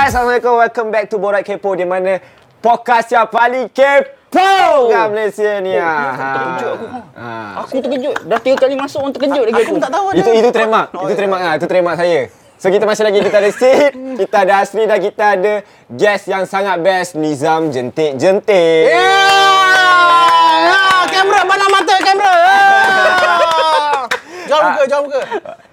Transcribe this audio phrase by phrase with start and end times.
[0.00, 0.56] Alright, Assalamualaikum.
[0.56, 2.24] Welcome back to Borak Kepo di mana
[2.64, 5.76] podcast yang paling kepo kat Malaysia ni.
[5.76, 6.16] Ah.
[6.16, 6.86] terkejut aku.
[7.20, 7.28] Ha.
[7.60, 8.16] Aku terkejut.
[8.24, 9.76] Dah tiga kali masuk orang terkejut lagi aku.
[9.76, 10.20] Aku tak tahu ada.
[10.24, 10.88] Itu itu trademark.
[11.04, 12.20] itu trademark ah, itu trademark saya.
[12.56, 13.92] So kita masih lagi kita ada Sid,
[14.24, 15.54] kita ada Asri dan kita ada
[15.92, 18.88] guest yang sangat best Nizam Jentik Jentik.
[18.96, 22.36] Ah, kamera mana mata kamera.
[24.48, 25.20] Jom muka, jom muka.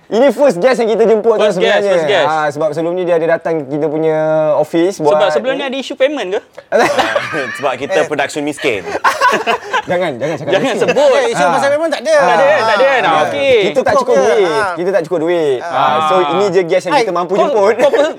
[0.07, 1.91] Ini first guest yang kita jemput tu First guest, sebenarnya.
[1.91, 2.27] first guest.
[2.29, 4.15] Ah, sebab sebelum ni dia ada datang kita punya
[4.55, 6.39] office buat Sebab sebelum ni ada isu payment ke?
[7.59, 8.87] Sebab kita production miskin.
[9.91, 10.79] jangan jangan cakap Jangan ni.
[10.79, 11.11] sebut.
[11.13, 12.15] Eh, isu pasal memang tak ada.
[12.15, 12.89] Tak ada, tak ada.
[12.97, 13.55] Nah, Ah, okey.
[13.67, 14.47] Kita tak cukup duit.
[14.47, 14.73] Ah.
[14.73, 15.59] Kita tak cukup duit.
[15.59, 15.99] Ah.
[16.07, 17.75] So ini je guest yang Hai, kita mampu Kau- jemput.
[17.75, 18.05] Kau apa?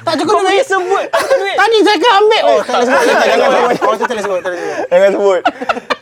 [0.00, 0.56] Tak cukup Kau duit.
[0.56, 1.04] boleh sebut.
[1.56, 2.42] Tadi saya akan ambil.
[2.42, 3.04] Oh, tak boleh sebut.
[3.04, 4.08] Jangan Jangan sebut.
[4.08, 4.40] boleh sebut.
[4.90, 5.40] Jangan sebut.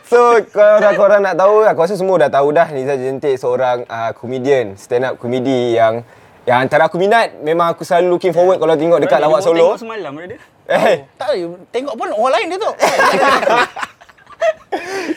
[0.09, 4.09] So kalau korang nak tahu, aku rasa semua dah tahu dah Niza Jentik seorang uh,
[4.17, 6.01] komedian, stand up komedi yang
[6.49, 9.77] yang antara aku minat, memang aku selalu looking forward kalau tengok dekat lawak solo.
[9.77, 10.39] Tengok semalam ada dia.
[10.65, 11.45] Eh, Tak ada.
[11.69, 12.71] Tengok pun orang lain dia tu.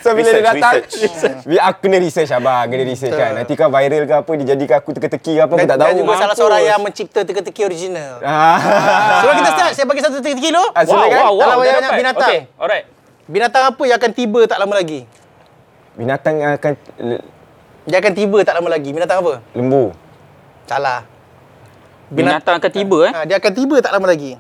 [0.03, 1.41] so bila dia Research, datang, research.
[1.57, 3.33] Aku kena research abang, kena research kan.
[3.33, 6.01] Nanti kan viral ke apa, dia jadikan aku teka-teki ke apa, aku tak Dan tahu.
[6.05, 8.21] juga salah seorang yang mencipta teka-teki original.
[8.21, 8.61] Ah.
[9.25, 10.65] Sebelum kita start, saya bagi satu teka-teki dulu.
[10.77, 11.49] Ah, Wow, wow, wow.
[11.65, 12.29] Dah banyak binatang.
[12.29, 12.85] Okey, alright.
[13.33, 15.09] Binatang apa yang akan tiba tak lama lagi?
[15.97, 16.73] Binatang yang akan
[17.89, 18.93] Dia akan tiba tak lama lagi.
[18.93, 19.41] Binatang apa?
[19.57, 19.97] lembu.
[20.69, 21.09] Salah.
[22.13, 23.13] Binatang akan tiba eh.
[23.17, 24.37] Ha, dia akan tiba tak lama lagi.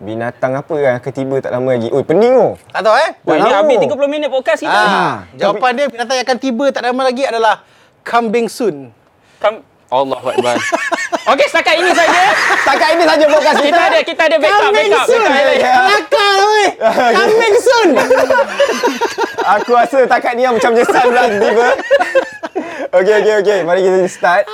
[0.00, 1.92] Binatang apa yang akan tiba tak lama lagi?
[1.92, 2.52] Oi, pening oh.
[2.72, 3.10] Tak tahu eh?
[3.20, 3.58] Wah, ni tahu.
[3.60, 4.72] habis 30 minit podcast kita.
[4.72, 7.60] Ah, jawapan dia binatang yang akan tiba tak lama lagi adalah
[8.00, 8.96] kambing sun.
[9.44, 10.56] Kam Allah Akbar.
[11.32, 12.22] Okey, setakat ini saja.
[12.60, 13.68] Setakat ini saja podcast kita.
[13.68, 15.06] Kita ada kita ada backup Kambing backup.
[15.08, 16.66] Kelakar oi.
[17.16, 17.88] Kambing sun.
[19.56, 21.68] Aku rasa takat ni yang macam menyesal pula tiba.
[22.88, 23.58] Okey, okey, okey.
[23.64, 24.44] Mari kita start.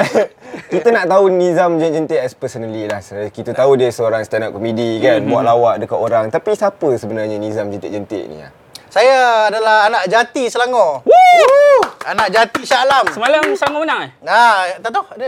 [0.72, 3.00] kita nak tahu Nizam Jentik as personally lah.
[3.28, 5.24] Kita tahu dia seorang stand up comedy kan.
[5.28, 6.24] Buat lawak dekat orang.
[6.32, 8.40] Tapi siapa sebenarnya Nizam Jentik-Jentik ni?
[8.44, 8.52] ah?
[8.90, 11.06] Saya adalah anak jati Selangor.
[11.06, 11.78] Woo!
[12.02, 13.06] Anak jati Shah Alam.
[13.14, 14.10] Semalam sama menang eh?
[14.18, 15.06] Nah, tak tahu.
[15.14, 15.26] Ada.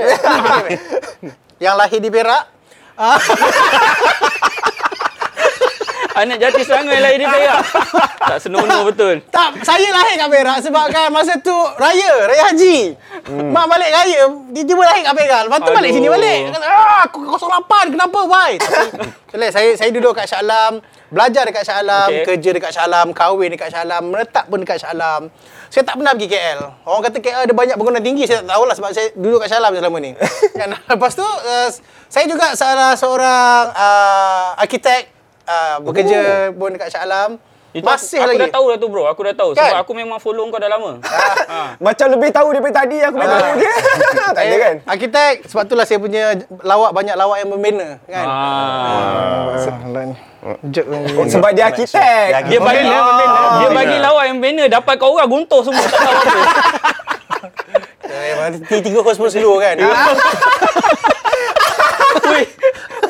[1.71, 2.51] yang lahir di Perak.
[6.13, 7.63] Anak jati Selangor yang lahir di Perak.
[8.21, 9.25] tak senonoh betul.
[9.33, 12.93] tak, saya lahir kat Perak sebab kan masa tu raya, raya haji.
[13.33, 14.21] Mak balik raya,
[14.53, 15.43] dia tiba lahir kat Perak.
[15.49, 15.97] Lepas tu balik Aduh.
[15.97, 16.39] sini balik.
[16.45, 18.51] Dia kata, ah, aku 08, kenapa, why?
[19.33, 22.25] Tapi, saya saya duduk kat Shah Alam, belajar dekat Shah Alam, Okey.
[22.29, 25.33] kerja dekat Shah Alam, kahwin dekat Shah Alam, menetap pun dekat Shah Alam.
[25.73, 26.61] Saya tak pernah pergi KL.
[26.85, 29.59] Orang kata KL ada banyak bangunan tinggi, saya tak tahulah sebab saya duduk kat Shah
[29.65, 30.13] Alam selama ni.
[30.61, 31.69] Kan, Lepas tu, uh,
[32.13, 37.41] saya juga salah seorang uh, arkitek, uh, bekerja pun dekat Shah Alam.
[37.73, 38.37] Itu Masih aku, lagi.
[38.37, 39.03] Aku dah tahu dah tu bro.
[39.09, 39.51] Aku dah tahu.
[39.57, 39.65] Kan?
[39.65, 41.01] Sebab aku memang follow kau dah lama.
[41.01, 41.73] ha.
[41.81, 43.73] Macam lebih tahu daripada tadi aku dah tahu dia.
[44.37, 44.75] tak ada kan?
[44.85, 48.27] Arkitek, sebab itulah saya punya lawak banyak lawak yang membina kan.
[48.29, 49.57] Ah.
[50.69, 50.85] Jok
[51.33, 52.29] Sebab dia arkitek.
[52.53, 53.65] Dia bagi Oh.
[53.65, 56.41] dia bagi lawan yang banner dapat kau orang guntur semua tak tahu apa.
[58.69, 59.81] T3 kau sepuluh seluruh kan.
[62.33, 62.45] Weh.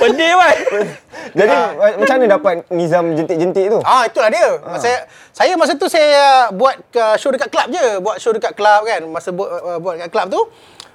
[0.03, 0.57] Pedih wai.
[1.39, 3.79] Jadi ma- macam mana dapat Nizam Jentik-Jentik tu?
[3.83, 4.49] Ah itulah dia.
[4.77, 4.99] Saya
[5.31, 9.01] saya masa tu saya buat uh, show dekat kelab je, buat show dekat kelab kan.
[9.07, 10.43] Masa buat uh, buat dekat kelab tu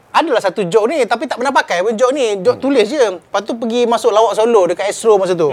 [0.10, 2.38] adalah satu joke ni tapi tak pernah pakai pun joke ni.
[2.40, 3.02] Joke tulis je.
[3.14, 5.50] Lepas tu pergi masuk lawak solo dekat Astro masa tu.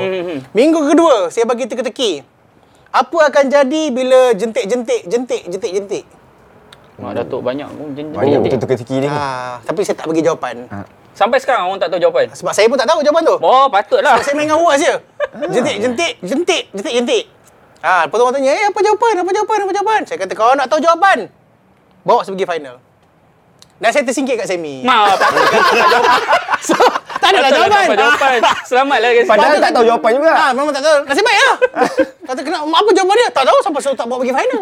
[0.50, 2.20] Minggu kedua saya bagi teka-teki.
[2.90, 6.04] Apa akan jadi bila jentik-jentik, jentik, jentik-jentik?
[6.94, 8.50] Mak Datuk banyak pun jen- Banyak jentik.
[8.52, 9.08] betul teka-teki ni.
[9.08, 10.70] Ah, tapi saya tak bagi jawapan.
[11.14, 12.26] Sampai sekarang orang tak tahu jawapan.
[12.34, 13.36] Sebab saya pun tak tahu jawapan tu.
[13.38, 14.18] Oh, patutlah.
[14.18, 14.94] Sebab saya main dengan huas je.
[15.54, 17.24] Jentik, jentik, jentik, jentik, jentik.
[17.82, 20.00] Ha, lepas tu orang tanya, eh apa jawapan, apa jawapan, apa jawapan?
[20.08, 21.28] Saya kata, kalau nak tahu jawapan,
[22.00, 22.76] bawa saya pergi final.
[23.84, 24.80] Dan saya tersingkir kat semi.
[24.80, 25.44] Ma, patut
[25.76, 26.20] tak jawapan.
[26.64, 26.72] So,
[27.20, 27.84] tak ada lah jawapan.
[27.92, 28.40] jawapan.
[28.64, 29.28] Selamatlah guys.
[29.28, 30.32] Padahal tak tahu jawapan juga.
[30.32, 30.98] Ha, memang tak tahu.
[31.04, 31.56] Nasib baik lah.
[32.32, 33.28] Kata, kena, apa jawapan dia?
[33.28, 34.60] Tak tahu sampai saya tak bawa pergi final.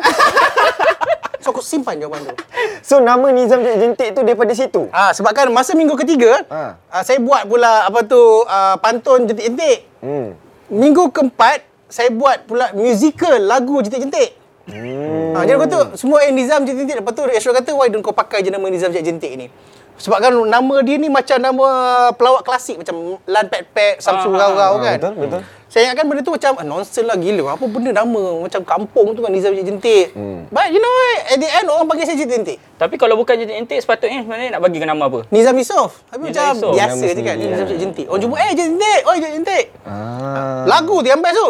[1.47, 2.35] so, aku simpan jawapan tu.
[2.83, 4.91] So nama Nizam Jentik tu daripada situ.
[4.91, 6.75] Ah, sebab kan masa minggu ketiga, Ha.
[6.91, 8.19] ah, saya buat pula apa tu
[8.51, 9.87] ah, pantun jentik-jentik.
[10.03, 10.35] Hmm.
[10.67, 14.42] Minggu keempat, saya buat pula musical lagu jentik-jentik.
[14.65, 15.35] Hmm.
[15.35, 17.03] Ha, jadi aku tu semua yang Nizam jentik-jentik.
[17.03, 19.47] Lepas tu Astro kata, why don't kau pakai je nama Nizam jentik-jentik ni?
[19.93, 21.67] Sebab kan nama dia ni macam nama
[22.13, 24.97] pelawak klasik macam Lan Pet Pet, Samsu Ah, Rau Rau Ah, kan.
[24.99, 25.41] betul, betul.
[25.67, 27.55] Saya ingatkan benda tu macam ah, nonsense lah gila.
[27.55, 30.11] Apa benda nama macam kampung tu kan Nizam jentik-jentik.
[30.13, 30.49] Hmm.
[30.49, 31.19] But you know what?
[31.29, 32.59] At the end orang panggil saya jentik-jentik.
[32.77, 35.21] Tapi kalau bukan jentik-jentik sepatutnya sebenarnya nak bagikan nama apa?
[35.29, 36.03] Nizam Yusof.
[36.09, 36.73] Tapi Nizam macam Yusof.
[36.73, 37.35] biasa je kan.
[37.37, 38.07] Nizam jentik.
[38.07, 39.01] Orang jumpa, eh jentik.
[39.03, 39.65] Oh jentik.
[39.83, 40.65] Ah.
[40.67, 41.49] Lagu tu yang best tu.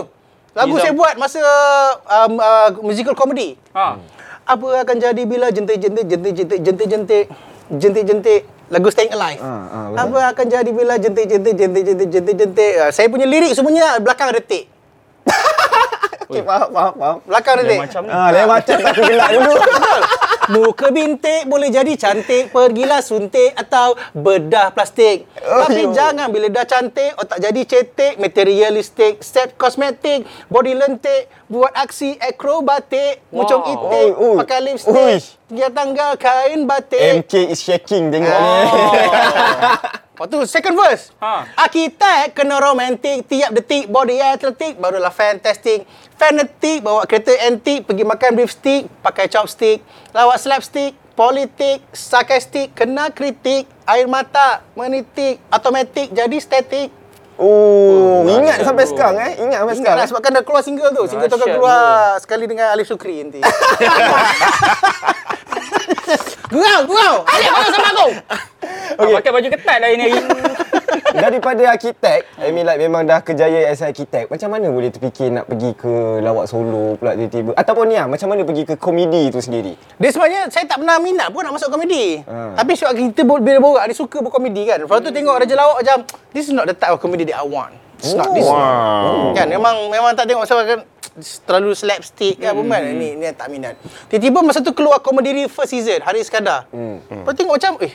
[0.52, 0.84] Lagu Nizam.
[0.84, 1.40] saya buat masa
[2.04, 3.56] um, uh, musical comedy.
[3.72, 3.96] Ha.
[4.44, 7.24] Apa akan jadi bila jentik-jentik, jentik-jentik, jentik-jentik,
[7.72, 9.40] jentik-jentik, lagu Staying Alive.
[9.40, 9.96] Ah, betul.
[9.96, 12.72] Apa akan jadi bila jentik-jentik, jentik-jentik, jentik-jentik.
[12.84, 14.68] Ah, Saya punya lirik semuanya belakang retik.
[16.32, 17.16] Okay, faham, faham, faham.
[17.28, 17.54] Belakang.
[17.60, 18.10] Lain macam ni.
[18.10, 19.52] Ah, lain macam tak gelak dulu.
[20.50, 25.94] Muka bintik boleh jadi cantik Pergilah suntik atau bedah plastik Oh, Tapi yo.
[25.94, 33.22] jangan bila dah cantik Otak jadi cetek Materialistik Set kosmetik Body lentik Buat aksi akrobatik
[33.30, 33.70] Mucung Wow.
[33.70, 34.36] itik Oi, oi.
[34.42, 38.60] Pakai lipstick Dia tanggal kain batik MK is shaking tengok ni.
[40.22, 41.10] Lepas tu second verse.
[41.18, 41.50] Ha.
[41.66, 45.82] Arkitek kena romantik tiap detik body atletik barulah fantastic.
[46.14, 49.82] Fanatik bawa kereta antik pergi makan beef stick pakai chopstick.
[50.14, 56.94] Lawak slapstick, politik, sarkastik, kena kritik, air mata menitik, automatic jadi statik.
[57.42, 58.90] Oh, ingat dahsyat sampai tu.
[58.94, 59.32] sekarang eh?
[59.42, 59.98] Ingat sampai Ingat sekarang.
[59.98, 61.02] lah sebab kan dah keluar single tu.
[61.10, 61.82] Single tu akan keluar
[62.22, 63.42] sekali dengan Alif Sukri nanti.
[66.52, 67.24] Gurau, gurau.
[67.24, 68.08] Alif, mana sama aku?
[68.92, 69.14] Okay.
[69.16, 70.12] Pakai baju ketat lah ini.
[71.12, 74.28] Daripada arkitek, I mean like memang dah kejaya as arkitek.
[74.28, 77.52] Macam mana boleh terfikir nak pergi ke lawak solo pula tiba-tiba?
[77.56, 79.76] Ataupun ni lah, macam mana pergi ke komedi tu sendiri?
[80.00, 82.20] Dia sebenarnya saya tak pernah minat pun nak masuk komedi.
[82.24, 82.56] Ha.
[82.60, 84.84] Tapi sebab kita bila borak dia suka berkomedi kan.
[84.84, 85.96] Lepas tu tengok Raja Lawak macam
[86.32, 87.72] this is not the type of comedy that I want.
[87.98, 88.44] It's not this.
[88.44, 89.32] Wow.
[89.32, 90.80] Kan memang memang tak tengok sebab kan
[91.44, 92.68] terlalu slapstick kan hmm.
[92.68, 93.80] kan ni ni tak minat.
[94.12, 96.68] Tiba-tiba masa tu keluar komedi first season Hari Iskandar.
[96.68, 97.00] Hmm.
[97.00, 97.94] Lepas tu tengok macam eh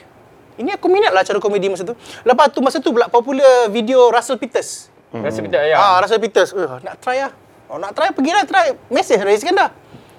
[0.57, 1.93] ini aku minat lah cara komedi masa tu.
[2.25, 4.89] Lepas tu masa tu pula popular video Russell Peters.
[5.13, 5.77] Rasa kita ayam.
[5.79, 6.51] Ah, Russell Peters.
[6.51, 7.31] Eh, nak try lah.
[7.67, 8.75] Oh, nak try, pergilah try.
[8.91, 9.71] Mesej Haris Iskandar.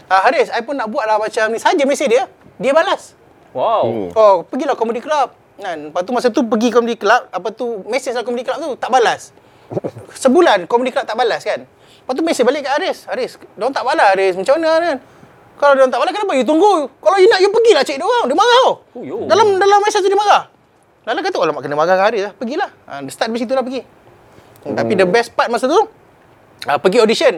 [0.08, 1.60] Ah, Haris, I pun nak buat lah macam ni.
[1.60, 2.24] Saja mesej dia.
[2.56, 3.12] Dia balas.
[3.52, 4.12] Wow.
[4.16, 5.32] Oh, pergilah comedy club.
[5.58, 5.90] Kan?
[5.90, 8.94] Lepas tu masa tu pergi comedy club, apa tu, mesej lah comedy club tu, tak
[8.94, 9.34] balas.
[10.14, 11.66] Sebulan comedy club tak balas kan.
[11.66, 12.98] Lepas tu mesej balik kat Haris.
[13.10, 14.38] Haris, diorang tak balas Haris.
[14.38, 14.96] Macam mana kan?
[15.58, 16.86] Kalau diorang tak balas, kenapa you tunggu?
[17.02, 18.24] Kalau you nak, you pergilah cek diorang.
[18.30, 18.72] Dia marah tau.
[18.96, 19.16] Oh, yo.
[19.26, 20.42] Dalam dalam mesej tu dia marah.
[21.04, 22.32] Lalu kata, alamak kena marah dengan Haris lah.
[22.38, 22.70] Pergilah.
[22.86, 23.82] Ha, dia start dari situ lah pergi.
[24.62, 24.74] Hmm.
[24.78, 25.80] Tapi the best part masa tu,
[26.64, 27.34] uh, pergi audition.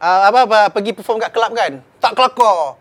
[0.00, 1.84] Uh, apa, apa, pergi perform kat club kan.
[2.00, 2.80] Tak kelakar.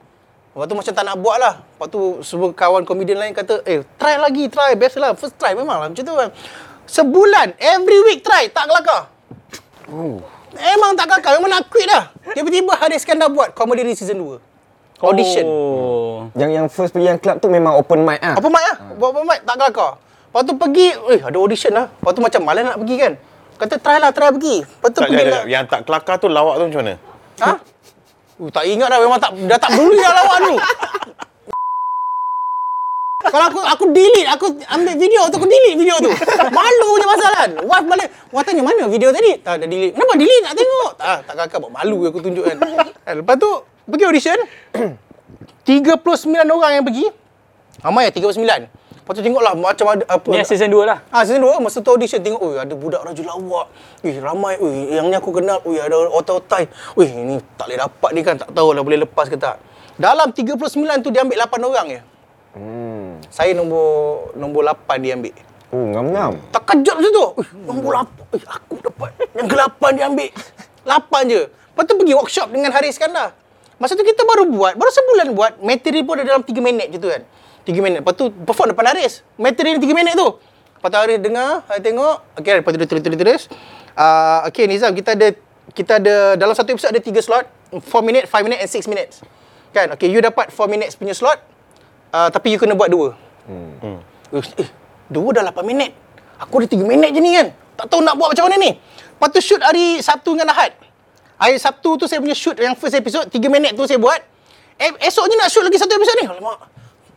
[0.49, 1.53] Lepas tu macam tak nak buat lah.
[1.61, 4.73] Lepas tu semua kawan komedian lain kata, eh try lagi, try.
[4.73, 5.13] Best lah.
[5.13, 6.29] First try memang lah macam tu kan.
[6.89, 8.49] Sebulan, every week try.
[8.49, 9.13] Tak kelakar.
[10.57, 11.37] Memang tak kelakar.
[11.37, 12.09] Memang nak quit dah.
[12.33, 14.41] Tiba-tiba Haris Iskandar buat Comedy Re Season 2.
[14.99, 15.45] Audition.
[15.47, 16.27] Oh.
[16.35, 18.35] Yang yang first pergi yang club tu memang open mic ah.
[18.35, 18.77] Apa mic lah?
[18.99, 19.39] Buat apa mic?
[19.47, 19.91] Tak kelakar.
[20.01, 21.87] Lepas tu pergi, eh ada audition lah.
[21.87, 23.13] Lepas tu macam malas nak pergi kan.
[23.59, 24.57] Kata try lah, try pergi.
[24.65, 25.43] Lepas tu Tak, pergi lah.
[25.47, 26.95] Yang tak kelakar tu lawak tu macam mana?
[27.39, 27.51] Ha?
[28.39, 30.55] Uh, tak ingat dah memang tak dah tak peduli dah lawak tu.
[33.19, 36.07] Kalau aku aku delete, aku ambil video tu, aku delete video tu.
[36.55, 37.49] Malu punya pasal kan.
[37.67, 39.35] Wife balik, wife tanya mana video tadi?
[39.43, 39.91] Tak ada delete.
[39.91, 40.91] Kenapa delete nak tengok?
[40.95, 42.57] Tak, tak kakak buat malu aku tunjuk kan.
[43.03, 43.13] kan.
[43.19, 43.51] Lepas tu
[43.91, 44.39] pergi audition.
[45.67, 45.99] 39
[46.47, 47.05] orang yang pergi.
[47.83, 48.78] Ramai ya 39.
[49.09, 50.29] Lepas tu tengoklah macam ada apa.
[50.29, 51.01] Ni season 2 lah.
[51.09, 53.73] Ah, season 2 masa tu audition tengok, oi ada budak Raja Lawak.
[54.05, 54.61] Ih, ramai.
[54.61, 55.65] Oi, yang ni aku kenal.
[55.65, 56.69] Oi, ada otai-otai.
[56.93, 58.37] Oi, ni tak boleh dapat ni kan.
[58.37, 59.57] Tak tahulah boleh lepas ke tak.
[59.97, 62.01] Dalam 39 tu dia ambil 8 orang je.
[62.53, 63.17] Hmm.
[63.33, 65.33] Saya nombor nombor 8 dia ambil.
[65.73, 66.37] Oh, ngam-ngam.
[66.53, 67.25] Tak kejut macam tu.
[67.41, 68.37] Ui, nombor 8.
[68.37, 69.09] Eh, aku dapat.
[69.33, 70.31] Yang ke-8 dia ambil.
[70.85, 71.41] 8 je.
[71.49, 73.33] Lepas tu pergi workshop dengan Haris Iskandar.
[73.79, 75.53] Masa tu kita baru buat, baru sebulan buat.
[75.63, 77.23] Material pun ada dalam 3 minit je tu kan.
[77.63, 77.99] 3 minit.
[78.03, 79.23] Lepas tu perform depan Haris.
[79.39, 80.27] Material 3 minit tu.
[80.35, 82.17] Lepas tu Haris dengar, Haris tengok.
[82.35, 83.41] Okay, lepas tu dia tulis-tulis.
[83.95, 85.27] Uh, okay Nizam, kita ada
[85.71, 87.45] kita ada dalam satu episod ada 3 slot.
[87.71, 89.23] 4 minit, 5 minit and 6 minutes.
[89.71, 89.95] Kan?
[89.95, 91.39] Okay, you dapat 4 minutes punya slot.
[92.11, 93.15] Uh, tapi you kena buat dua.
[93.47, 94.01] Hmm.
[94.35, 94.69] Eh,
[95.07, 95.95] dua dah 8 minit.
[96.43, 97.55] Aku ada 3 minit je ni kan.
[97.79, 98.71] Tak tahu nak buat macam mana ni.
[98.75, 100.75] Lepas tu shoot hari Sabtu dengan Ahad.
[101.39, 104.19] Hari Sabtu tu saya punya shoot yang first episode, 3 minit tu saya buat.
[104.75, 106.27] Eh, esoknya nak shoot lagi satu episod ni.
[106.27, 106.67] Alamak.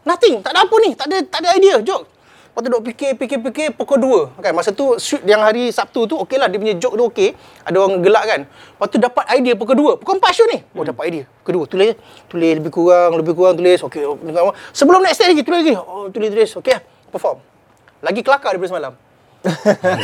[0.07, 0.47] Nothing.
[0.47, 0.91] Tak ada apa ni.
[0.95, 1.83] Tak ada tak ada idea.
[1.83, 2.07] Joke.
[2.52, 4.45] Lepas tu duk fikir, fikir, fikir pukul 2.
[4.45, 4.52] Kan?
[4.55, 6.47] Masa tu shoot yang hari Sabtu tu, okey lah.
[6.47, 7.35] Dia punya joke tu okey.
[7.67, 8.41] Ada orang gelak kan.
[8.47, 9.99] Lepas tu dapat idea pukul 2.
[9.99, 10.59] Pukul 4 shoot ni.
[10.71, 11.25] Oh, dapat idea.
[11.43, 11.73] Pukul 2.
[11.75, 11.93] Tulis.
[12.31, 13.83] Tulis lebih kurang, lebih kurang tulis.
[13.83, 14.07] Okey.
[14.71, 15.75] Sebelum next day lagi, tulis lagi.
[15.75, 16.50] Oh, tulis, tulis.
[16.62, 16.83] Okey lah.
[17.11, 17.43] Perform.
[18.05, 18.93] Lagi kelakar daripada semalam.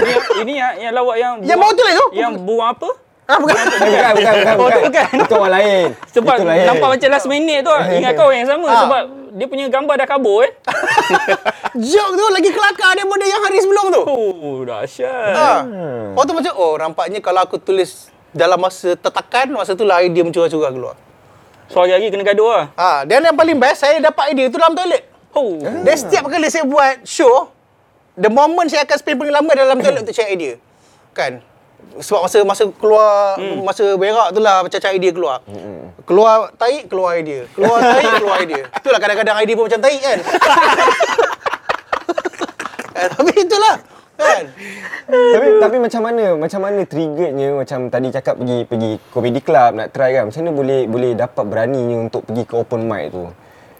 [0.02, 2.06] ini, ini yang, yang lawak yang Yang baru tulis tu?
[2.18, 2.90] Yang buang apa?
[3.28, 3.54] Ah, bukan.
[3.54, 4.72] Eh, bukan, bukan, bukan, Oh, bukan.
[4.72, 5.06] tu bukan.
[5.20, 5.88] Itu orang lain.
[6.08, 6.64] Sebab Itu lain.
[6.64, 7.84] nampak macam last minute tu lah.
[7.86, 8.80] Ingat kau yang sama Ah.
[8.82, 10.52] sebab dia punya gambar dah kabur eh.
[11.84, 14.02] joke tu lagi kelakar daripada yang hari sebelum tu.
[14.02, 15.32] Oh, dahsyat.
[15.36, 15.50] Ha.
[16.08, 20.24] Lepas tu macam, oh nampaknya kalau aku tulis dalam masa tertekan, masa tu lah idea
[20.24, 20.96] mencurah-curah keluar.
[21.68, 22.64] So hari-hari kena gaduh lah.
[22.74, 25.04] Ha, dan yang paling best, saya dapat idea tu dalam toilet.
[25.30, 25.60] Oh.
[25.60, 27.52] Dan setiap kali saya buat show,
[28.14, 30.56] the moment saya akan spend paling lama dalam toilet untuk share idea.
[31.12, 31.44] Kan?
[31.98, 33.64] Sebab masa masa keluar hmm.
[33.64, 35.38] masa berak tu lah macam idea keluar.
[35.48, 35.88] Hmm.
[36.04, 37.48] Keluar tahi keluar idea.
[37.56, 38.62] Keluar tahi keluar idea.
[38.68, 40.18] Itulah kadang-kadang idea pun macam tahi kan.
[42.98, 43.76] eh, tapi itulah
[44.18, 44.44] kan.
[45.08, 49.94] tapi tapi macam mana macam mana triggernya macam tadi cakap pergi pergi comedy club nak
[49.94, 53.30] try kan macam mana boleh boleh dapat beraninya untuk pergi ke open mic tu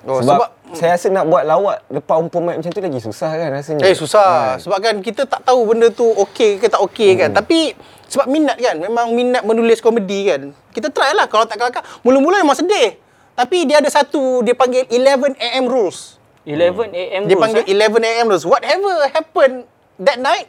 [0.06, 3.30] Oh, sebab, sebab- saya rasa nak buat lawak depan open mic macam tu lagi susah
[3.34, 4.62] kan rasanya Eh susah Kan?
[4.62, 7.34] sebab kan kita tak tahu benda tu okey ke tak okey kan.
[7.34, 7.74] Tapi
[8.08, 10.56] sebab minat kan, memang minat menulis komedi kan.
[10.72, 11.84] Kita try lah kalau tak kelakar.
[12.00, 12.96] Mula-mula memang sedih.
[13.38, 16.18] Tapi dia ada satu dia panggil 11 AM rules.
[16.48, 17.86] 11 AM Dia rules, panggil eh?
[17.86, 18.44] 11 AM rules.
[18.48, 19.68] Whatever happened
[20.00, 20.48] that night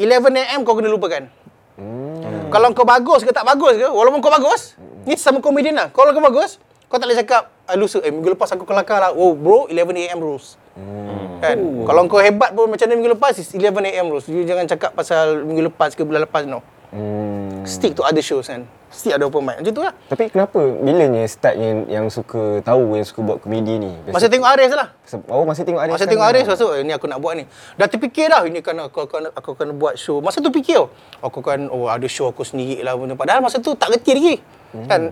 [0.00, 1.28] 11 AM kau kena lupakan.
[1.76, 2.48] Hmm.
[2.48, 5.88] Kalau kau bagus ke tak bagus ke, walaupun kau bagus, ni sama komedian lah.
[5.92, 6.56] Kalau kau bagus,
[6.88, 9.10] kau tak boleh cakap, ah, lusa, eh minggu lepas aku kelakar lah.
[9.12, 10.56] Oh bro, 11 AM rules.
[10.76, 11.40] Hmm.
[11.40, 11.56] Kan?
[11.84, 14.28] Kalau kau hebat pun macam mana minggu lepas, is 11 AM rules.
[14.28, 16.64] You jangan cakap pasal minggu lepas ke bulan lepas, no.
[16.96, 17.68] Hmm.
[17.68, 18.64] Stick to other shows kan.
[18.88, 19.60] Stick ada open mic.
[19.60, 19.92] Macam tu lah.
[20.08, 24.48] tapi kenapa bilanya start yang yang suka tahu yang suka buat komedi ni Masa tengok
[24.48, 24.88] Aris lah.
[25.28, 26.10] oh masa tengok Aris Masa kan?
[26.16, 27.44] tengok Aris, masa eh, ni aku nak buat ni.
[27.76, 30.24] Dah terfikir dah, ini kan aku akan aku akan buat show.
[30.24, 30.80] Masa tu fikir,
[31.20, 32.96] aku kan oh ada show aku sendiri lah.
[33.18, 34.34] Padahal masa tu tak reti lagi.
[34.72, 34.86] Hmm.
[34.88, 35.02] Kan.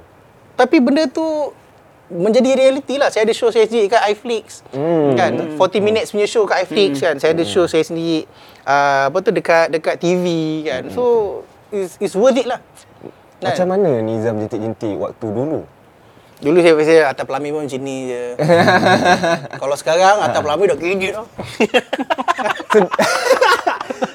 [0.55, 1.53] Tapi benda tu
[2.13, 3.09] menjadi realiti lah.
[3.09, 4.61] Saya ada show saya sendiri kat iFlix.
[4.71, 5.17] Hmm.
[5.17, 7.17] Kan 40 minutes punya show kat iFlix kan.
[7.17, 8.29] Saya ada show saya sendiri
[8.69, 10.25] uh, apa tu dekat dekat TV
[10.69, 10.83] kan.
[10.93, 11.03] So
[11.75, 12.63] it's, it's worth it lah.
[13.43, 13.51] Kan?
[13.51, 15.69] macam mana Nizam jentik-jentik waktu dulu
[16.45, 18.37] Dulu saya rasa atas pelami pun macam ni je.
[19.63, 21.27] Kalau sekarang atas pelami dah kredit dah.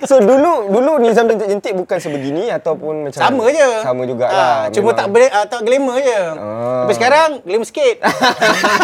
[0.10, 3.70] So dulu dulu Nizam jentik-jentik bukan sebegini ataupun macam Sama je.
[3.82, 4.36] Sama jugalah.
[4.36, 6.22] Ah, cuma tak ber, uh, tak glamour je.
[6.38, 6.86] Ah.
[6.86, 7.96] Tapi sekarang glamour sikit.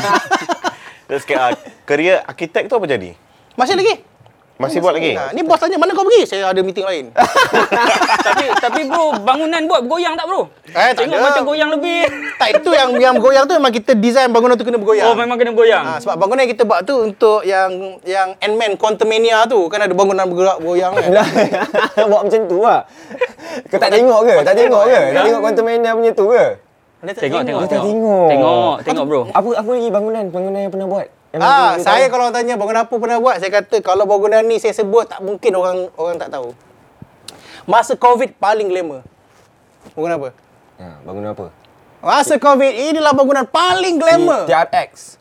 [1.12, 1.54] Terus sikit, ah,
[1.86, 3.14] kerja arkitek tu apa jadi?
[3.54, 4.15] Masih lagi.
[4.56, 5.20] Masih buat lagi?
[5.20, 6.24] Nah, ni bos tanya mana kau pergi?
[6.32, 7.12] Saya ada meeting lain.
[8.28, 10.48] tapi tapi bro, bangunan buat bergoyang tak bro?
[10.72, 11.28] Eh, tak Tengok ada.
[11.28, 12.08] macam goyang lebih.
[12.40, 15.12] tak itu yang yang bergoyang tu memang kita design bangunan tu kena bergoyang.
[15.12, 15.84] Oh, memang kena goyang.
[15.84, 19.92] Ha, sebab bangunan yang kita buat tu untuk yang yang Ant-Man Quantumania tu kan ada
[19.92, 21.10] bangunan bergerak bergoyang kan.
[21.12, 21.28] Lah,
[22.16, 22.80] buat macam tu lah.
[23.68, 24.36] Kau tak tengok ke?
[24.40, 25.00] Tak tengok ke?
[25.12, 26.46] Tak tengok Quantum Mania punya tu ke?
[27.06, 27.86] Tengok, tengok, tak tengok.
[27.86, 28.28] tengok.
[28.32, 29.22] Tengok, tengok bro.
[29.36, 30.24] Apa apa lagi bangunan?
[30.32, 31.08] Bangunan yang pernah buat?
[31.36, 32.12] Yang Ah, saya tahu?
[32.16, 35.20] kalau orang tanya bangunan apa pernah buat, saya kata kalau bangunan ni saya sebut tak
[35.20, 36.56] mungkin orang orang tak tahu.
[37.66, 39.04] Masa Covid paling glamour.
[39.92, 40.30] Bangunan apa?
[40.80, 41.52] Ha, bangunan apa?
[42.00, 44.48] Masa Covid inilah bangunan paling glamour.
[44.48, 45.20] TRX.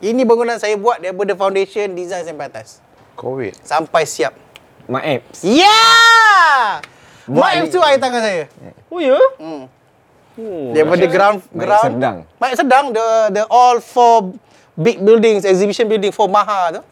[0.00, 2.82] Ini bangunan saya buat daripada foundation design sampai atas.
[3.14, 3.54] Covid.
[3.62, 4.34] Sampai siap.
[4.88, 5.46] My apps.
[5.46, 5.60] Ya!
[5.62, 6.82] Yeah!
[7.30, 8.44] Buat Mak ni- tu air tangan saya.
[8.90, 9.14] Oh ya?
[9.38, 9.70] Hmm.
[10.34, 11.84] Oh, Daripada ground Maik ground.
[11.86, 12.16] sedang.
[12.40, 14.34] Maik sedang the the all four
[14.76, 16.82] big buildings, exhibition building for Maha tu.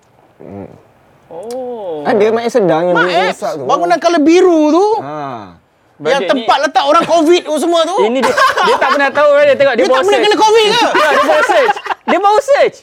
[1.29, 2.01] Oh.
[2.09, 3.69] Ada sedang yang Mak dia eh, besar tu.
[3.69, 4.87] bangunan color biru tu.
[5.05, 5.61] Ha.
[5.99, 7.99] yang tempat letak orang Covid tu semua tu.
[8.07, 10.67] Ini dia, dia tak pernah tahu kan dia tengok dia, dia tak pernah kena Covid
[10.71, 10.79] ke?
[10.79, 11.77] Ya, dia baru search.
[12.07, 12.77] Dia baru search.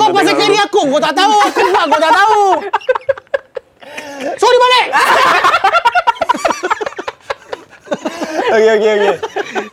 [0.00, 1.34] Kau pasal kiri aku, kau tak tahu.
[1.34, 2.42] Aku buat, kau tak tahu.
[4.40, 4.86] Sorry balik.
[8.54, 9.16] Okey okey okey.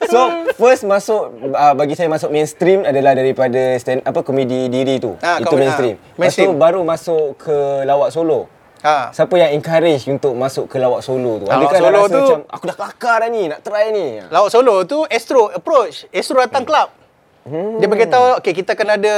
[0.06, 0.20] So
[0.56, 5.16] first masuk uh, bagi saya masuk mainstream adalah daripada stand apa komedi diri tu.
[5.20, 5.96] Ah, Itu mainstream.
[5.96, 6.52] ah, Lepas tu mainstream.
[6.56, 8.48] baru masuk ke lawak solo.
[8.80, 9.12] Ha.
[9.12, 11.46] Siapa yang encourage untuk masuk ke lawak solo tu?
[11.46, 14.08] Adakah lawak dah solo rasa tu- macam aku dah kelakar dah ni, nak try ni.
[14.26, 16.08] Lawak solo tu Astro approach.
[16.10, 16.88] Astro datang club.
[17.50, 19.16] Dia beritahu, okay kita akan ada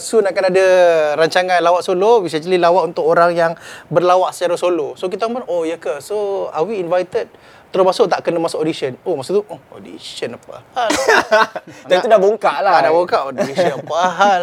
[0.00, 0.66] soon akan ada
[1.14, 3.52] rancangan lawak solo, which actually lawak untuk orang yang
[3.86, 4.96] berlawak secara solo.
[4.96, 6.00] So kita pun, oh ya ke?
[6.00, 7.28] So are we invited?
[7.70, 8.96] Terus masuk tak kena masuk audition.
[9.02, 10.88] Oh masa tu, oh, audition apa hal?
[11.90, 12.72] Dan tu dah bongkak lah.
[12.78, 14.42] Ah, dah out audition apa hal?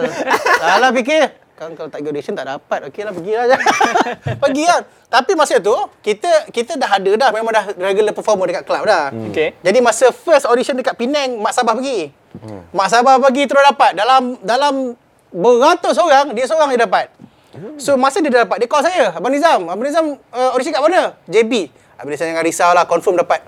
[0.59, 1.23] Salah fikir.
[1.53, 2.79] Kan kalau tak pergi audition tak dapat.
[2.89, 3.57] Okey lah pergi lah je.
[4.43, 4.79] pergi lah.
[5.07, 9.13] Tapi masa tu kita kita dah ada dah memang dah regular performer dekat club dah.
[9.29, 9.53] Okey.
[9.61, 12.09] Jadi masa first audition dekat Penang Mak Sabah pergi.
[12.73, 14.97] Mak Sabah pergi terus dapat dalam dalam
[15.29, 17.13] beratus orang dia seorang yang dapat.
[17.77, 20.81] So masa dia dah dapat dia call saya, Abang Nizam, Abang Nizam uh, audition kat
[20.81, 21.13] mana?
[21.29, 21.69] JB.
[22.03, 23.39] Abang Nizam jangan risau lah confirm dapat.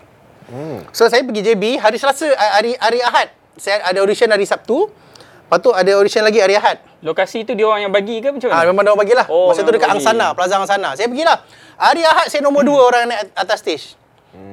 [0.96, 3.28] So saya pergi JB hari Selasa hari hari Ahad.
[3.60, 4.88] Saya ada audition hari Sabtu.
[4.88, 6.80] Lepas tu ada audition lagi hari Ahad.
[7.04, 8.72] Lokasi tu dia orang yang bagi ke macam Ah mana?
[8.72, 9.26] memang dia orang bagilah.
[9.28, 10.00] Oh, Masa tu dekat bagi.
[10.00, 10.96] Angsana, Plaza Angsana.
[10.96, 11.44] Saya pergilah.
[11.76, 14.00] Hari Ahad saya nombor dua orang naik atas stage.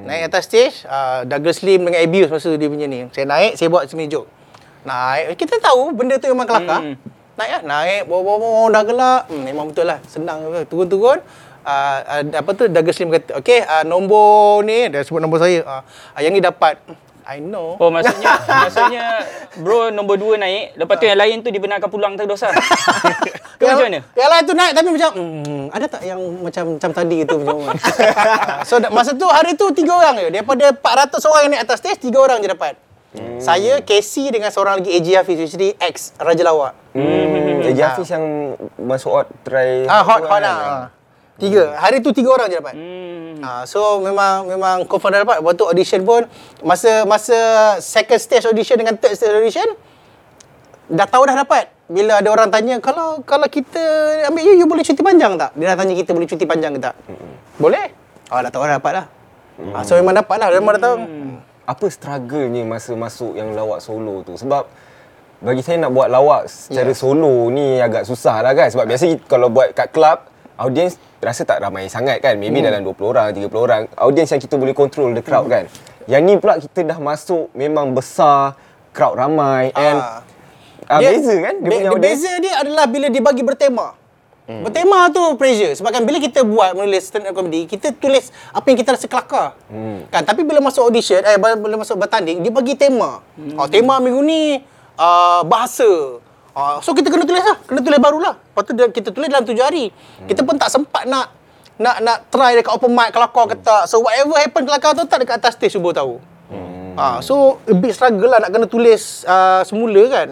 [0.03, 3.07] Naik atas stage, uh, Douglas Lim dengan Abuse masa dia punya ni.
[3.15, 4.27] Saya naik, saya buat semi joke.
[4.83, 6.83] Naik, kita tahu benda tu memang kelakar.
[6.83, 6.99] Hmm.
[7.39, 9.21] Naik lah, naik, bawa-bawa, dah gelap.
[9.31, 10.43] Hmm, memang betul lah, senang.
[10.67, 11.23] Turun-turun.
[11.63, 15.63] Uh, uh, apa tu, Douglas Lim kata, okay, uh, nombor ni, dia sebut nombor saya.
[15.63, 15.81] Uh,
[16.15, 16.75] uh, yang ni dapat.
[16.83, 17.79] Hmm, I know.
[17.79, 18.35] Oh maksudnya
[18.67, 19.03] maksudnya
[19.63, 22.51] bro nombor dua naik lepas tu yang lain tu dibenarkan pulang tu dosa.
[23.59, 23.99] Ke yang, macam mana?
[24.11, 27.37] Yang lain tu naik tapi macam hmm, Hmm, ada tak yang macam macam tadi tu
[27.39, 27.79] macam
[28.69, 30.29] So da- masa tu hari tu tiga orang je.
[30.35, 32.75] Daripada 400 orang yang naik atas stage, tiga orang je dapat.
[33.13, 33.37] Hmm.
[33.37, 36.73] Saya, Casey dengan seorang lagi AJ Hafiz actually ex Raja Lawak.
[36.97, 37.61] Hmm.
[37.61, 39.85] Eh, Hafiz yang masuk hot try.
[39.87, 41.02] Ah hot hot kan?
[41.33, 41.73] Tiga.
[41.75, 42.75] Hari tu tiga orang je dapat.
[42.77, 43.41] Hmm.
[43.41, 45.37] Ah, so memang memang confirm dah dapat.
[45.41, 46.29] Waktu audition pun
[46.61, 47.37] masa masa
[47.81, 49.65] second stage audition dengan third stage audition
[50.87, 51.73] dah tahu dah dapat.
[51.89, 53.81] Bila ada orang tanya kalau kalau kita
[54.25, 55.51] ambil you you boleh cuti panjang tak?
[55.53, 56.95] Dia dah tanya kita boleh cuti panjang ke tak?
[57.57, 57.91] Boleh.
[58.29, 59.05] Ah dah tahu dah dapat dah.
[59.73, 60.47] Ah, so memang dapat lah.
[60.53, 60.97] Memang dah tahu.
[61.63, 64.35] Apa struggle-nya masa masuk yang lawak solo tu?
[64.35, 64.67] Sebab
[65.43, 66.95] bagi saya nak buat lawak secara Ya.
[66.95, 68.71] solo ni agak susah lah kan.
[68.71, 70.23] Sebab biasa kalau buat kat club,
[70.55, 72.35] audience rasa tak ramai sangat kan.
[72.35, 72.67] Maybe Hmm.
[72.67, 73.81] dalam 20 orang, 30 orang.
[73.95, 75.65] Audience yang kita boleh control the crowd kan.
[76.03, 78.59] Yang ni pula kita dah masuk memang besar,
[78.91, 80.19] crowd ramai and Ah.
[80.87, 82.19] ah, beza kan dia be- punya audience.
[82.19, 83.95] beza dia adalah bila dia bagi bertema.
[84.43, 84.59] Hmm.
[84.61, 88.67] Bertema tu pressure sebab kan bila kita buat menulis stand up comedy, kita tulis apa
[88.67, 89.55] yang kita rasa kelakar.
[89.65, 90.03] Hmm.
[90.09, 93.23] Kan tapi bila masuk audition eh bila masuk bertanding dia bagi tema.
[93.33, 93.55] Hmm.
[93.55, 94.59] Oh, tema minggu ni
[94.93, 96.19] uh, bahasa.
[96.53, 98.37] Uh, so kita kena tulis lah, kena tulis barulah.
[98.37, 99.89] Lepas tu dia- kita tulis dalam tujuh hari.
[99.89, 100.27] Hmm.
[100.29, 101.33] Kita pun tak sempat nak
[101.81, 103.89] nak nak try dekat open mic kelakar ke tak.
[103.89, 106.21] So whatever happen kelakar tu tak dekat atas stage cuba tahu.
[106.53, 106.93] Hmm.
[106.93, 110.27] Ah, so a bit struggle lah nak kena tulis uh, semula kan.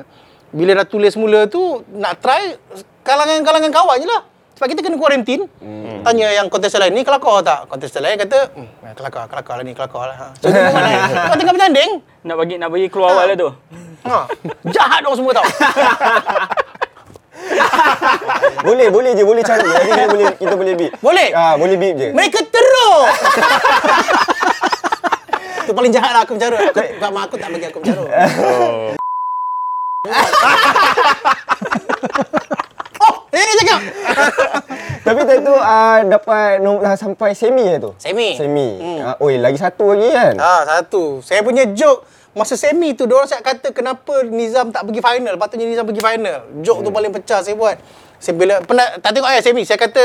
[0.53, 2.53] Bila dah tulis semula tu nak try
[3.01, 4.21] kalangan-kalangan kawan je lah.
[4.61, 5.49] Sebab kita kena quarantine.
[5.57, 6.05] Hmm.
[6.05, 7.65] Tanya yang kontestan lain ni kelakar tak?
[7.65, 10.17] Kontestan lain kata, hmm, kelakar, kelakar lah ni, kelakar lah.
[10.17, 10.27] Ha.
[10.37, 10.93] So, kita lah.
[11.33, 13.49] Kau tengah bertanding, Nak bagi nak bagi keluar awal lah tu.
[14.05, 14.25] Ha.
[14.69, 15.45] jahat orang semua tau.
[18.61, 19.65] Boleh, boleh je, boleh cari.
[19.65, 20.91] Nanti kita boleh kita boleh beep.
[21.01, 21.27] Boleh?
[21.33, 22.09] Ah, boleh beep je.
[22.13, 23.05] Mereka teruk!
[25.65, 26.59] Itu paling jahat lah aku mencarut.
[26.69, 28.09] Aku, tak, mak aku tak bagi aku mencarut.
[33.01, 33.79] oh, ini cakap.
[35.01, 37.91] Tapi tadi tu uh, dapat nom- dah sampai semi lah tu.
[37.97, 38.37] Semi.
[38.37, 38.69] Semi.
[38.77, 38.99] Hmm.
[39.01, 40.33] Uh, oi, lagi satu lagi kan.
[40.37, 41.25] Ah, satu.
[41.25, 45.35] Saya punya joke masa semi tu diorang saya kata kenapa Nizam tak pergi final?
[45.35, 46.39] Patutnya Nizam pergi final.
[46.63, 46.85] Joke hmm.
[46.87, 47.75] tu paling pecah saya buat.
[48.21, 50.03] Saya bila pernah tak tengok ayat semi, saya kata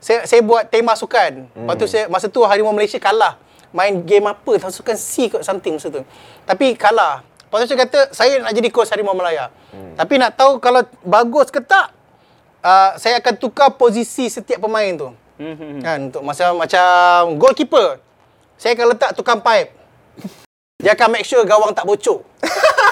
[0.00, 1.52] saya saya buat tema sukan.
[1.52, 1.68] Hmm.
[1.68, 3.36] Lepas tu saya masa tu Harimau Malaysia kalah.
[3.70, 4.52] Main game apa?
[4.58, 6.02] Tak sukan C kot something masa tu.
[6.48, 7.22] Tapi kalah.
[7.22, 9.52] Lepas tu saya kata saya nak jadi coach Harimau Malaya.
[9.70, 9.94] Hmm.
[10.00, 11.92] Tapi nak tahu kalau bagus ke tak
[12.64, 15.08] uh, saya akan tukar posisi setiap pemain tu.
[15.40, 15.80] Hmm.
[15.80, 18.00] Kan untuk masa macam goalkeeper.
[18.60, 19.79] Saya akan letak tukang pipe.
[20.80, 22.24] Dia akan make sure gawang tak bocor.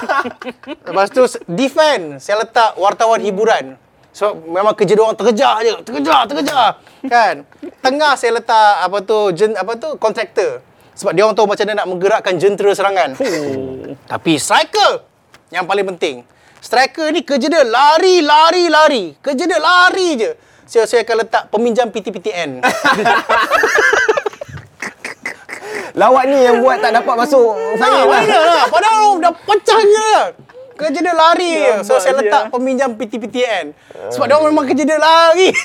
[0.87, 3.75] Lepas tu defend, saya letak wartawan hiburan.
[4.13, 6.67] So memang kerja dia orang terkejar je, terkejar, terkejar.
[7.05, 7.35] Kan?
[7.81, 10.61] Tengah saya letak apa tu, jen, apa tu, kontraktor.
[10.97, 13.15] Sebab dia orang tahu macam mana nak menggerakkan jentera serangan.
[14.05, 15.07] Tapi striker
[15.49, 16.27] yang paling penting.
[16.59, 19.05] Striker ni kerja dia lari, lari, lari.
[19.23, 20.31] Kerja dia lari je.
[20.69, 22.61] So, saya akan letak peminjam PTPTN.
[25.97, 28.21] Lawak ni yang buat tak dapat masuk Ha, final lah.
[28.21, 28.63] mana lah.
[28.69, 30.13] Padahal dah pecah je.
[30.79, 31.75] Kerja dia lari je.
[31.83, 32.51] So, saya letak ah.
[32.51, 33.75] peminjam PTPTN.
[34.15, 35.51] Sebab dia orang memang kerja dia lari.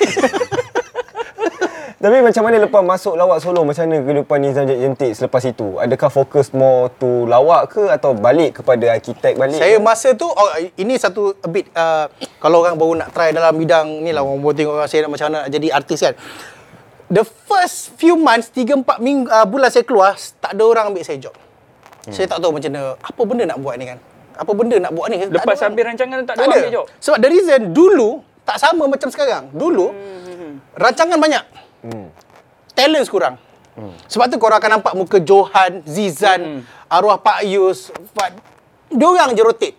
[1.95, 5.81] Tapi macam mana lepas masuk lawak solo, macam mana kehidupan Nizam Jentik selepas itu?
[5.81, 9.57] Adakah fokus more to lawak ke atau balik kepada arkitek balik?
[9.57, 12.05] saya masa tu, oh, ini satu a bit, uh,
[12.37, 15.17] kalau orang baru nak try dalam bidang ni lah, orang baru tengok orang saya nak
[15.17, 16.13] macam mana nak jadi artis kan.
[17.05, 21.21] The first few months, 3-4 minggu, uh, bulan saya keluar, tak ada orang ambil saya
[21.21, 21.35] job.
[22.05, 22.13] Hmm.
[22.13, 23.99] Saya tak tahu macam mana, apa benda nak buat ni kan.
[24.35, 25.17] Apa benda nak buat ni.
[25.21, 25.71] Lepas orang.
[25.71, 26.61] habis rancangan tak ada Tak orang ada.
[26.65, 26.85] ambil job.
[26.99, 28.09] Sebab the reason dulu
[28.43, 29.43] tak sama macam sekarang.
[29.53, 29.85] Dulu
[30.75, 31.43] rancangan banyak.
[31.85, 32.07] Hmm.
[32.75, 33.37] Talents kurang.
[34.07, 37.91] Sebab tu korang akan nampak muka Johan, Zizan, arwah Pak Yus,
[38.91, 39.77] Diorang je rotate.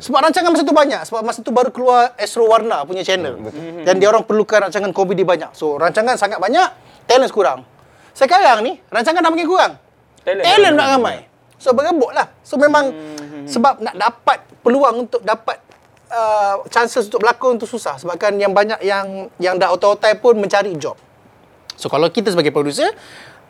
[0.00, 1.00] Sebab rancangan masa tu banyak.
[1.06, 3.36] Sebab masa tu baru keluar Astro Warna punya channel.
[3.84, 5.52] Dan dia orang perlukan rancangan komedi banyak.
[5.52, 6.68] So rancangan sangat banyak,
[7.04, 7.68] talents kurang.
[8.16, 9.72] Sekarang ni rancangan dah makin kurang.
[10.24, 10.44] Talent.
[10.44, 11.16] Talent nak ramai.
[11.60, 12.26] So berebut lah.
[12.40, 12.90] So memang
[13.44, 15.60] sebab nak dapat peluang untuk dapat
[16.08, 18.00] uh, chances untuk berlakon tu susah.
[18.00, 20.96] Sebabkan yang banyak yang yang dah otai-otai pun mencari job.
[21.76, 22.88] So kalau kita sebagai producer,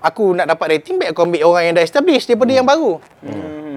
[0.03, 2.99] aku nak dapat rating baik aku ambil orang yang dah established daripada yang baru.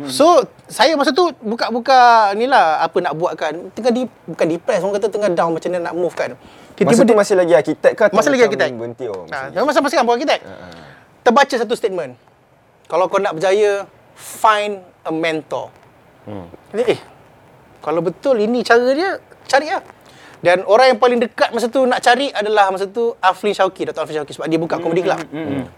[0.09, 3.53] So saya masa tu buka-buka ni lah apa nak buat kan.
[3.75, 6.33] Tengah di bukan depress orang kata tengah down macam mana nak move kan.
[6.81, 8.69] Masa tu masih lagi arkitek ke atau Masa lagi arkitek.
[8.73, 10.39] Berhenti oh, Nah, masa memang masa sekarang pun arkitek.
[11.23, 12.11] Terbaca satu statement.
[12.89, 13.87] Kalau kau nak berjaya,
[14.17, 15.71] find a mentor.
[16.27, 16.47] Hmm.
[16.75, 16.99] Eh,
[17.83, 19.83] kalau betul ini cara dia, cari lah.
[20.43, 24.03] Dan orang yang paling dekat masa tu nak cari adalah masa tu Aflin Syauki, Dr.
[24.03, 25.23] Aflin Syauki sebab dia buka comedy club.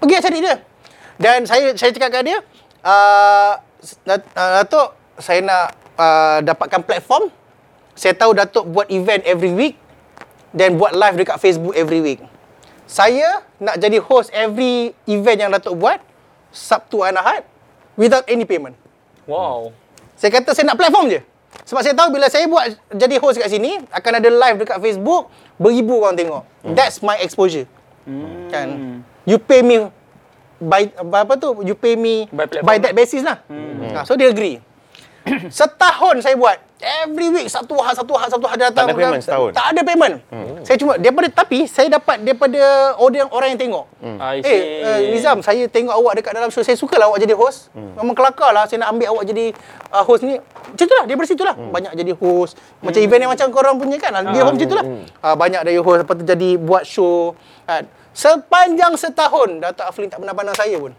[0.02, 0.56] Pergi lah cari dia.
[1.22, 2.38] Dan saya saya cakap kat dia,
[2.82, 3.54] uh,
[4.36, 7.32] Datuk, saya nak uh, dapatkan platform.
[7.96, 9.76] Saya tahu Datuk buat event every week
[10.52, 12.20] dan buat live dekat Facebook every week.
[12.86, 16.00] Saya nak jadi host every event yang Datuk buat
[16.52, 17.44] Sabtu dan Ahad
[17.96, 18.76] without any payment.
[19.26, 19.72] Wow.
[20.16, 21.20] Saya kata saya nak platform je.
[21.66, 25.32] Sebab saya tahu bila saya buat jadi host kat sini akan ada live dekat Facebook
[25.58, 26.44] beribu orang tengok.
[26.76, 27.66] That's my exposure.
[28.52, 29.02] Kan.
[29.26, 29.90] You pay me
[30.58, 31.62] by apa tu?
[31.62, 33.42] You pay me By platform by that basis lah.
[33.92, 34.60] Ha, so dia agree.
[35.50, 39.22] Setahun saya buat Every week satu hal satu hal satu hal datang Tak ada payment
[39.24, 39.50] setahun?
[39.56, 40.16] Tak ada payment.
[40.62, 42.62] Saya cuma daripada tapi saya dapat daripada
[43.00, 43.86] orang orang yang tengok.
[44.04, 44.62] I Eh, see.
[44.84, 46.62] uh, Nizam, saya tengok awak dekat dalam show.
[46.62, 47.72] Saya sukalah awak jadi host.
[47.74, 49.56] Memang kelakar lah saya nak ambil awak jadi
[49.90, 50.36] uh, host ni.
[50.38, 51.56] Macam tu lah, daripada situ lah.
[51.56, 52.54] Banyak jadi host.
[52.84, 54.12] Macam event yang macam korang punya kan.
[54.28, 54.86] Dia host macam tu lah.
[55.24, 57.34] Uh, banyak dari host, lepas tu jadi buat show.
[57.64, 57.88] Kan.
[58.16, 60.96] Sepanjang setahun, Datuk Aflin tak pernah pandang saya pun.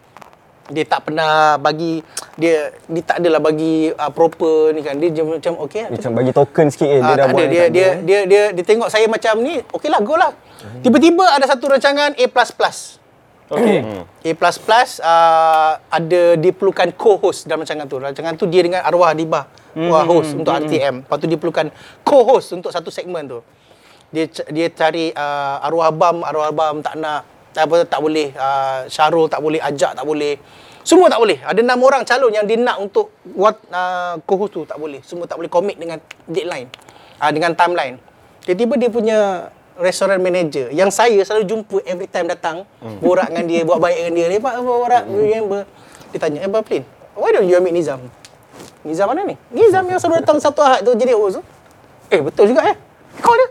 [0.69, 2.05] Dia tak pernah bagi,
[2.37, 5.01] dia dia tak adalah bagi uh, proper ni kan.
[5.01, 5.97] Dia je macam, okay lah.
[5.97, 7.01] Macam bagi token sikit eh.
[7.01, 7.49] Dia Ah, dah buat ada.
[7.49, 7.95] Dia, dia, eh.
[8.05, 10.37] dia, dia, dia, tengok saya macam ni, okey lah, go lah.
[10.85, 12.27] Tiba-tiba ada satu rancangan A++.
[13.47, 13.79] Okay.
[14.27, 17.97] A++ uh, ada diperlukan co-host dalam rancangan tu.
[17.97, 21.07] Rancangan tu dia dengan Arwah Adibah, Wah host untuk RTM.
[21.07, 23.41] Lepas tu diperlukan co-host untuk satu segmen tu.
[24.17, 29.29] Dia dia cari uh, Arwah Abam, Arwah Abam tak nak apa tak boleh uh, Syarul
[29.29, 30.41] tak boleh, Ajak tak boleh.
[30.81, 31.37] Semua tak boleh.
[31.45, 35.05] Ada enam orang calon yang dia nak untuk what, uh, co-host tu tak boleh.
[35.05, 36.73] Semua tak boleh commit dengan deadline.
[37.21, 38.01] Uh, dengan timeline.
[38.47, 39.19] Tiba-tiba dia punya
[39.77, 43.05] restoran manager yang saya selalu jumpa every time datang hmm.
[43.05, 45.17] borak dengan dia buat baik dengan dia lepak apa borak hmm.
[45.21, 45.63] remember
[46.13, 48.01] dia tanya eh Plin why don't you ambil Nizam
[48.81, 51.43] Nizam mana ni Nizam yang selalu datang satu ahad tu jadi host tu
[52.09, 52.77] eh betul juga eh
[53.21, 53.49] call dia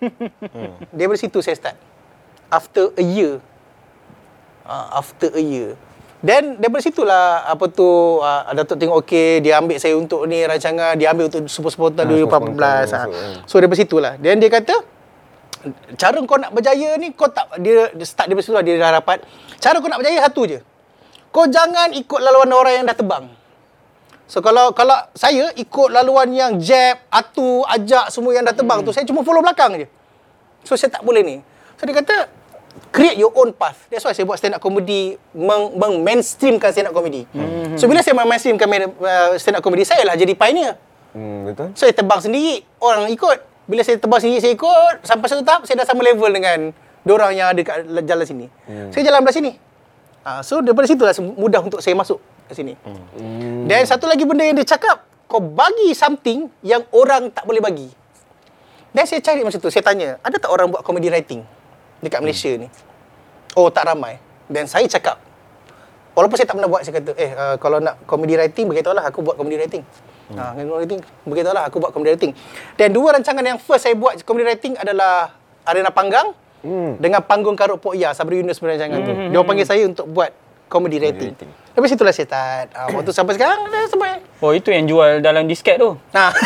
[0.00, 0.92] hmm.
[0.96, 1.76] daripada situ saya start
[2.50, 3.42] after a year
[4.66, 5.74] uh, after a year
[6.24, 7.84] Then daripada situlah apa tu
[8.24, 12.08] uh, Datuk tengok okey dia ambil saya untuk ni rancangan dia ambil untuk Super Supporter
[12.08, 12.48] Ah, 2014 Super ha.
[12.48, 13.36] Supporter, masuk, eh.
[13.44, 14.74] So daripada situlah Then dia kata
[15.98, 19.02] cara kau nak berjaya ni kau tak dia, dia start daripada situ lah dia dah
[19.02, 19.26] dapat
[19.58, 20.58] cara kau nak berjaya satu je
[21.34, 23.28] kau jangan ikut laluan orang yang dah tebang
[24.26, 28.90] so kalau kalau saya ikut laluan yang jab atu ajak semua yang dah tebang tu
[28.90, 29.86] saya cuma follow belakang je
[30.66, 31.36] so saya tak boleh ni
[31.78, 32.26] so dia kata
[32.90, 36.90] create your own path that's why saya buat stand up comedy meng, meng mainstreamkan stand
[36.90, 37.24] up comedy
[37.78, 40.76] so bila saya mainstreamkan uh, stand up comedy saya lah jadi pioneer
[41.16, 41.72] Hmm, betul.
[41.72, 43.38] So, saya tebang sendiri, orang ikut.
[43.64, 45.00] Bila saya tebang sendiri, saya ikut.
[45.00, 46.76] Sampai satu tahap, saya dah sama level dengan
[47.08, 48.46] orang yang ada kat jalan sini.
[48.68, 48.92] Hmm.
[48.92, 49.52] Saya jalan belah sini.
[50.28, 52.72] Ha, so, daripada situ lah mudah untuk saya masuk ke sini.
[52.86, 53.66] Hmm.
[53.66, 57.90] Dan satu lagi benda yang dia cakap, kau bagi something yang orang tak boleh bagi.
[58.96, 61.44] Dan saya cari masa tu, saya tanya, ada tak orang buat comedy writing
[62.00, 62.70] dekat Malaysia ni?
[63.52, 64.16] Oh, tak ramai.
[64.48, 65.20] Dan saya cakap,
[66.16, 69.20] walaupun saya tak pernah buat, saya kata, eh, uh, kalau nak comedy writing, beritahulah aku
[69.20, 69.84] buat comedy writing.
[70.32, 70.38] Hmm.
[70.40, 72.32] Ha, comedy writing, beritahulah aku buat comedy writing.
[72.78, 75.34] Dan dua rancangan yang first saya buat comedy writing adalah
[75.66, 76.32] Arena Panggang
[76.62, 77.02] hmm.
[77.02, 79.12] dengan Panggung Karut Pok Ya, Sabri Yunus punya rancangan tu.
[79.34, 80.30] Dia panggil saya untuk buat
[80.66, 81.32] comedy writing.
[81.32, 81.50] writing.
[81.72, 82.68] Tapi situlah saya start.
[82.72, 84.24] Uh, waktu sampai sekarang, dah sampai.
[84.38, 85.96] Oh, itu yang jual dalam disket tu.
[86.10, 86.32] Nah.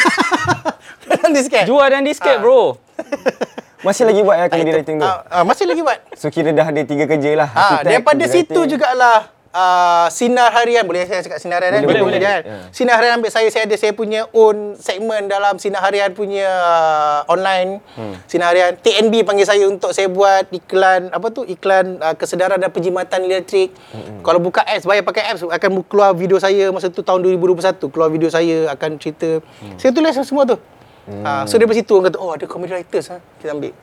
[1.11, 1.67] Dalam disket.
[1.67, 2.43] Jual dalam disket, Ah.
[2.43, 2.79] bro.
[3.87, 5.07] Masih lagi buat ya comedy Ah, writing tu.
[5.09, 5.99] Ah, ah, masih lagi buat.
[6.13, 7.49] So kira dah ada tiga kerja lah.
[7.49, 8.77] Ha, daripada situ writing.
[8.77, 12.21] jugalah uh, sinar harian boleh saya cakap sinar harian Boleh, Betul boleh.
[12.23, 12.41] je kan?
[12.43, 12.59] Ya.
[12.71, 17.21] sinar harian ambil saya saya ada saya punya own segmen dalam sinar harian punya uh,
[17.31, 18.15] online hmm.
[18.31, 22.71] sinar harian TNB panggil saya untuk saya buat iklan apa tu iklan uh, kesedaran dan
[22.71, 24.23] penjimatan elektrik hmm.
[24.23, 28.09] kalau buka apps bayar pakai apps akan keluar video saya masa tu tahun 2021 keluar
[28.11, 29.77] video saya akan cerita hmm.
[29.79, 31.23] saya tulis semua tu hmm.
[31.27, 33.19] uh, so daripada situ orang kata oh ada comedy writers ha?
[33.39, 33.75] kita ambil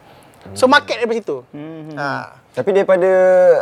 [0.53, 1.95] so market daripada situ hmm.
[1.95, 2.25] uh,
[2.57, 3.11] Tapi daripada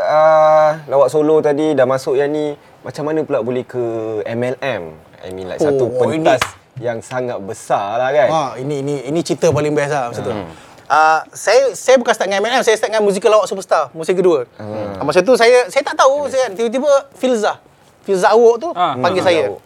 [0.07, 3.83] uh, lawak solo tadi dah masuk yang ni, macam mana pula boleh ke
[4.23, 4.83] MLM?
[5.19, 6.39] I mean like satu Oh, ini- pentas
[6.79, 8.27] yang sangat besar lah kan?
[8.31, 10.31] Ha, ini ini ini cerita paling best lah masa tu.
[10.31, 14.47] Uh, saya saya bukan start dengan MLM, saya start dengan musikal lawak superstar, musim kedua.
[14.55, 15.01] Hmm.
[15.03, 17.59] masa tu saya saya tak tahu saya tiba-tiba Filza.
[18.05, 19.43] Filza Awok tu Ah, panggil Filza saya.
[19.49, 19.59] Awok.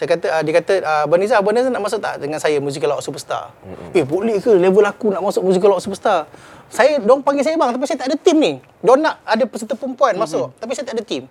[0.00, 2.56] Saya kata uh, dia kata uh, Abang Nizam, Abang Nizam nak masuk tak dengan saya
[2.56, 3.52] musikal lawak superstar?
[3.60, 3.92] Hmm.
[3.92, 6.24] Eh boleh ke level aku nak masuk musikal lawak superstar?
[6.72, 8.64] Saya dong panggil saya bang tapi saya tak ada tim ni.
[8.80, 10.24] Dong nak ada peserta perempuan hmm.
[10.24, 11.28] masuk tapi saya tak ada tim.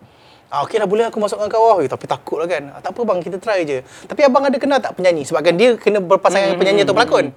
[0.50, 1.78] Ah, okey lah boleh aku masuk dengan kau.
[1.82, 2.74] Eh, tapi takut lah kan.
[2.74, 3.86] Ah, tak apa bang, kita try je.
[4.10, 5.22] Tapi abang ada kenal tak penyanyi?
[5.22, 7.30] Sebabkan dia kena berpasangan dengan penyanyi atau pelakon.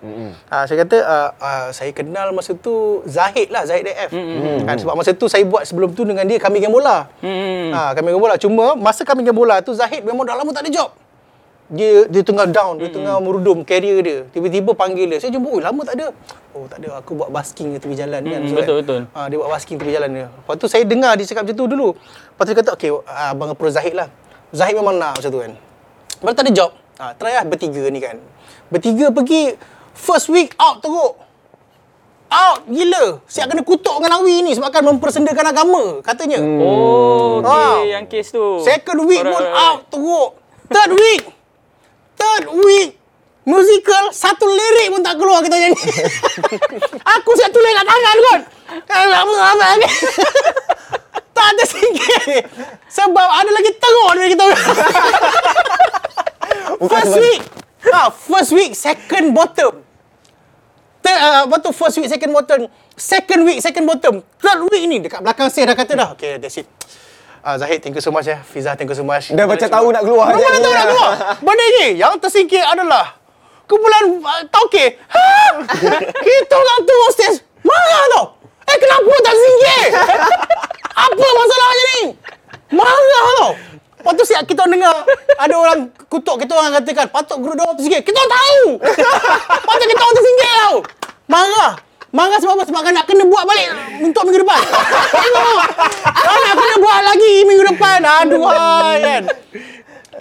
[0.49, 4.16] Ah, saya kata, ah, ah, saya kenal masa tu Zahid lah, Zahid AF.
[4.64, 7.05] Kan, sebab masa tu saya buat sebelum tu dengan dia Kami Game Bola.
[7.21, 7.68] Hmm.
[7.77, 8.40] Ah, Kami Game Bola.
[8.40, 10.88] Cuma masa Kami Game Bola tu Zahid memang dah lama tak ada job.
[11.73, 14.19] Dia dia tengah down, dia tengah merudum career dia.
[14.29, 15.19] Tiba-tiba panggil dia.
[15.25, 16.13] Saya jumpa, "Oh, lama tak ada."
[16.53, 17.01] Oh, tak ada.
[17.01, 18.41] Aku buat basking tepi jalan kan.
[18.45, 19.01] So, betul, kan, betul.
[19.17, 20.27] Ha, dia buat basking tepi jalan dia.
[20.29, 21.89] Lepas tu saya dengar dia cakap macam tu dulu.
[21.97, 24.13] Lepas tu dia kata, "Okey, abang approach Zahid lah."
[24.53, 25.53] Zahid memang nak macam tu kan.
[26.21, 26.71] Baru tak ada job.
[27.01, 28.21] Ha, try lah bertiga ni kan.
[28.69, 29.57] Bertiga pergi
[29.93, 31.17] first week out teruk.
[32.29, 33.21] out gila.
[33.29, 36.41] Siap kena kutuk dengan Awi ni sebabkan mempersendakan agama katanya.
[36.41, 37.77] Oh, Ah.
[37.77, 38.57] okey yang kes tu.
[38.61, 39.65] Second week Alright, pun alright.
[39.69, 40.31] out teruk.
[40.69, 41.23] Third week.
[42.23, 42.91] Third week.
[43.43, 45.75] Musical satu lirik pun tak keluar kita nyanyi.
[47.19, 48.41] Aku siap tulis kat tangan kot.
[48.87, 49.89] Kalau apa apa ni.
[51.37, 52.47] tak ada sikit.
[52.87, 54.45] Sebab ada lagi teruk dari kita.
[56.93, 57.43] first week.
[57.91, 59.83] Ah, first week second bottom.
[61.03, 62.71] Third, uh, apa tu first week second bottom.
[62.95, 64.23] Second week second bottom.
[64.39, 66.09] Third week ni dekat belakang saya dah kata dah.
[66.15, 66.71] Okay, that's it.
[67.43, 68.39] Ah, Zahid, thank you so much ya.
[68.39, 69.35] Fiza, thank you so much.
[69.35, 71.13] Dah macam tahu nak keluar Dah je mana ni tahu nak keluar.
[71.43, 73.19] Benda ni yang tersingkir adalah
[73.67, 74.95] kumpulan uh, tauke.
[75.11, 75.27] Ha?
[76.27, 78.25] Kita orang tu stage marah tau.
[78.63, 79.87] Eh kenapa tak singkir?
[81.11, 82.03] Apa masalahnya ni?
[82.79, 83.51] Marah tau.
[84.03, 85.07] Lepas tu siap kita dengar
[85.39, 88.03] ada orang kutuk kita orang katakan patut guru dia orang tersingkir.
[88.07, 88.63] Kita orang tahu.
[89.67, 90.75] patut kita orang tersingkir tau.
[91.27, 91.73] Marah.
[92.12, 92.64] Marah sebab apa?
[92.68, 93.68] Sebab kan nak kena buat balik
[94.05, 94.61] untuk minggu depan.
[95.16, 95.64] Tengok.
[96.12, 97.98] Ah, nak kena buat lagi minggu depan.
[98.05, 98.44] Aduh,
[99.01, 99.22] kan.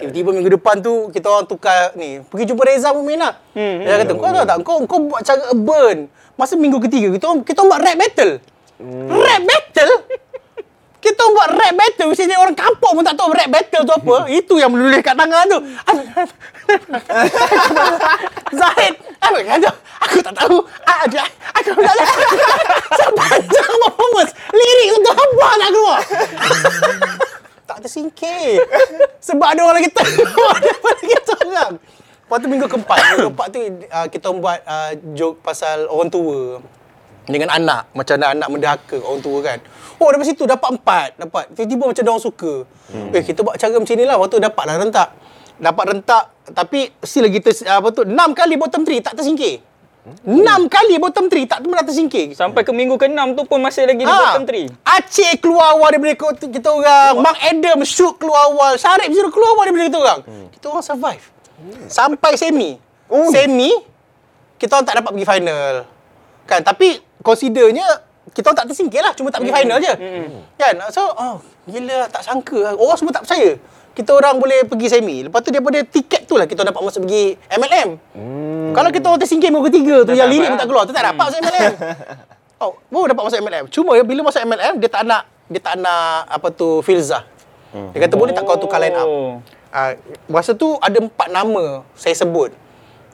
[0.00, 2.24] Tiba-tiba minggu depan tu kita orang tukar ni.
[2.24, 3.36] Pergi jumpa Reza Mumin lah.
[3.52, 4.56] Hmm, dia kata, kau tahu tak?
[4.64, 6.08] Kau, kau buat cara urban.
[6.34, 8.32] Masa minggu ketiga, kita orang, kita orang buat rap battle.
[9.12, 9.92] Rap battle?
[11.02, 12.14] Kita buat rap battle.
[12.14, 14.16] Misalnya orang kampung pun tak tahu rap battle tu apa.
[14.30, 15.58] Itu yang menulis kat tangan tu.
[18.62, 18.94] Zahid.
[19.18, 19.70] Apa kata?
[20.06, 20.56] Aku tak tahu.
[20.86, 21.02] Ah,
[21.58, 22.00] Aku tak tahu.
[23.02, 24.32] Sepanjang performance.
[24.54, 26.00] Lirik tu apa nak keluar?
[27.68, 28.62] tak tersingkir.
[29.18, 31.72] Sebab ada orang lagi tengok daripada kita orang.
[31.82, 32.96] Lepas tu minggu keempat.
[32.96, 36.62] Minggu keempat tu uh, kita buat uh, joke pasal orang tua.
[37.26, 37.90] Dengan anak.
[37.94, 39.58] Macam anak-anak mendahaka orang tua kan.
[40.02, 41.08] Oh daripada situ dapat empat.
[41.14, 41.54] Dapat.
[41.54, 42.52] Tiba-tiba macam dia orang suka.
[42.90, 43.14] Hmm.
[43.14, 44.18] Eh kita buat cara macam ni lah.
[44.18, 45.08] Lepas tu dapatlah rentak.
[45.62, 46.24] Dapat rentak.
[46.50, 48.02] Tapi still lagi ter, apa tu.
[48.02, 49.62] Enam kali bottom three tak tersingkir.
[50.26, 52.34] Enam kali bottom three tak pernah tersingkir.
[52.34, 54.34] Sampai ke minggu ke-6 tu pun masih lagi di Ha.
[54.34, 54.66] bottom 3.
[54.82, 57.22] Aceh keluar awal daripada kita, kita orang.
[57.22, 58.74] Mark Adam shoot keluar awal.
[58.74, 60.20] Syarif Zero keluar awal daripada kita orang.
[60.50, 61.24] Kita orang survive.
[61.86, 62.74] Sampai semi.
[63.06, 63.30] Oh.
[63.30, 63.70] Semi,
[64.58, 65.74] kita orang tak dapat pergi final.
[66.50, 67.86] Kan, tapi considernya
[68.32, 69.12] kita orang tak tersingkir lah.
[69.12, 69.92] Cuma tak pergi final je.
[70.56, 71.36] Kan, so, oh,
[71.68, 72.74] gila tak sangka.
[72.76, 73.56] Orang semua tak percaya.
[73.92, 75.20] Kita orang boleh pergi semi.
[75.28, 77.88] Lepas tu daripada tiket tu lah kita dapat masuk pergi MLM.
[78.72, 80.60] Kalau kita orang tersingkir minggu ketiga tu, Tak yang lirik pun lah.
[80.64, 81.72] tak keluar, tu tak dapat masuk MLM.
[82.62, 83.64] Oh, baru dapat masuk MLM.
[83.74, 87.26] Cuma ya, bila masuk MLM, dia tak nak dia tak nak apa tu filzah.
[87.92, 89.08] Dia kata boleh tak kau tukar line up.
[89.72, 89.96] Ah,
[90.28, 92.54] masa tu ada empat nama saya sebut.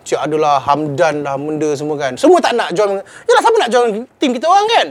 [0.09, 2.17] Cik adalah Hamdan lah benda semua kan.
[2.17, 2.97] Semua tak nak join.
[2.97, 4.87] Yalah siapa nak join tim kita orang kan?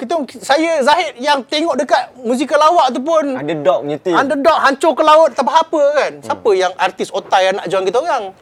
[0.00, 4.16] Kita saya Zahid yang tengok dekat musikal lawak tu pun Underdog punya team.
[4.16, 6.12] underdog hancur ke laut tak apa kan.
[6.24, 8.32] Siapa yang artis otai yang nak join kita orang?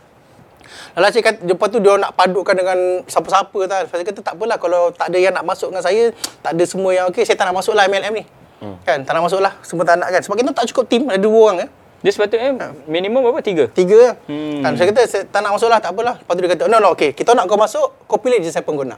[0.94, 2.78] Lalu saya kata, lepas tu dia nak padukan dengan
[3.10, 3.90] siapa-siapa tak.
[3.90, 6.14] Saya kata tak apalah kalau tak ada yang nak masuk dengan saya,
[6.46, 8.24] tak ada semua yang okey, saya tak nak masuk lah MLM ni.
[8.58, 8.74] Hmm.
[8.82, 9.54] Kan, tak nak masuk lah.
[9.66, 10.20] Semua tak nak kan.
[10.22, 11.70] Sebab kita tak cukup tim, ada dua orang eh.
[11.98, 12.54] Dia sepatutnya
[12.86, 13.42] minimum berapa?
[13.42, 13.66] Tiga?
[13.68, 14.14] Tiga lah.
[14.24, 14.62] Hmm.
[14.62, 16.14] Kan, saya kata saya tak nak masuk lah, tak apalah.
[16.16, 17.10] Lepas tu dia kata, no, no, okey.
[17.10, 18.94] Kita nak kau masuk, kau pilih je saya pengguna.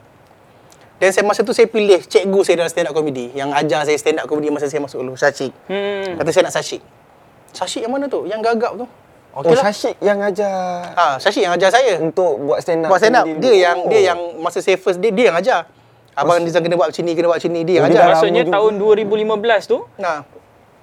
[0.96, 3.32] Dan saya masa tu saya pilih cikgu saya dalam stand up comedy.
[3.32, 5.48] Yang ajar saya stand up comedy masa saya masuk dulu, Sashik.
[5.64, 6.20] Hmm.
[6.20, 6.84] Kata saya nak Sashik.
[7.50, 8.28] Sashik yang mana tu?
[8.28, 8.84] Yang gagap tu.
[9.30, 9.64] Oh, Okey lah.
[9.64, 11.96] Syashik yang ajar Ha, Sashik yang ajar saya.
[11.98, 12.90] untuk buat stand up.
[12.92, 13.24] Buat stand up.
[13.24, 13.64] comedy Dia dulu.
[13.64, 15.60] yang dia yang masa saya first dia, dia yang ajar.
[16.12, 18.06] Abang Nizam kena buat macam ni, kena buat macam ni, dia yang Oh, dia ajar.
[18.12, 20.20] Maksudnya tahun 2015 tu, Nah.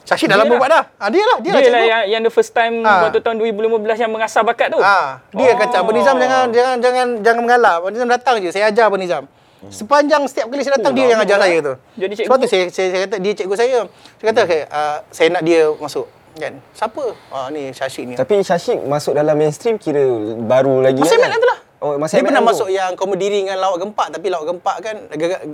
[0.07, 0.55] Sashik dah lama lah.
[0.55, 0.83] buat dah.
[0.97, 3.03] Ha, dia lah, dia, dia, lah lah yang, yang the first time Ah.
[3.03, 4.79] waktu tahun 2015 yang mengasah bakat tu.
[4.79, 5.59] Ah, dia Oh.
[5.59, 7.73] kata Abang Nizam jangan jangan jangan jangan mengalah.
[7.77, 9.27] Abang Nizam datang je, saya ajar Abang Nizam.
[9.67, 11.45] Sepanjang setiap kali saya datang Oh, dia yang ajar lah.
[11.45, 11.73] saya tu.
[11.97, 12.27] Jadi cikgu.
[12.29, 13.77] Sebab tu saya, saya, saya kata dia cikgu saya.
[14.15, 16.05] Saya kata okay, uh, saya nak dia masuk.
[16.33, 16.53] Kan?
[16.71, 17.03] Siapa?
[17.27, 18.13] Ah ni Syashik ni.
[18.13, 20.05] Tapi Syashik masuk dalam mainstream kira
[20.39, 21.25] baru lagi Masa kan?
[21.25, 21.59] MLM tu lah.
[21.77, 22.49] Oh, masa dia pernah tu.
[22.49, 25.45] masuk yang komedi ringan lawak gempak tapi lawak gempak kan agak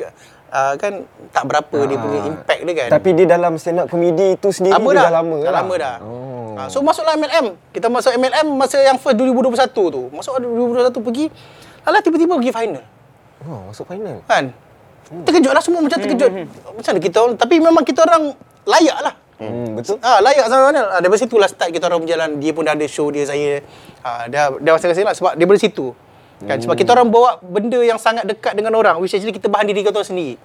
[0.53, 2.89] uh, kan tak berapa dia punya impact dia kan.
[2.93, 5.03] Tapi dia dalam stand up comedy tu sendiri lama dia dah.
[5.03, 5.61] dah lama dah lah.
[5.65, 5.95] lama dah.
[6.05, 6.53] Oh.
[6.53, 7.57] Ah, so masuklah MLM.
[7.73, 10.03] Kita masuk MLM masa yang first 2021 tu.
[10.13, 11.25] Masuk 2021 pergi
[11.83, 12.83] Alah tiba-tiba pergi final.
[13.43, 14.23] Oh, masuk final.
[14.23, 14.55] Kan?
[15.03, 16.31] Terkejut lah semua macam terkejut.
[16.63, 18.31] Macam mana kita orang tapi memang kita orang
[18.63, 19.13] layak lah.
[19.43, 19.99] Hmm, betul.
[19.99, 20.81] Ah, layak sama mana.
[20.95, 22.39] Ah, daripada situlah start kita orang berjalan.
[22.39, 23.59] Dia pun dah ada show dia saya.
[23.99, 25.91] Ah, dah dah masing-masing lah sebab daripada situ.
[26.43, 29.63] Kan sebab kita orang bawa benda yang sangat dekat dengan orang which actually kita bahan
[29.63, 30.35] diri kita orang sendiri.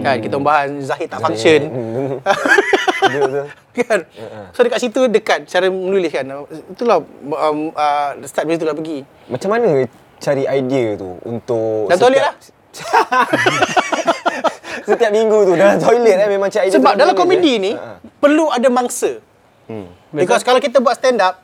[0.00, 1.60] Kan kita orang bahan Zahid tak function.
[3.74, 4.00] Kan.
[4.56, 6.24] So dekat situ dekat cara menulis kan.
[6.72, 9.04] Itulah um, uh, start dari itulah pergi.
[9.28, 9.84] Macam mana
[10.22, 12.34] cari idea tu untuk Dalam toilet lah.
[14.88, 17.60] Setiap minggu tu dalam toilet eh memang cari idea Sebab dalam komedi je.
[17.60, 18.00] ni Ha.
[18.22, 19.20] perlu ada mangsa.
[20.14, 21.43] Because kalau kita buat stand up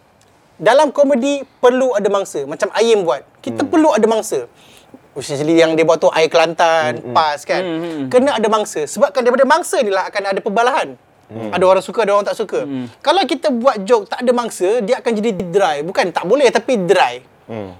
[0.60, 2.44] dalam komedi perlu ada mangsa.
[2.44, 3.24] Macam Ayim buat.
[3.40, 4.44] Kita perlu ada mangsa.
[5.16, 7.64] Usually yang dia buat tu air Kelantan, PAS kan.
[7.64, 8.04] Hmm, hmm.
[8.12, 8.84] Kena ada mangsa.
[8.84, 10.94] Sebabkan daripada mangsa ni lah akan ada perbalahan.
[11.30, 12.66] Ada orang suka, ada orang tak suka.
[13.00, 15.76] Kalau kita buat joke tak ada mangsa, dia akan jadi dry.
[15.86, 17.22] Bukan tak boleh tapi dry.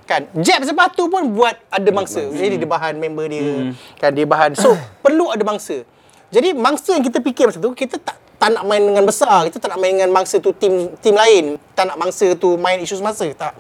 [0.07, 0.27] Kan?
[0.39, 2.27] Jab sepatu pun buat ada mangsa.
[2.31, 3.75] Jadi dia bahan member dia.
[3.99, 4.55] Kan dia bahan.
[4.59, 5.83] So, perlu ada mangsa.
[6.31, 9.45] Jadi mangsa yang kita fikir masa tu, kita tak tak nak main dengan besar.
[9.53, 11.61] Kita tak nak main dengan mangsa tu tim tim lain.
[11.77, 13.29] Tak nak mangsa tu main isu semasa.
[13.37, 13.53] Tak.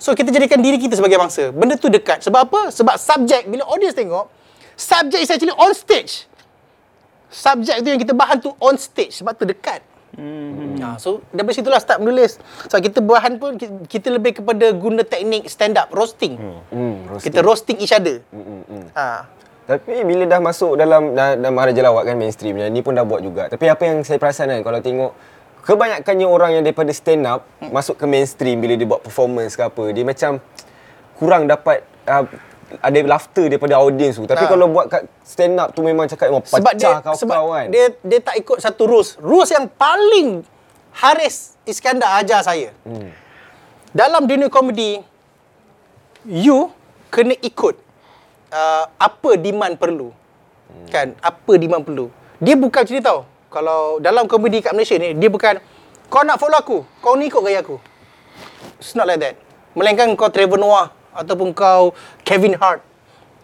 [0.00, 1.52] So kita jadikan diri kita sebagai mangsa.
[1.52, 2.24] Benda tu dekat.
[2.24, 2.60] Sebab apa?
[2.72, 4.32] Sebab subjek bila audience tengok,
[4.74, 6.24] subjek is actually on stage.
[7.28, 9.84] Subjek tu yang kita bahan tu on stage sebab tu dekat.
[10.14, 10.78] Hmm.
[10.78, 12.38] Ha, so dari situlah start menulis.
[12.70, 16.38] Sebab kita bahan pun ki- kita lebih kepada guna teknik stand up roasting.
[16.38, 16.60] Hmm.
[16.70, 17.26] Hmm, roasting.
[17.34, 18.22] Kita roasting each other.
[18.30, 18.84] Hmm, hmm, hmm.
[18.94, 19.26] Ha.
[19.64, 23.24] Tapi bila dah masuk dalam dah, dah Maharaja Lawak kan mainstream ni pun dah buat
[23.24, 23.48] juga.
[23.48, 25.16] Tapi apa yang saya perasan kan kalau tengok
[25.64, 27.72] kebanyakannya orang yang daripada stand up hmm.
[27.72, 30.36] masuk ke mainstream bila dia buat performance ke apa, dia macam
[31.16, 32.28] kurang dapat uh,
[32.84, 34.28] ada laughter daripada audience tu.
[34.28, 34.50] Tapi Ha.
[34.50, 37.48] kalau buat kat stand up tu memang cakap memang sebab dia pecah kau sebab kau
[37.56, 37.66] kan.
[37.72, 39.16] dia dia tak ikut satu rules.
[39.20, 40.44] Rules yang paling
[40.94, 42.68] Haris Iskandar ajar saya.
[42.84, 43.08] Hmm.
[43.94, 45.00] Dalam dunia komedi
[46.28, 46.68] you
[47.08, 47.83] kena ikut
[48.54, 50.14] uh, apa demand perlu.
[50.70, 50.86] Hmm.
[50.88, 51.08] Kan?
[51.18, 52.06] Apa demand perlu.
[52.38, 53.20] Dia bukan macam ni tau.
[53.50, 55.58] Kalau dalam komedi kat Malaysia ni dia bukan
[56.10, 57.78] kau nak follow aku, kau ni ikut gaya aku.
[58.78, 59.34] It's not like that.
[59.74, 62.82] Melainkan kau Trevor Noah ataupun kau Kevin Hart,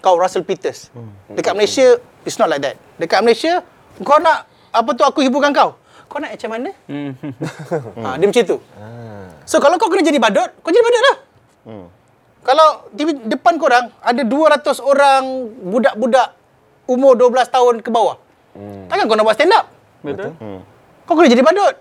[0.03, 0.91] kau Russell Peters.
[1.31, 2.79] Dekat Malaysia, it's not like that.
[2.99, 3.63] Dekat Malaysia,
[4.03, 5.79] kau nak apa tu aku hiburkan kau.
[6.11, 6.71] Kau nak macam mana?
[6.91, 7.15] Hmm.
[8.03, 8.59] Ha, dia macam tu.
[9.47, 11.17] So kalau kau kena jadi badut, kau jadi badut lah.
[12.41, 15.25] Kalau di depan korang ada 200 orang
[15.61, 16.33] budak-budak
[16.89, 18.17] umur 12 tahun ke bawah.
[18.89, 19.69] Takkan kau nak buat stand up?
[20.01, 20.33] Betul?
[21.05, 21.75] Kau kena jadi badut.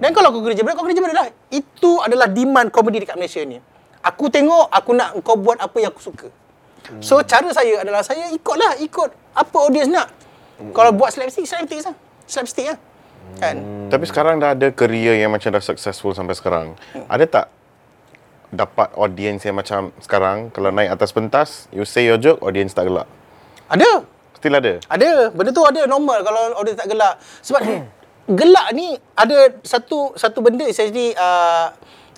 [0.00, 1.28] Dan kalau kau kena jadi badut, kau kena jadi badut lah.
[1.48, 3.58] Itu adalah demand komedi dekat Malaysia ni.
[4.00, 6.28] Aku tengok, aku nak kau buat apa yang aku suka.
[7.04, 10.08] So, cara saya adalah saya ikutlah, ikut apa audience nak.
[10.72, 11.94] Kalau buat slapstick, slapstick lah.
[12.24, 12.78] Slapstick lah.
[13.38, 13.56] Kan?
[13.92, 16.74] Tapi sekarang dah ada career yang macam dah successful sampai sekarang.
[17.06, 17.46] Ada tak
[18.50, 22.90] dapat audience yang macam sekarang kalau naik atas pentas, you say your joke, audience tak
[22.90, 23.06] gelak.
[23.70, 24.02] Ada.
[24.36, 24.72] Still ada.
[24.90, 25.30] Ada.
[25.30, 27.14] Benda tu ada normal kalau audience tak gelak.
[27.46, 27.62] Sebab
[28.40, 31.70] gelak ni ada satu satu benda essentially uh,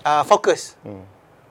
[0.05, 0.77] uh, fokus.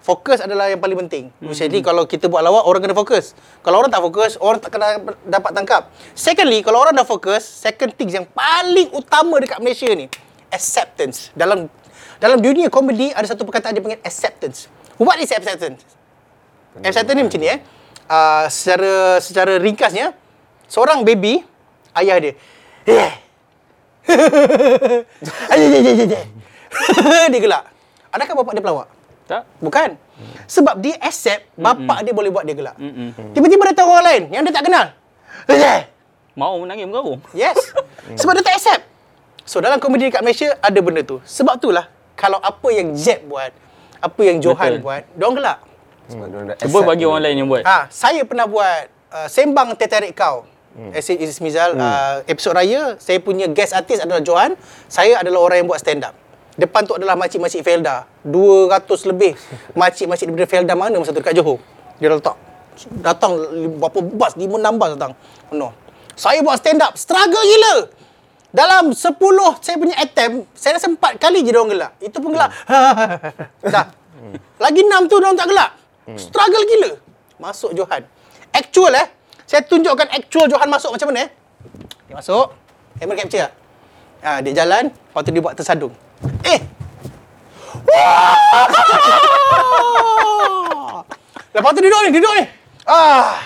[0.01, 1.29] Fokus adalah yang paling penting.
[1.45, 3.37] Essentially kalau kita buat lawak, orang kena fokus.
[3.61, 4.97] Kalau orang tak fokus, orang tak kena
[5.29, 5.93] dapat tangkap.
[6.17, 10.09] Secondly, kalau orang dah fokus, second things yang paling utama dekat Malaysia ni,
[10.49, 11.29] acceptance.
[11.37, 11.69] Dalam
[12.21, 14.69] dalam dunia komedi ada satu perkataan dia panggil acceptance.
[15.01, 15.81] What is acceptance?
[16.85, 17.57] Acceptance ni macam ni eh.
[18.05, 20.13] Uh, secara secara ringkasnya,
[20.69, 21.41] seorang baby,
[21.97, 22.37] ayah dia.
[22.85, 23.13] Eh.
[27.33, 27.65] dia gelak.
[28.13, 28.87] Adakah bapak dia pelawak?
[29.25, 29.41] Tak?
[29.57, 29.97] Bukan.
[30.45, 32.77] Sebab dia accept bapak dia boleh buat dia gelak.
[33.33, 34.93] Tiba-tiba datang orang lain yang dia tak kenal.
[35.49, 35.89] Eh.
[36.37, 37.17] Mau menangis mengarung.
[37.33, 37.57] Yes.
[38.21, 38.85] Sebab dia tak accept.
[39.41, 41.17] So dalam komedi dekat Malaysia ada benda tu.
[41.25, 41.89] Sebab itulah
[42.21, 43.49] kalau apa yang Jeb buat,
[43.97, 44.85] apa yang Johan Betul.
[44.85, 45.59] buat, diorang gelak.
[46.05, 47.63] Sebab diorang dah Cuba accept bagi orang lain yang buat.
[47.65, 50.45] Ah, saya pernah buat uh, sembang tertarik kau.
[50.71, 50.95] Hmm.
[50.95, 54.55] Is Mizal uh, episod raya saya punya guest artist adalah Johan.
[54.87, 56.15] Saya adalah orang yang buat stand up
[56.51, 58.05] depan tu adalah makcik-makcik Felda.
[58.23, 59.33] 200 lebih
[59.79, 61.57] makcik-makcik daripada Felda mana masa tu dekat Johor.
[61.97, 62.37] Dia letak.
[63.03, 63.35] Datang
[63.81, 65.11] berapa bas 5 6 bas datang.
[65.51, 65.71] Penuh
[66.21, 67.75] saya buat stand up struggle gila
[68.51, 69.15] dalam 10
[69.63, 72.51] saya punya attempt saya rasa 4 kali je dia orang gelak itu pun gelak
[73.63, 73.85] dah
[74.59, 75.69] lagi 6 tu dia orang tak gelak
[76.19, 76.91] struggle gila
[77.39, 78.03] masuk Johan
[78.51, 79.07] actual eh
[79.51, 81.29] saya tunjukkan actual Johan masuk macam mana eh.
[82.07, 82.55] Dia masuk,
[82.95, 83.51] camera capture tak?
[84.23, 85.91] Ha, dia jalan, lepas tu dia buat tersadung.
[86.47, 86.59] Eh!
[87.83, 88.35] Wah!
[91.51, 92.43] Lepas tu dia duduk ni, dia duduk ni.
[92.87, 93.43] Ah!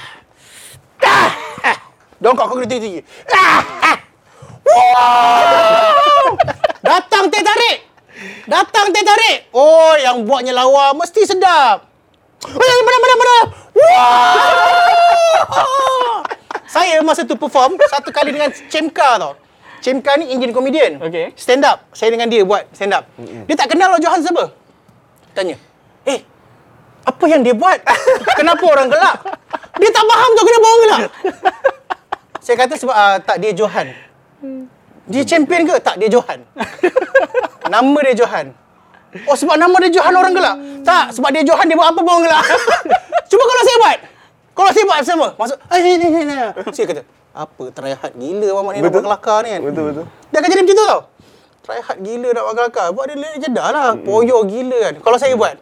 [1.66, 1.78] Ah!
[2.22, 3.02] Dongkak kau kena tinggi-tinggi.
[3.34, 3.62] Ah!
[3.82, 3.98] Ah!
[4.66, 6.34] Wah!
[6.82, 7.78] Datang teh tarik.
[8.46, 9.50] Datang teh tarik.
[9.54, 11.86] Oh, yang buatnya lawa mesti sedap.
[12.46, 13.38] Oh, mana mana mana.
[13.78, 15.16] Wah!
[16.66, 19.34] Saya masa tu perform satu kali dengan Cemka tau.
[19.80, 20.98] Cemka ni Indian comedian.
[21.00, 21.32] Okey.
[21.38, 21.86] Stand up.
[21.94, 23.06] Saya dengan dia buat stand up.
[23.46, 24.50] Dia tak kenal lah Johan siapa.
[25.38, 25.56] Tanya.
[26.10, 26.20] Eh,
[27.06, 27.80] apa yang dia buat?
[28.40, 29.16] Kenapa orang gelak?
[29.78, 31.02] Dia tak faham tu kenapa orang gelak.
[32.42, 33.94] Saya kata sebab uh, tak dia Johan.
[35.06, 35.76] Dia champion ke?
[35.82, 36.42] Tak, dia Johan.
[37.74, 38.50] nama dia Johan.
[39.30, 40.56] Oh, sebab nama dia Johan orang gelak?
[40.84, 42.44] Tak, sebab dia Johan dia buat apa pun orang gelak.
[43.32, 43.98] Cuba kalau saya buat.
[44.56, 45.28] Kalau saya buat sama.
[45.36, 45.58] Masuk.
[45.68, 46.36] "Ah, ni, ni, ni, ni."
[46.72, 47.02] Saya kata,
[47.36, 49.62] apa try hard gila mamak ni nak buat kelakar ni kan.
[49.68, 50.06] Betul, betul.
[50.32, 51.02] Dia akan jadi macam tu tau.
[51.64, 52.88] Try hard gila nak buat kelakar.
[52.96, 53.90] Buat dia lirik jedah lah.
[54.00, 54.94] Poyo gila kan.
[55.04, 55.56] Kalau saya buat.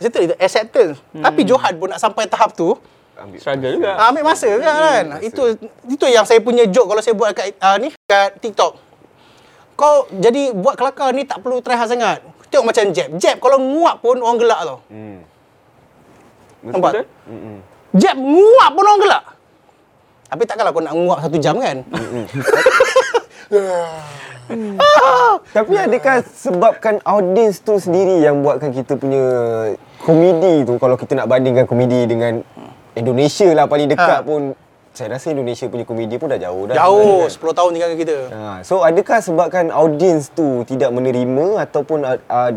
[0.00, 0.96] Macam tu, itu acceptance.
[1.12, 2.72] Tapi Johan pun nak sampai tahap tu.
[3.20, 3.90] Ambil Struggle juga.
[3.96, 5.04] Ah, ambil masa kan.
[5.20, 5.42] Itu
[5.86, 8.80] itu yang saya punya joke kalau saya buat kat uh, ni kat TikTok.
[9.76, 12.20] Kau jadi buat kelakar ni tak perlu try hard sangat.
[12.50, 13.08] Tengok macam jab.
[13.16, 14.78] Jab kalau nguap pun orang gelak tau.
[14.90, 15.22] Hmm.
[16.60, 17.06] Nampak?
[17.30, 17.56] Mm-mm.
[17.96, 19.24] Jab nguap pun orang gelak.
[20.30, 21.82] Tapi takkanlah kau nak nguap satu jam kan?
[25.56, 29.22] Tapi adakah sebabkan audience tu sendiri yang buatkan kita punya
[30.02, 32.42] komedi tu kalau kita nak bandingkan komedi dengan
[32.92, 34.26] Indonesia lah paling dekat Ha.
[34.26, 34.52] pun
[34.90, 36.74] saya rasa Indonesia punya komedi pun dah jauh dah.
[36.76, 38.16] Jauh, sebenarnya 10 tahun tinggal kita.
[38.18, 38.30] kan.
[38.34, 42.50] Ha, so adakah sebabkan audience tu tidak menerima ataupun uh, uh,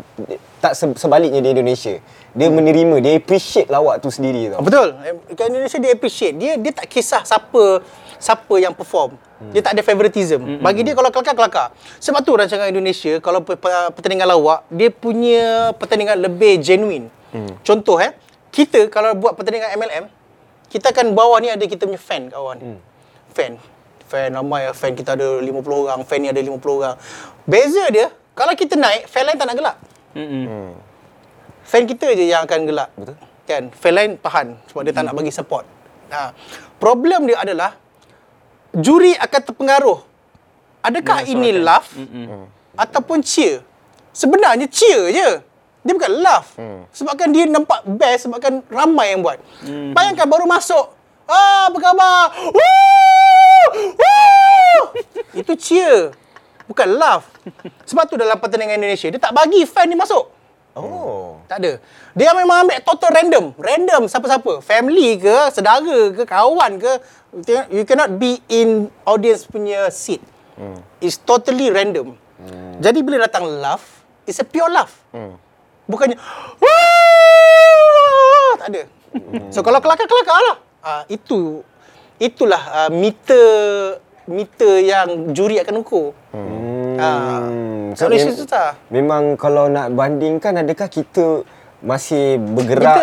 [0.58, 2.02] tak se- sebaliknya di Indonesia.
[2.32, 2.58] Dia Hmm.
[2.58, 4.60] menerima, dia appreciate lawak tu sendiri tau.
[4.60, 4.88] Ah, Betul.
[5.32, 6.34] Kat Indonesia dia appreciate.
[6.34, 7.86] Dia dia tak kisah siapa
[8.18, 9.14] siapa yang perform.
[9.54, 10.40] Dia tak ada favoritism.
[10.58, 11.68] Bagi dia kalau kelakar kelakar.
[12.00, 17.14] Sebab tu rancangan Indonesia kalau pe- pe- pertandingan lawak dia punya pertandingan lebih genuine.
[17.62, 18.18] Contoh eh,
[18.50, 20.06] kita kalau buat pertandingan MLM,
[20.74, 22.82] kita akan bawah ni ada kita punya fan kawan.
[23.38, 23.62] Fan.
[24.10, 24.74] Fan ramai lah.
[24.74, 26.98] fan kita ada 50 orang, fan ni ada 50 orang.
[27.46, 29.78] Beza dia kalau kita naik, fan lain tak nak gelak.
[30.18, 30.74] Mm-mm.
[31.62, 32.90] Fan kita je yang akan gelak.
[32.98, 33.16] Betul.
[33.46, 33.64] Kan?
[33.70, 35.66] Fan lain tahan sebab dia tak nak bagi support.
[36.10, 36.34] Ha.
[36.82, 37.78] Problem dia adalah
[38.74, 40.00] juri akan terpengaruh.
[40.84, 41.94] Adakah ini laugh
[42.74, 43.62] ataupun cheer?
[44.10, 45.30] Sebenarnya cheer je.
[45.84, 46.48] Dia bukan laugh.
[46.96, 49.38] Sebabkan dia nampak best sebabkan ramai yang buat.
[49.94, 50.96] Bayangkan baru masuk.
[51.28, 52.36] Ah, apa khabar?
[52.52, 53.66] Woo!
[53.96, 54.80] Woo!
[55.36, 56.12] Itu cheer.
[56.68, 57.28] Bukan laugh.
[57.84, 60.32] Sebab tu dalam pertandingan Indonesia dia tak bagi fan ni masuk.
[60.74, 61.38] Oh.
[61.46, 61.78] Tak ada.
[62.18, 63.46] Dia memang ambil total random.
[63.60, 64.64] Random siapa-siapa.
[64.66, 66.94] Family ke, saudara ke, kawan ke.
[67.70, 70.24] You cannot be in audience punya seat.
[70.58, 70.82] Hmm.
[71.04, 72.18] It's totally random.
[72.42, 72.82] Hmm.
[72.82, 74.98] Jadi bila datang laugh, it's a pure laugh.
[75.14, 75.38] Hmm.
[75.88, 76.18] Bukannya
[76.60, 76.84] Wah!
[78.64, 78.82] tak ada.
[79.52, 80.58] So kalau kelakar-kelakar lah.
[80.84, 81.64] Uh, itu
[82.20, 83.48] itulah uh, meter
[84.28, 86.12] meter yang juri akan ukur.
[86.32, 86.96] Hmm.
[87.00, 87.44] Ah.
[87.98, 88.70] So, Malaysia mem- susah.
[88.88, 91.44] Memang kalau nak bandingkan adakah kita
[91.84, 92.96] masih Kita bergerak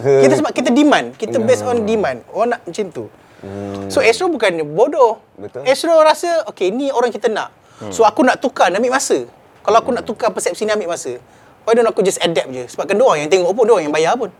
[0.00, 2.24] ke kita sebab kita demand, kita based on demand.
[2.32, 3.04] Orang nak macam tu.
[3.90, 5.18] So Astro bukan bodoh.
[5.34, 5.66] Betul.
[5.66, 7.50] Astro rasa okay ni orang kita nak.
[7.90, 9.26] So aku nak tukar nak ambil masa.
[9.62, 11.18] Kalau aku nak tukar persepsi ni ambil masa.
[11.62, 12.66] Why don't aku just adapt je?
[12.66, 14.30] Sebab kan orang yang tengok pun orang yang bayar pun.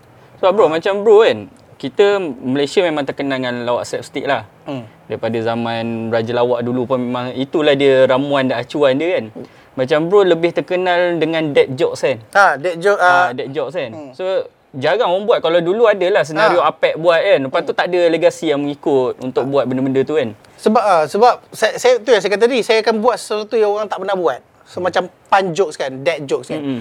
[0.42, 1.38] Sebab bro, macam bro kan,
[1.78, 4.46] kita Malaysia memang terkenal dengan lawak slapstick lah.
[4.66, 4.86] Hmm.
[5.06, 9.34] Daripada zaman Raja Lawak dulu pun memang itulah dia ramuan dan acuan dia kan.
[9.74, 12.18] Macam bro lebih terkenal dengan dead jokes kan.
[12.34, 14.14] Ha, that joke Ah, uh, dead jokes kan.
[14.14, 15.38] So jarang orang buat.
[15.42, 16.70] Kalau dulu adalah senario Ah.
[16.70, 17.40] Apek buat kan.
[17.50, 20.34] Lepas tu tak ada legasi yang mengikut untuk buat benda-benda tu kan.
[20.62, 23.74] sebab ah sebab saya, saya tu yang saya kata tadi, saya akan buat sesuatu yang
[23.74, 24.38] orang tak pernah buat.
[24.62, 26.62] So macam pun jokes kan, dead jokes kan.
[26.62, 26.80] Mm-mm.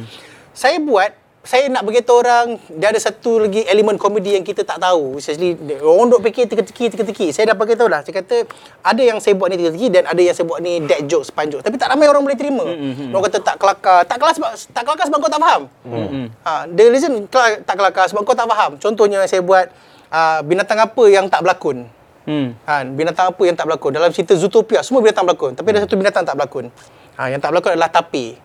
[0.51, 4.77] Saya buat saya nak beritahu orang dia ada satu lagi elemen komedi yang kita tak
[4.77, 5.17] tahu.
[5.17, 7.27] Especially orang duk fikir teka-teki teka-teki.
[7.33, 8.05] Saya dah beritahu lah.
[8.05, 8.45] Saya kata
[8.85, 11.49] ada yang saya buat ni teka-teki dan ada yang saya buat ni dead jokes, pun
[11.49, 11.65] jokes.
[11.65, 12.61] Tapi tak ramai orang boleh terima.
[12.61, 13.09] Mm-hmm.
[13.09, 14.05] Orang kata tak kelakar.
[14.05, 15.61] Tak kelakar sebab tak kelakar sebab kau tak faham.
[15.81, 16.25] Mm-mm.
[16.45, 18.71] Ha, the reason tak kelakar sebab kau tak faham.
[18.77, 19.65] Contohnya saya buat
[20.13, 21.89] uh, binatang apa yang tak berlakon.
[22.21, 22.53] Hmm.
[22.69, 23.97] Ha, binatang apa yang tak berlakon?
[23.97, 25.57] Dalam cerita Zootopia, semua binatang berlakon.
[25.57, 26.69] Tapi ada satu binatang tak berlakon.
[27.17, 28.37] Ha, yang tak berlakon adalah tapi.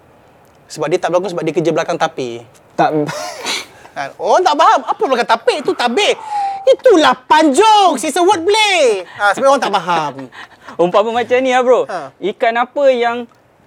[0.67, 2.43] Sebab dia tak berlakon sebab dia kerja belakang tapi.
[2.75, 2.91] tak
[3.97, 4.81] Ha, orang tak faham.
[4.85, 5.53] Apa belakang tapi?
[5.65, 6.15] Itu tabir.
[6.67, 7.97] Itulah panjang.
[7.97, 9.07] It's a wordplay.
[9.17, 10.13] Ha, sebab orang tak faham.
[10.83, 11.87] Umpama macam ni lah bro.
[11.87, 12.13] Ha.
[12.19, 13.25] Ikan apa yang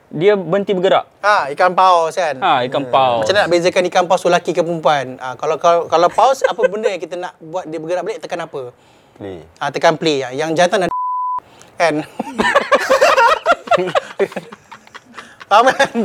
[0.09, 1.05] dia berhenti bergerak?
[1.21, 2.35] Ha, ikan paus kan?
[2.41, 3.23] Ha, ikan paus.
[3.23, 5.17] Macam mana nak bezakan ikan paus tu lelaki ke perempuan?
[5.21, 8.41] Ha, kalau, kalau kalau paus, apa benda yang kita nak buat dia bergerak balik, tekan
[8.43, 8.73] apa?
[9.19, 9.37] play.
[9.59, 10.23] Ha, tekan play.
[10.33, 10.89] Yang jantan dan
[11.79, 11.95] kan?
[15.49, 15.95] Faham kan?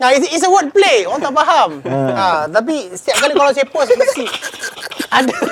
[0.00, 1.04] Ha, it's, it's a word play.
[1.04, 1.70] Orang tak faham.
[1.84, 2.26] Ha,
[2.56, 4.24] tapi setiap kali kalau saya post, mesti
[5.12, 5.34] ada.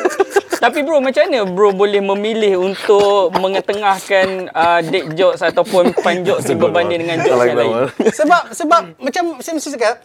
[0.56, 6.48] Tapi bro, macam mana bro boleh memilih untuk mengetengahkan uh, dead jokes ataupun pun jokes
[6.56, 7.72] berbanding dengan jokes yang lain?
[8.08, 10.00] sebab sebab macam saya mesti cakap,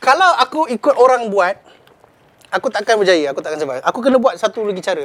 [0.00, 1.52] kalau aku ikut orang buat,
[2.48, 3.84] aku takkan berjaya, aku takkan survive.
[3.84, 5.04] Aku kena buat satu lagi cara.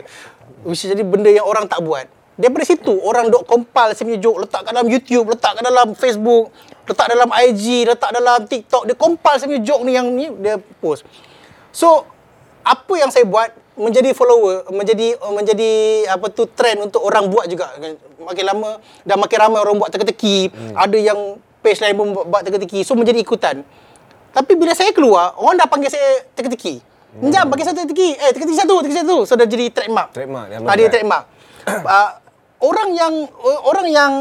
[0.63, 2.07] Is jadi benda yang orang tak buat.
[2.36, 5.88] Daripada situ, orang dok compile saya punya joke, letak kat dalam YouTube, letak kat dalam
[5.95, 6.51] Facebook,
[6.86, 8.86] letak dalam IG, letak dalam TikTok.
[8.86, 11.06] Dia compile saya punya joke ni yang ni, dia post.
[11.70, 12.06] So,
[12.62, 15.72] apa yang saya buat menjadi follower, menjadi menjadi
[16.08, 17.76] apa tu trend untuk orang buat juga.
[18.24, 20.50] Makin lama dan makin ramai orang buat teka-teki.
[20.50, 20.74] Hmm.
[20.80, 21.20] Ada yang
[21.60, 22.88] page lain pun buat- teka-teki.
[22.88, 23.68] So menjadi ikutan.
[24.32, 26.80] Tapi bila saya keluar, orang dah panggil saya teka-teki.
[27.20, 27.32] Hmm.
[27.32, 28.10] Jam bagi satu teka-teki.
[28.16, 29.18] Eh, teka-teki satu, teka-teki satu.
[29.28, 30.16] So dah jadi trademark.
[30.16, 31.24] Trademark, dah Ah, dia trademark.
[31.68, 32.10] uh,
[32.64, 33.14] orang yang
[33.64, 34.12] orang yang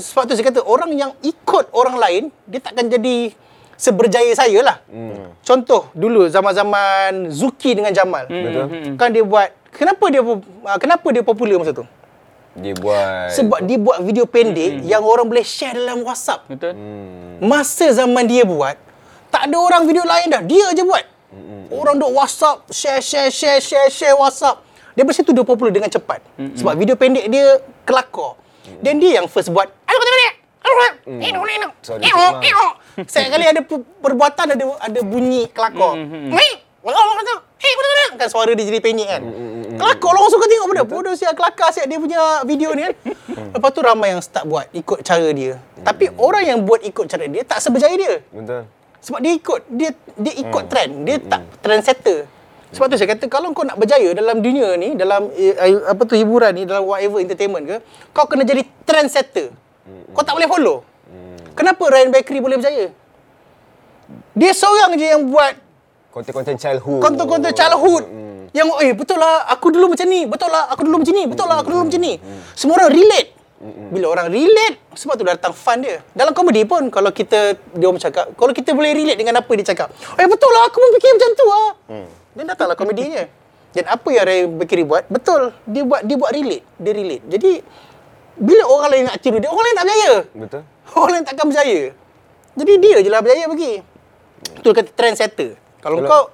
[0.00, 3.32] sebab tu, saya kata orang yang ikut orang lain, dia takkan jadi
[3.80, 4.76] seberjaya saya lah.
[4.92, 5.32] Hmm.
[5.40, 8.28] Contoh dulu zaman-zaman Zuki dengan Jamal.
[8.28, 8.96] Betul.
[9.00, 10.38] Kan dia buat kenapa dia uh,
[10.76, 11.88] kenapa dia popular masa tu?
[12.50, 16.50] Dia buat Sebab dia buat video pendek yang orang boleh share dalam WhatsApp.
[16.50, 16.74] Betul?
[17.40, 18.74] Masa zaman dia buat,
[19.30, 20.42] tak ada orang video lain dah.
[20.44, 21.06] Dia je buat.
[21.70, 24.58] Orang duk WhatsApp, share, share, share, share, share WhatsApp.
[24.92, 26.20] Dia masa tu dia popular dengan cepat.
[26.56, 28.36] Sebab video pendek dia kelakar.
[28.80, 30.34] Dan dia yang first buat, Aduh, kata balik.
[31.80, 32.72] Sorry, Cik Mas.
[33.08, 35.96] Setiap kali ada per- perbuatan ada ada bunyi kelakar.
[36.30, 36.52] Weh,
[36.84, 39.22] walau kata, hey, betul betul kan suara dia jadi penyek kan.
[39.80, 40.84] Kelakar orang suka tengok benda.
[40.84, 42.94] Bodoh siap kelakar siap dia punya video ni kan.
[43.56, 45.56] Lepas tu ramai yang start buat ikut cara dia.
[45.80, 48.14] Tapi orang yang buat ikut cara dia tak seberjaya dia.
[48.28, 48.68] Betul.
[49.00, 50.90] Sebab dia ikut dia dia ikut trend.
[51.08, 52.28] Dia tak trendsetter.
[52.70, 56.02] Sebab tu saya kata kalau kau nak berjaya dalam dunia ni, dalam eh, eh, apa
[56.06, 57.76] tu hiburan ni, dalam whatever entertainment ke,
[58.14, 59.50] kau kena jadi trendsetter.
[60.14, 60.86] Kau tak boleh follow.
[61.58, 62.94] Kenapa Ryan Bakery boleh berjaya?
[64.38, 65.54] Dia seorang je yang buat
[66.10, 67.02] Konten-konten childhood.
[67.02, 68.04] konten-konten childhood.
[68.50, 71.46] Yang eh betul lah aku dulu macam ni, betul lah aku dulu macam ni, betul
[71.46, 72.18] lah aku dulu macam ni.
[72.58, 73.30] Semua orang relate.
[73.92, 76.00] Bila orang relate, sebab tu datang fun dia.
[76.16, 79.66] Dalam komedi pun kalau kita dia orang cakap, kalau kita boleh relate dengan apa dia
[79.70, 79.92] cakap.
[80.16, 81.70] Eh betul lah aku pun fikir macam tu ah.
[82.32, 83.26] Dan datanglah komedinya.
[83.70, 85.54] Dan apa yang Ray Bekiri buat, betul.
[85.64, 87.22] Dia buat dia buat relate, dia relate.
[87.24, 87.52] Jadi
[88.34, 90.12] bila orang lain nak tiru dia, orang lain tak berjaya.
[90.34, 90.62] Betul.
[90.96, 91.80] Orang lain takkan berjaya.
[92.50, 93.72] Jadi dia je lah berjaya bagi.
[94.52, 95.50] Betul kata trendsetter.
[95.78, 96.24] Kalau, Kalau- kau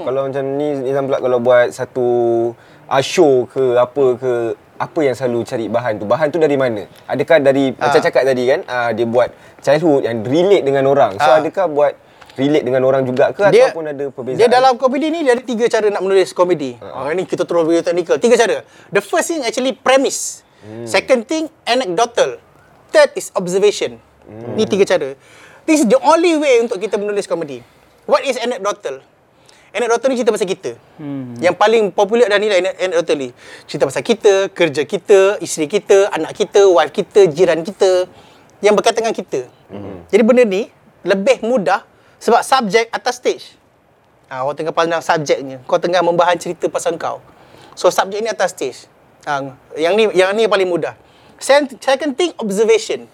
[0.00, 2.06] Kalau macam ni Nizam pula kalau buat satu
[2.88, 4.32] uh, show ke apa ke
[4.80, 6.08] apa yang selalu cari bahan tu?
[6.08, 6.88] Bahan tu dari mana?
[7.04, 7.92] Adakah dari Ah.
[7.92, 9.28] macam cakap tadi kan uh, dia buat
[9.60, 11.20] childhood yang relate dengan orang.
[11.20, 11.36] So Ah.
[11.36, 11.92] adakah buat
[12.40, 14.40] relate dengan orang juga ke dia, ataupun ada perbezaan?
[14.40, 16.80] Dia dalam komedi ni dia ada tiga cara nak menulis komedi.
[16.80, 17.12] Uh.
[17.12, 18.16] ni kita terus video technical.
[18.16, 18.56] Tiga cara.
[18.88, 20.40] The first thing actually premise.
[20.64, 20.88] Hmm.
[20.88, 22.40] Second thing anecdotal.
[22.88, 24.00] Third is observation.
[24.24, 24.56] Hmm.
[24.56, 25.12] Ni tiga cara.
[25.68, 27.60] This is the only way untuk kita menulis komedi.
[28.08, 29.04] What is anecdotal?
[29.70, 30.70] Anecdotal ni cerita pasal kita.
[30.98, 31.38] Hmm.
[31.38, 33.30] Yang paling popular dah nilai anecdotal ni.
[33.70, 38.10] Cerita pasal kita, kerja kita, isteri kita, anak kita, wife kita, jiran kita.
[38.58, 39.40] Yang berkaitan dengan kita.
[39.70, 40.02] Hmm.
[40.10, 40.66] Jadi benda ni
[41.06, 41.86] lebih mudah
[42.20, 43.56] sebab subjek atas stage.
[44.30, 45.58] Ha, orang tengah pandang subjeknya.
[45.66, 47.18] Kau tengah membahan cerita pasal kau.
[47.74, 48.86] So subjek ni atas stage.
[49.26, 49.42] Ha,
[49.74, 50.94] yang ni yang ni paling mudah.
[51.40, 53.08] Second, second thing observation.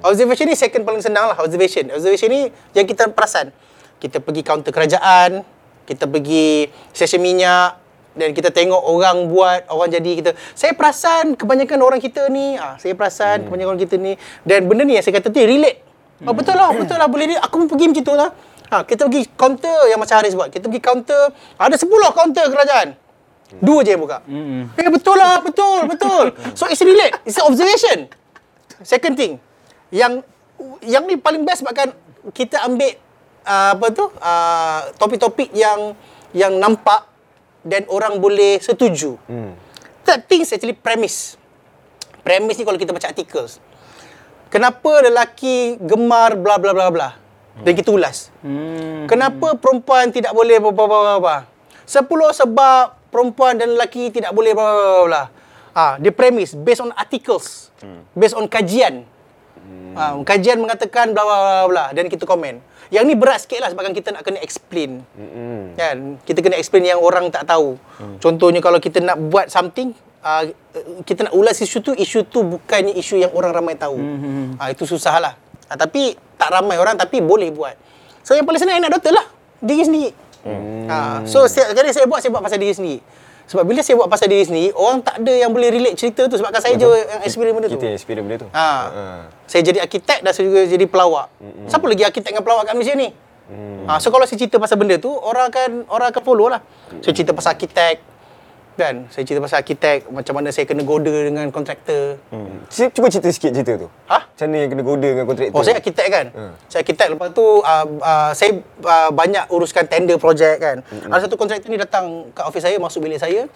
[0.00, 1.92] Observation ni second paling senang lah observation.
[1.92, 2.40] Observation ni
[2.72, 3.52] yang kita perasan.
[4.00, 5.44] Kita pergi kaunter kerajaan,
[5.84, 7.76] kita pergi stesen minyak
[8.18, 10.30] dan kita tengok orang buat, orang jadi kita.
[10.56, 14.82] Saya perasan kebanyakan orang kita ni, ah saya perasan kebanyakan orang kita ni dan benda
[14.82, 15.87] ni yang saya kata tu relate.
[16.26, 17.36] Oh betul lah, betul lah boleh ni.
[17.38, 18.30] Aku pun pergi macam tu lah.
[18.68, 20.50] Ha, kita pergi kaunter yang macam Haris buat.
[20.52, 21.22] Kita pergi kaunter,
[21.56, 22.88] ada 10 kaunter kerajaan.
[23.64, 24.20] Dua je yang buka.
[24.28, 24.76] Mm.
[24.76, 26.36] Eh betul lah, betul, betul.
[26.52, 27.16] So it's relate.
[27.24, 28.12] It's an observation.
[28.84, 29.40] Second thing.
[29.88, 30.20] Yang
[30.84, 31.96] yang ni paling best sebabkan
[32.36, 32.92] kita ambil
[33.48, 34.04] uh, apa tu?
[34.20, 35.96] Uh, topik-topik yang
[36.36, 37.08] yang nampak
[37.64, 39.16] dan orang boleh setuju.
[39.24, 39.56] Hmm.
[40.04, 41.40] Third thing is actually premise.
[42.20, 43.64] Premise ni kalau kita baca articles.
[44.48, 47.08] Kenapa lelaki gemar bla bla bla bla.
[47.58, 48.32] Dan kita ulas.
[48.40, 49.04] Hmm.
[49.10, 51.38] Kenapa perempuan tidak boleh bla bla bla bla, bla.
[51.84, 55.24] Sepuluh sebab perempuan dan lelaki tidak boleh bla bla bla bla.
[55.74, 57.74] Ha, dia premise based on articles.
[58.16, 59.04] Based on kajian.
[59.98, 62.62] Ha, kajian mengatakan bla bla bla bla dan kita komen.
[62.88, 65.04] Yang ni berat sikit lah sebabkan kita nak kena explain.
[65.12, 65.76] Mm-mm.
[65.76, 66.16] Kan?
[66.24, 67.76] Kita kena explain yang orang tak tahu.
[68.16, 69.92] Contohnya kalau kita nak buat something
[70.24, 70.42] uh,
[71.02, 73.98] kita nak ulas isu tu, isu tu bukannya isu yang orang ramai tahu.
[74.58, 75.34] Uh, itu susah lah.
[75.68, 77.74] Uh, tapi tak ramai orang tapi boleh buat.
[78.22, 79.26] So yang paling senang anecdotal lah.
[79.58, 80.10] Diri sendiri.
[80.46, 83.00] Uh, so setiap kali saya buat, saya buat pasal diri sendiri.
[83.48, 86.36] Sebab bila saya buat pasal diri sendiri, orang tak ada yang boleh relate cerita tu
[86.36, 87.80] sebabkan saya je yang experience benda tu.
[87.80, 88.48] Kita experience benda tu.
[88.52, 88.68] Ha.
[88.68, 89.02] Ha.
[89.48, 91.32] Saya jadi arkitek dan saya juga jadi pelawak.
[91.40, 91.66] Mm-hmm.
[91.72, 93.08] Siapa lagi arkitek dengan pelawak kat Malaysia ni?
[93.48, 93.88] Mm.
[93.88, 96.60] Ha, so kalau saya cerita pasal benda tu, orang akan orang akan follow lah.
[97.00, 98.04] Saya cerita pasal arkitek
[98.78, 98.94] kan.
[99.10, 102.22] Saya cerita pasal arkitek macam mana saya kena goda dengan kontraktor.
[102.30, 102.62] Hmm.
[102.70, 103.88] Cuba cerita sikit cerita tu.
[104.06, 104.22] Ha?
[104.22, 105.58] Macam mana yang kena goda dengan kontraktor?
[105.58, 106.26] Oh, saya arkitek kan.
[106.30, 106.52] Hmm.
[106.70, 110.86] Saya arkitek lepas tu uh, uh, saya uh, banyak uruskan tender projek kan.
[110.86, 111.10] Hmm.
[111.10, 113.50] Ada satu kontraktor ni datang ke office saya, masuk bilik saya.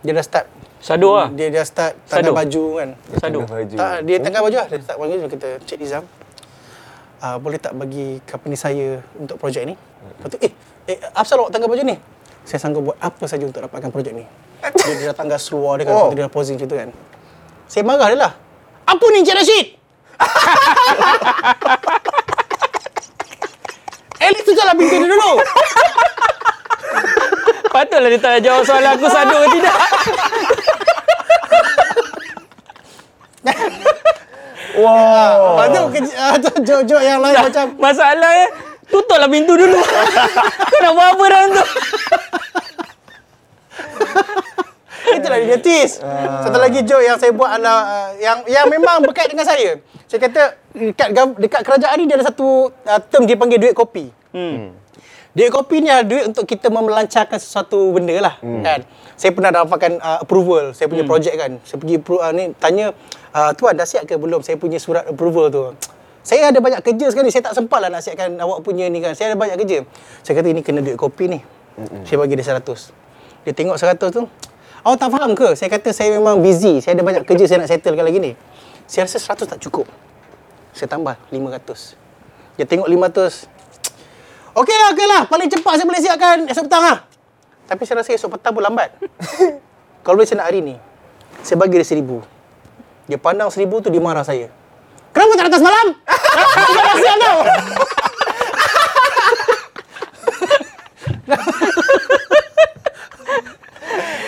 [0.00, 0.46] Dia dah start
[0.80, 1.28] Sado lah.
[1.28, 2.40] Dia dah start tanggal Sado.
[2.40, 2.88] baju kan.
[3.20, 3.40] Sado.
[3.44, 3.76] Baju.
[3.76, 4.66] Tak, dia tanggal baju lah.
[4.72, 6.04] Dia start baju kita Cik Nizam.
[7.20, 9.76] Uh, boleh tak bagi company saya untuk projek ni?
[9.76, 10.52] Lepas tu, eh,
[10.88, 12.00] eh apa awak tanggal baju ni?
[12.48, 14.24] Saya sanggup buat apa saja untuk dapatkan projek ni.
[14.60, 16.12] Dia, dia dah tanggal seluar dia kan, Oh.
[16.12, 16.90] dia dah posing macam tu kan.
[17.70, 18.32] Saya marah dia lah.
[18.84, 19.66] Apa ni Encik Rashid?
[24.20, 25.32] Ellie tu lah pintu dia dulu.
[27.72, 29.76] Patutlah dia tak nak jawab soalan aku sado ke tidak.
[34.80, 35.60] Wow.
[35.60, 35.82] Lepas tu,
[36.16, 38.48] ah, tu jok-jok yang lain macam Masalah eh,
[38.90, 39.78] tutuplah pintu dulu.
[40.70, 41.64] Kau nak buat apa dalam tu?
[45.30, 45.94] Itulah dia punya twist.
[46.42, 49.78] Satu lagi joke yang saya buat adalah uh, yang yang memang berkait dengan saya.
[50.10, 50.42] Saya kata
[50.74, 54.10] dekat gov- dekat kerajaan ni dia ada satu uh, term dia panggil duit kopi.
[54.34, 54.74] Hmm.
[55.30, 58.62] Duit kopi ni adalah duit untuk kita memelancarkan sesuatu benda lah hmm.
[58.66, 58.80] kan.
[59.14, 61.12] Saya pernah dapatkan uh, approval saya punya hmm.
[61.14, 61.50] projek kan.
[61.62, 62.90] Saya pergi uh, ni tanya
[63.30, 65.62] uh, tuan dah siap ke belum saya punya surat approval tu.
[66.20, 68.98] Saya ada banyak kerja sekarang ni saya tak sempat lah nak siapkan awak punya ni
[68.98, 69.14] kan.
[69.14, 69.86] Saya ada banyak kerja.
[70.26, 71.38] Saya kata ini kena duit kopi ni.
[71.78, 72.04] Hmm.
[72.04, 72.60] Saya bagi dia 100.
[73.46, 74.28] Dia tengok 100 tu.
[74.80, 75.48] Awak tak faham ke?
[75.56, 76.80] Saya kata saya memang busy.
[76.80, 78.32] Saya ada banyak kerja saya nak settlekan lagi ni.
[78.88, 79.84] Saya rasa 100 tak cukup.
[80.72, 82.56] Saya tambah 500.
[82.56, 84.56] Dia tengok 500.
[84.56, 85.22] Okey lah, okey lah.
[85.28, 86.98] Paling cepat saya boleh siapkan esok petang lah.
[87.68, 88.96] Tapi saya rasa esok petang pun lambat.
[90.04, 90.74] Kalau boleh saya nak hari ni,
[91.44, 92.24] saya bagi dia seribu.
[93.04, 94.48] Dia pandang seribu tu, dia marah saya.
[95.12, 95.86] Kenapa tak datang semalam?
[96.72, 97.38] Dah siap tau.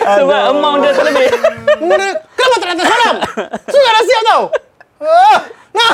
[0.03, 1.29] Sebab amount dia terlebih.
[2.35, 3.15] Kenapa tak datang semalam?
[3.71, 4.43] Sudah dah siap tau.
[5.03, 5.39] Ah,
[5.79, 5.93] nah.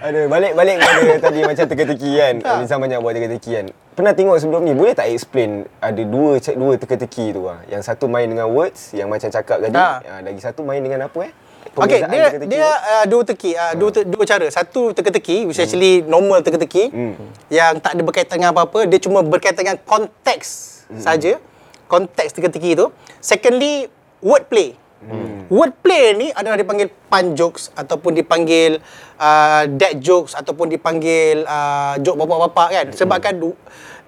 [0.00, 2.34] Ada balik-balik pada tadi macam teka-teki kan.
[2.64, 3.66] Nizam banyak buat teka-teki kan.
[3.92, 7.60] Pernah tengok sebelum ni, boleh tak explain ada dua dua teka-teki tu ah.
[7.68, 10.00] Yang satu main dengan words yang macam cakap tadi, Ha.
[10.00, 11.32] ah, lagi satu main dengan apa eh?
[11.70, 14.48] Okey, dia teka-teki dia uh, dua teki, uh, dua te, dua cara.
[14.48, 16.88] Satu teka-teki which actually normal teka-teki
[17.52, 20.48] yang tak ada berkaitan dengan apa-apa, dia cuma berkaitan dengan konteks
[20.96, 21.36] saja.
[21.90, 22.94] Konteks teka-teki tu.
[23.18, 23.90] Secondly,
[24.22, 24.78] wordplay.
[25.50, 28.78] Wordplay ni adalah dipanggil pun jokes ataupun dipanggil
[29.18, 32.86] uh, dad jokes ataupun dipanggil uh, joke bapak-bapak kan.
[32.94, 33.58] Sebab kan du-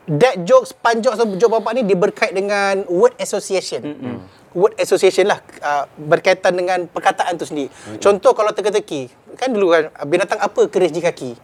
[0.06, 3.82] dad jokes, pun jokes atau joke bapak ni dia berkait dengan word association.
[4.52, 7.72] Word association lah uh, berkaitan dengan perkataan tu sendiri.
[7.98, 9.08] Contoh kalau teka-teki,
[9.40, 11.34] kan dulu kan binatang apa keris di kaki?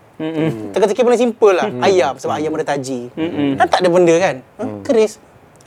[0.76, 1.72] Teka-teki paling simple lah.
[1.82, 3.08] Ayam sebab ayam ada taji.
[3.56, 4.36] Kan tak ada benda kan?
[4.60, 4.62] Ha?
[4.84, 5.16] Keris.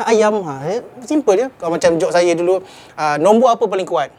[0.02, 0.66] Ha, ayam ha.
[0.66, 1.48] eh, Simple je.
[1.62, 2.66] Kalau macam joke saya dulu,
[2.98, 4.10] uh, nombor apa paling kuat?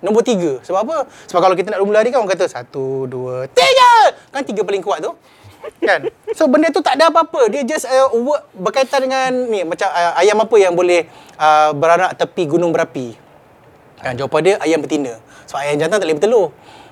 [0.00, 0.64] Nombor tiga.
[0.64, 0.96] Sebab apa?
[1.28, 4.16] Sebab kalau kita nak lumba lari kan orang kata satu, dua, tiga!
[4.32, 5.12] Kan tiga paling kuat tu.
[5.84, 6.08] Kan?
[6.32, 7.52] So benda tu tak ada apa-apa.
[7.52, 11.04] Dia just uh, work berkaitan dengan ni macam uh, ayam apa yang boleh
[11.36, 13.12] uh, beranak tepi gunung berapi.
[14.00, 15.20] Kan jawapan dia ayam betina.
[15.44, 16.46] So ayam jantan tak boleh bertelur.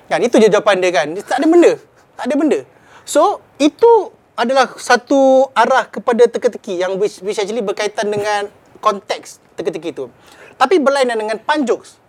[0.05, 1.07] Kan itu je jawapan dia kan.
[1.17, 1.71] Dia tak ada benda.
[2.13, 2.59] Tak ada benda.
[3.07, 8.51] So itu adalah satu arah kepada teka-teki yang which, which actually berkaitan dengan
[8.83, 10.11] konteks teka-teki tu.
[10.55, 11.39] Tapi berlainan dengan.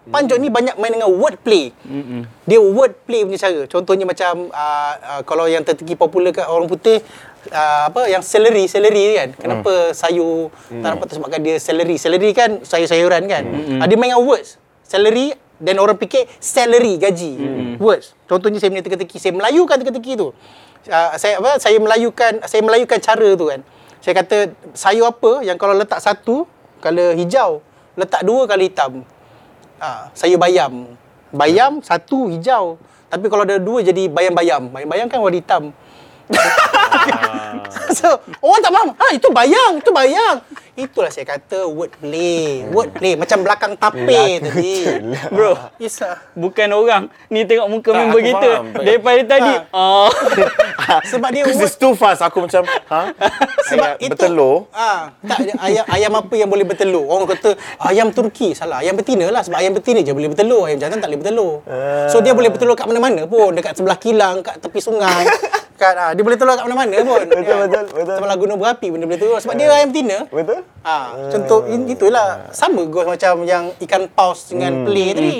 [0.06, 1.74] Pun joke ni banyak main dengan wordplay.
[2.46, 3.66] Dia wordplay punya cara.
[3.66, 7.02] Contohnya macam uh, uh, kalau yang teka-teki popular kat orang putih
[7.50, 9.34] uh, apa yang celery celery kan.
[9.34, 11.98] Kenapa sayur tak dapat sebabkan dia celery.
[11.98, 13.44] Celery kan sayur-sayuran kan.
[13.82, 14.62] Uh, dia main dengan words.
[14.86, 17.32] Celery dan orang fikir salary gaji.
[17.82, 18.14] Words.
[18.30, 20.30] Contohnya saya punya teka-teki, saya melayukan teka-teki tu.
[20.86, 23.60] Uh, saya apa saya melayukan saya melayukan cara tu kan.
[23.98, 26.46] Saya kata sayur apa yang kalau letak satu
[26.78, 27.64] kalau hijau,
[27.98, 29.02] letak dua kali hitam.
[29.82, 30.94] Ah, sayur bayam.
[31.34, 32.78] Bayam satu hijau.
[33.10, 34.70] Tapi kalau ada dua jadi bayam-bayam.
[34.70, 35.62] Bayam-bayam kan warna hitam.
[37.98, 38.08] so,
[38.40, 38.88] orang tak faham.
[38.96, 40.36] Ha, itu bayang, itu bayang.
[40.76, 42.68] Itulah saya kata wordplay.
[42.68, 44.84] Wordplay macam belakang tape tadi.
[45.32, 46.20] Bro, Yes, ah.
[46.36, 47.08] bukan orang.
[47.32, 48.50] Ni tengok muka Tak, member kita.
[48.60, 48.64] faham.
[48.76, 49.54] Daripada tadi.
[49.72, 50.12] Oh.
[51.10, 52.20] Sebab dia word, it's too fast.
[52.20, 53.10] Aku macam, ha?
[53.66, 54.70] sebab Ayam itu bertelur.
[54.70, 57.02] Ah, tak ayam ayam apa yang boleh bertelur?
[57.10, 58.84] Orang kata ayam Turki salah.
[58.84, 61.52] Ayam betina lah sebab ayam betina je boleh bertelur, ayam jantan tak boleh bertelur.
[62.06, 65.26] So dia boleh bertelur kat mana-mana pun, dekat sebelah kilang, kat tepi sungai.
[65.76, 67.22] Kat ah, dia boleh telur kat mana-mana pun.
[67.36, 68.16] Betul, betul, betul.
[68.16, 70.18] Sebelah gunung berapi pun dia boleh telur sebab dia ayam betina.
[70.32, 70.60] Betul?
[70.80, 75.36] Ah, contoh in, itulah sama ghost macam yang ikan paus dengan play tadi.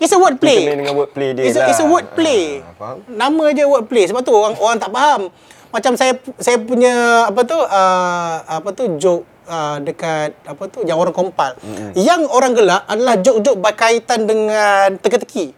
[0.00, 0.64] It's a word play.
[0.64, 1.68] Kena dengan wordplay dia It's a, lah.
[1.68, 2.64] it's a word play.
[2.64, 2.98] Ah, faham?
[3.04, 4.08] Nama je word play.
[4.08, 5.28] Sebab tu orang orang tak faham.
[5.70, 10.96] Macam saya saya punya apa tu uh, apa tu joke uh, dekat apa tu yang
[10.96, 11.52] orang kompal.
[11.60, 11.92] Mm-hmm.
[12.00, 15.52] Yang orang gelak adalah joke-joke berkaitan dengan teka-teki.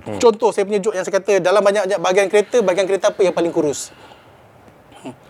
[0.00, 0.16] Mm.
[0.16, 3.34] Contoh saya punya joke yang saya kata dalam banyak bahagian kereta, bahagian kereta apa yang
[3.36, 3.92] paling kurus?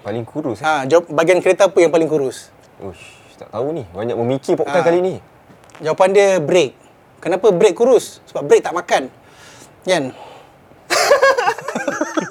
[0.03, 0.67] Paling kurus eh.
[0.67, 2.51] Ha, jawab bahagian kereta apa yang paling kurus?
[2.79, 3.03] Ush,
[3.35, 3.83] tak tahu ni.
[3.91, 4.87] Banyak memikir podcast Ah.
[4.87, 5.15] kali ni.
[5.81, 6.75] Jawapan dia brake.
[7.19, 8.23] Kenapa brake kurus?
[8.31, 9.03] Sebab brake tak makan.
[9.83, 10.05] Kan?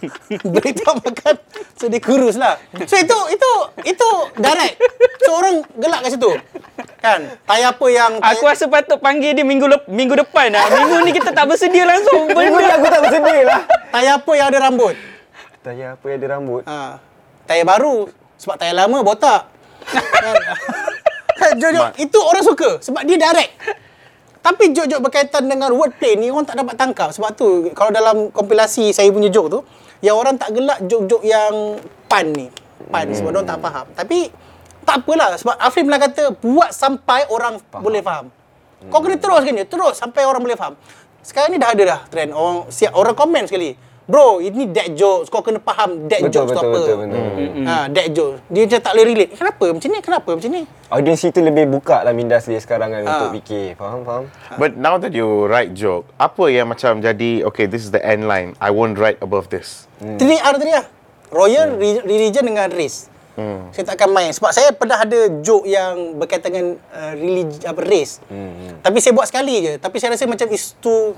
[0.84, 1.34] tak makan.
[1.76, 2.56] So dia kurus lah.
[2.88, 3.50] So itu itu
[3.84, 4.08] itu
[4.40, 4.74] direct.
[5.24, 6.30] So orang gelak kat situ.
[7.00, 7.20] Kan?
[7.48, 10.64] Tayar apa yang Aku rasa patut panggil dia minggu lep, minggu depan lah.
[10.68, 12.28] Minggu ni kita tak bersedia langsung.
[12.28, 12.74] Benda Benda.
[12.76, 13.60] aku tak bersedia lah.
[13.92, 14.94] tayar apa yang ada rambut?
[15.60, 16.62] Tanya apa yang ada rambut.
[16.68, 17.00] Ha.
[17.48, 17.96] Tayar baru.
[18.40, 19.48] Sebab tayar lama botak.
[19.92, 20.36] kan?
[21.40, 23.52] Kan, Jok-jok itu orang suka sebab dia direct.
[24.40, 27.08] Tapi jok-jok berkaitan dengan wordplay ni orang tak dapat tangkap.
[27.16, 29.60] Sebab tu kalau dalam kompilasi saya punya joke tu,
[30.00, 32.48] yang orang tak gelak jok-jok yang pun ni.
[32.88, 33.16] Pun hmm.
[33.16, 33.86] sebab orang tak faham.
[33.96, 34.20] Tapi
[34.80, 37.82] Tak apalah sebab Afrin pernah kata buat sampai orang faham.
[37.84, 38.26] boleh faham.
[38.88, 40.74] Kau kena teruskan dia, terus sampai orang boleh faham.
[41.20, 43.76] Sekarang ni dah ada dah trend orang siap orang komen sekali.
[44.10, 45.30] Bro, ini dad jokes.
[45.30, 46.74] Kau kena faham dad Betul, jokes tu betul, apa.
[46.74, 47.62] betul, betul.
[47.62, 48.38] Ha, dad jokes.
[48.50, 49.30] Dia macam tak boleh relate.
[49.32, 49.98] Kenapa macam ni?
[50.02, 50.62] Kenapa macam ni?
[50.90, 53.10] Audience itu lebih buka lah minda dia sekarang kan Ah.
[53.14, 53.78] untuk fikir.
[53.78, 54.24] Faham, faham?
[54.58, 58.26] But now that you write joke, apa yang macam jadi, okay, this is the end
[58.26, 58.58] line.
[58.58, 59.86] I won't write above this.
[59.96, 60.18] Hmm.
[60.18, 60.86] 3R tadi lah.
[61.30, 63.06] Royal, re- religion dengan race.
[63.38, 63.70] Hmm.
[63.70, 67.78] Saya tak akan main sebab saya pernah ada joke yang berkaitan dengan uh, religi- apa
[67.80, 68.18] race.
[68.26, 68.82] Hmm.
[68.82, 69.72] Tapi saya buat sekali je.
[69.78, 71.14] Tapi saya rasa macam is too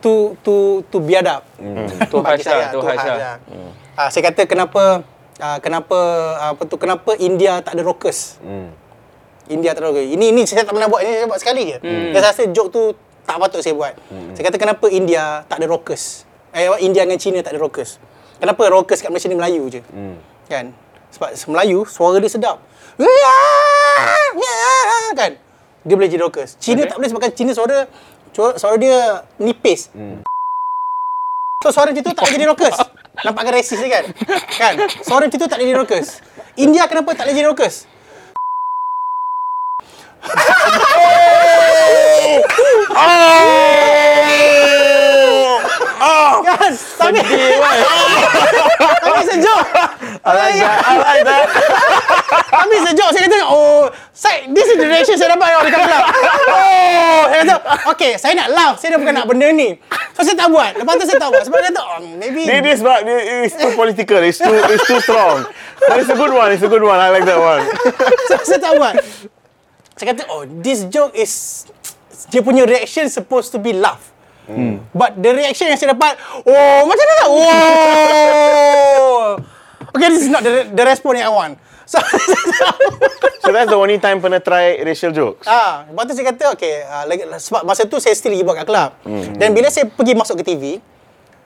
[0.00, 1.44] too too too biadab.
[1.60, 1.86] Hmm.
[2.08, 3.38] Too harsh lah, too harsh lah.
[3.46, 3.70] Hmm.
[3.94, 5.04] Uh, saya kata kenapa
[5.38, 5.98] uh, kenapa
[6.40, 8.40] uh, apa tu kenapa India tak ada rockers?
[8.40, 8.72] Hmm.
[9.52, 10.08] India tak ada rockers.
[10.08, 11.78] Ini ini saya tak pernah buat, ini saya buat sekali je.
[11.84, 12.16] Hmm.
[12.16, 12.82] Saya rasa joke tu
[13.28, 13.94] tak patut saya buat.
[14.08, 14.32] Hmm.
[14.32, 16.24] Saya kata kenapa India tak ada rockers?
[16.50, 18.02] Eh India dengan China tak ada rockers?
[18.40, 19.84] Kenapa rockers kat Malaysia ni Melayu je?
[19.92, 20.16] Hmm.
[20.48, 20.72] Kan?
[21.12, 22.56] Sebab Melayu suara dia sedap.
[25.14, 25.32] Kan?
[25.80, 26.56] Dia boleh jadi rockers.
[26.60, 26.90] Cina Okay.
[26.92, 27.88] tak boleh sebabkan Cina suara
[28.40, 29.92] suara, suara dia nipis.
[29.92, 30.24] Hmm.
[31.60, 32.78] So suara macam tu tak jadi rockers.
[33.20, 34.04] Nampakkan resis dia kan?
[34.56, 34.74] Kan?
[35.04, 36.24] Suara macam tu tak jadi rockers.
[36.56, 37.84] India kenapa tak jadi rockers?
[46.00, 46.72] Kan?
[46.72, 47.20] Tapi
[49.04, 49.62] Tapi sejuk.
[50.24, 51.20] Tapi
[52.50, 56.04] Tapi sejuk saya kata oh, saya this is the reaction saya dapat tau dekat club.
[56.50, 57.54] Oh, saya kata
[57.92, 59.76] okay, saya nak laugh, saya dah bukan nak benda ni.
[60.16, 60.72] So saya tak buat.
[60.76, 63.72] Lepas tu saya tak buat sebab saya kata oh, maybe This, this, but it's too
[63.76, 64.20] political.
[64.24, 65.46] It's too, it's too strong.
[65.80, 66.52] But it's a good one.
[66.52, 66.98] It's a good one.
[67.00, 67.64] I like that one.
[68.28, 68.94] so, saya tak buat.
[69.96, 71.64] Saya kata, oh, this joke is...
[72.32, 74.12] Dia punya reaction supposed to be laugh.
[74.54, 74.74] Hmm.
[74.90, 77.24] But the reaction yang saya dapat, oh, macam mana?
[77.30, 79.24] Oh!
[79.94, 81.54] Okay, this is not the, the response yang I want.
[81.86, 81.98] So,
[83.42, 85.42] So that's the only time pernah try racial jokes.
[85.50, 88.56] ah, lepas tu saya kata, okay, uh, lagi, sebab masa tu saya still pergi buat
[88.62, 88.90] kat club.
[89.02, 89.34] Hmm.
[89.34, 90.78] Dan bila saya pergi masuk ke TV,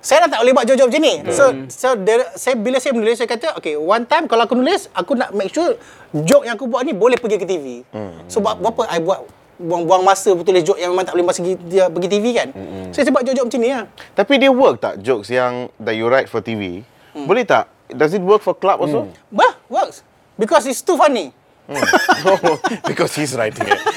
[0.05, 1.15] saya dah tak boleh buat joke-joke macam ni.
[1.33, 4.93] So, so the, saya bila saya menulis, saya kata, okay, one time kalau aku nulis,
[4.93, 5.81] aku nak make sure
[6.13, 7.81] joke yang aku buat ni boleh pergi ke TV.
[8.29, 9.25] So, buat apa I buat
[9.59, 12.49] buang-buang masa tulis joke yang memang tak boleh masa dia pergi TV kan.
[12.91, 13.85] So, saya buat joke-joke macam ni lah.
[14.15, 16.83] Tapi dia work tak jokes yang that you write for TV?
[17.15, 17.71] Boleh tak?
[17.93, 19.07] Does it work for club also?
[19.31, 20.03] Bah, works.
[20.35, 21.31] Because it's too funny.
[22.91, 23.81] Because he's writing it.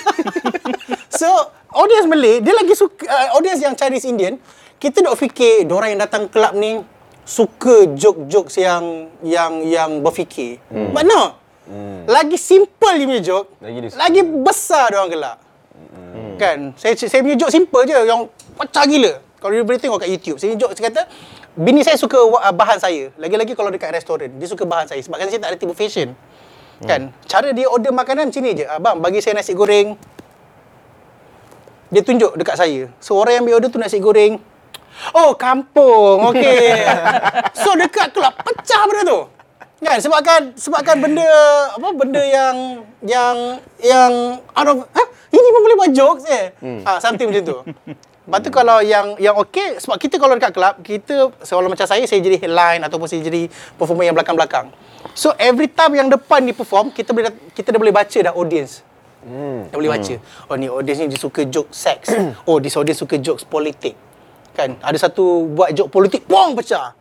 [1.18, 1.26] So,
[1.74, 4.38] audience Malay, dia lagi suka, uh, audience yang Chinese Indian,
[4.78, 6.78] kita dok fikir orang yang datang kelab ni
[7.26, 10.62] suka joke-jokes yang yang yang berfikir.
[10.70, 10.94] Hmm.
[10.94, 11.42] But no.
[11.66, 12.06] Hmm.
[12.08, 15.38] Lagi simple dia punya joke, Lagi lagi besar dia orang gelak.
[15.94, 16.36] Hmm.
[16.38, 16.58] Kan?
[16.78, 19.14] Saya saya punya joke simple je yang pecah gila.
[19.38, 20.38] Kalau dia boleh tengok kat YouTube.
[20.42, 21.02] Saya joke saya kata
[21.58, 23.14] bini saya suka uh, bahan saya.
[23.18, 26.14] Lagi-lagi kalau dekat restoran, dia suka bahan saya sebab kan saya tak ada tipu fashion.
[26.86, 27.10] Kan?
[27.26, 28.66] Cara dia order makanan macam ni je.
[28.70, 29.98] Abang, bagi saya nasi goreng,
[31.90, 32.92] dia tunjuk dekat saya.
[33.02, 34.38] So orang yang ambil order tu nasi goreng.
[35.14, 36.34] Oh, kampung.
[36.34, 36.86] Okey.
[37.62, 39.20] so dekat kelab pecah benda tu.
[39.78, 41.30] Kan sebabkan sebabkan benda
[41.78, 46.46] apa benda yang yang yang out of ha ini pun boleh buat jokes eh.
[46.60, 46.82] Hmm.
[46.88, 47.58] Ha something macam tu.
[48.28, 52.04] Lepas tu kalau yang yang okey sebab kita kalau dekat kelab kita seolah macam saya
[52.04, 53.48] saya jadi headline ataupun saya jadi
[53.80, 54.68] performer yang belakang-belakang.
[55.16, 58.84] So every time yang depan ni perform kita boleh kita dah boleh baca dah audience.
[59.24, 59.72] Hmm.
[59.72, 60.14] Dah boleh baca.
[60.52, 62.12] Oh ni audience ni dia suka joke seks.
[62.52, 63.96] oh this audience suka jokes politik.
[64.52, 64.76] Kan?
[64.84, 66.98] Ada satu buat joke politik, pong pecah.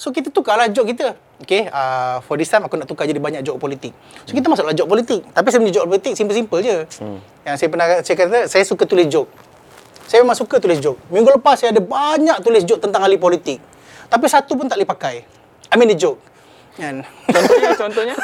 [0.00, 1.12] So kita tukarlah joke kita.
[1.40, 3.96] Okay, uh, for this time aku nak tukar jadi banyak joke politik.
[4.28, 5.24] So kita masuklah joke politik.
[5.32, 6.76] Tapi saya punya joke politik simple-simple je.
[7.00, 7.16] Hmm.
[7.48, 9.32] Yang saya pernah saya kata saya suka tulis joke.
[10.04, 11.00] Saya memang suka tulis joke.
[11.08, 13.56] Minggu lepas saya ada banyak tulis joke tentang ahli politik.
[14.12, 15.24] Tapi satu pun tak boleh pakai.
[15.72, 16.20] I mean the joke.
[16.76, 17.02] Kan?
[17.32, 18.14] Contohnya, contohnya.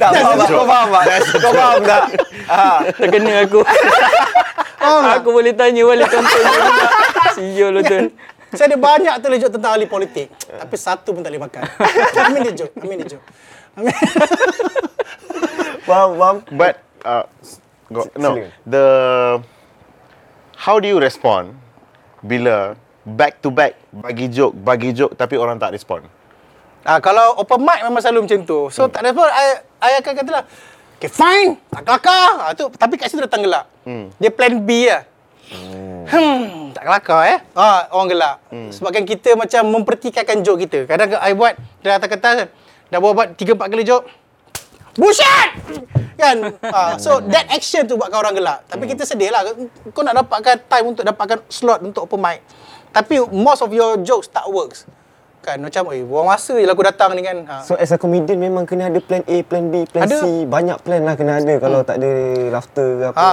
[0.00, 0.48] tak faham tak?
[0.48, 1.20] Kau faham tak?
[1.38, 2.02] Kau faham tak?
[2.48, 2.78] Ah.
[2.96, 3.60] Terkena aku.
[5.12, 6.60] aku boleh tanya balik contohnya.
[7.36, 7.98] Siul lu tu.
[8.54, 10.30] Saya ada banyak tulis joke tentang ahli politik.
[10.46, 11.62] Tapi satu pun tak boleh pakai.
[12.14, 12.74] I mean the joke.
[12.84, 13.24] Mean the joke.
[13.74, 13.96] Mean,
[15.86, 16.36] Faham, faham?
[16.54, 16.74] But
[17.06, 17.24] uh,
[17.90, 18.84] go, no, the
[20.58, 21.54] how do you respond
[22.26, 22.74] bila
[23.06, 26.06] back to back bagi joke, bagi joke tapi orang tak respond?
[26.86, 28.70] Ah, kalau open mic memang selalu macam tu.
[28.70, 28.94] So hmm.
[28.94, 29.46] tak pun I,
[29.82, 30.44] I akan katalah
[30.96, 34.16] Okay fine Tak kelakar ah, tu, Tapi kat situ datang gelak hmm.
[34.16, 35.04] Dia plan B lah
[35.52, 35.95] hmm.
[36.06, 38.70] Hmm Tak kelakar eh ah, Orang gelak hmm.
[38.70, 42.48] Sebabkan kita macam Mempertikaikan joke kita Kadang I buat Dah atas kertas kan
[42.90, 44.06] Dah buat 3-4 kali joke
[44.96, 45.48] Bullshit!
[46.16, 46.56] Kan?
[46.64, 49.44] ah, so that action tu buatkan orang gelak Tapi kita sedih lah
[49.92, 52.40] Kau nak dapatkan time Untuk dapatkan slot Untuk open mic
[52.94, 54.88] Tapi most of your jokes tak works
[55.46, 57.46] Kan macam eh buang masa je lah aku datang ni kan.
[57.46, 57.62] Ha.
[57.62, 60.18] So as a comedian memang kena ada plan A, plan B, plan Ada.
[60.18, 60.42] C.
[60.42, 62.10] Banyak plan lah kena ada kalau tak ada
[62.50, 63.14] laughter ke apa.
[63.14, 63.30] Ha.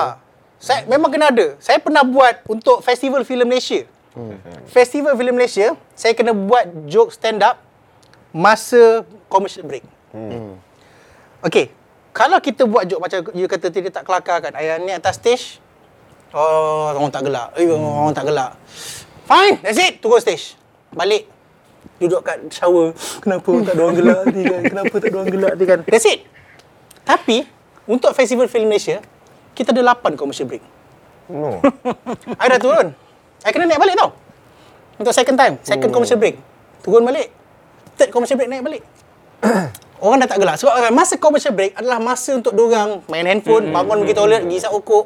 [0.63, 1.59] Saya memang kena ada.
[1.59, 3.83] Saya pernah buat untuk Festival Filem Malaysia.
[4.15, 4.39] Hmm.
[4.71, 7.59] Festival Filem Malaysia, saya kena buat joke stand up
[8.31, 9.83] masa commercial break.
[10.15, 10.55] Hmm.
[11.43, 11.67] Okay.
[12.15, 14.55] Kalau kita buat joke macam you kata tadi tak kelakar kan.
[14.55, 15.59] Ayah ni atas stage.
[16.31, 17.51] Oh, orang tak gelak.
[17.59, 18.55] Eh, orang tak gelak.
[19.27, 19.99] Fine, that's it.
[19.99, 20.55] Turun stage.
[20.95, 21.27] Balik.
[21.99, 22.95] Duduk kat shower.
[23.19, 24.61] Kenapa tak ada orang gelak ni kan?
[24.63, 25.79] Kenapa tak ada orang gelak ni kan?
[25.83, 26.23] That's it.
[27.03, 27.43] Tapi,
[27.83, 29.03] untuk Festival Film Malaysia,
[29.53, 30.63] kita ada 8 commercial break.
[31.27, 31.61] No.
[32.41, 32.91] I dah turun.
[33.41, 34.11] I kena naik balik tau.
[34.95, 35.55] Untuk second time.
[35.61, 35.95] Second Hmm.
[35.95, 36.35] commercial break.
[36.81, 37.31] Turun balik.
[37.95, 38.83] Third commercial break naik balik.
[40.03, 40.59] Orang dah tak gelak.
[40.59, 44.57] Sebab masa commercial break adalah masa untuk diorang main handphone, Hmm, bangun pergi toilet, pergi
[44.57, 45.05] isap okok.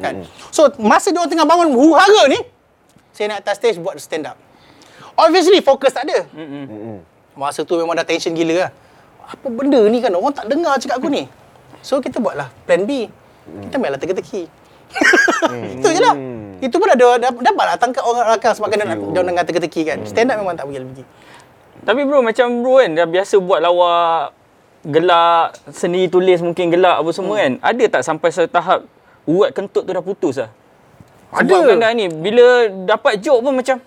[0.00, 0.24] Kan?
[0.48, 2.40] So, masa diorang tengah bangun huru-hara ni,
[3.12, 4.40] saya naik atas stage buat stand up.
[5.14, 6.24] Obviously, fokus tak ada.
[7.32, 8.70] Masa tu memang dah tension gila lah.
[9.22, 10.12] Apa benda ni kan?
[10.12, 11.28] Orang tak dengar cakap aku ni.
[11.84, 13.12] So, kita buatlah plan B.
[13.68, 14.42] Kita mainlah teka-teki.
[15.80, 16.16] Itu je lah.
[16.62, 19.98] Itu pun ada dapat lah tangkap orang belakang sebab kena dia orang dengan teka-teki kan.
[20.06, 21.04] Stand up memang tak boleh pergi.
[21.82, 24.30] Tapi bro macam bro kan dah biasa buat lawak
[24.82, 27.52] gelak sendiri tulis mungkin gelak apa semua kan.
[27.58, 28.80] Ada tak sampai satu tahap
[29.26, 30.50] urat kentut tu dah putus lah?
[31.32, 31.50] Ada.
[31.50, 33.78] Sebab ni bila dapat joke pun macam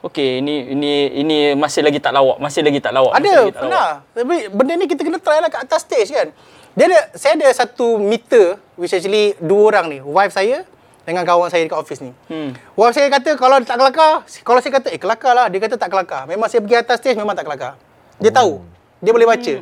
[0.00, 3.20] Okey, ini ini ini masih lagi tak lawak, masih lagi tak lawak.
[3.20, 3.88] Ada, tak pernah.
[4.16, 6.32] Tapi benda ni kita kena try lah kat atas stage kan.
[6.78, 9.98] Dia ada, saya ada satu meter which actually dua orang ni.
[9.98, 10.62] Wife saya
[11.02, 12.14] dengan kawan saya dekat office ni.
[12.30, 12.54] Hmm.
[12.78, 15.46] Wife saya kata kalau tak kelakar, kalau saya kata eh kelakar lah.
[15.50, 16.30] Dia kata tak kelakar.
[16.30, 17.74] Memang saya pergi atas stage memang tak kelakar.
[18.22, 18.62] Dia tahu.
[19.00, 19.54] Dia boleh baca.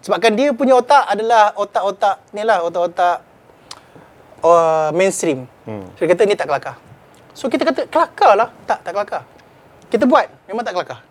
[0.00, 3.26] Sebabkan dia punya otak adalah otak-otak ni lah, otak-otak
[4.40, 5.50] uh, mainstream.
[5.98, 6.78] So, dia kata ni tak kelakar.
[7.34, 8.48] So kita kata kelakar lah.
[8.64, 9.22] Tak, tak kelakar.
[9.90, 11.02] Kita buat, memang tak kelakar.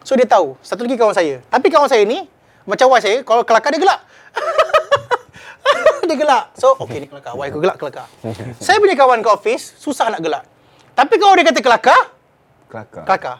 [0.00, 0.56] So dia tahu.
[0.64, 1.44] Satu lagi kawan saya.
[1.52, 2.24] Tapi kawan saya ni,
[2.64, 4.00] macam wife saya, kalau kelakar dia gelak.
[6.08, 6.44] dia gelak.
[6.54, 7.32] So, okey ni kelakar.
[7.34, 8.06] Wife aku gelak, kelakar.
[8.56, 10.44] saya punya kawan kat office, susah nak gelak.
[10.92, 12.00] Tapi kalau dia kata kelakar,
[12.66, 13.04] Kelakar.
[13.04, 13.36] kelakar.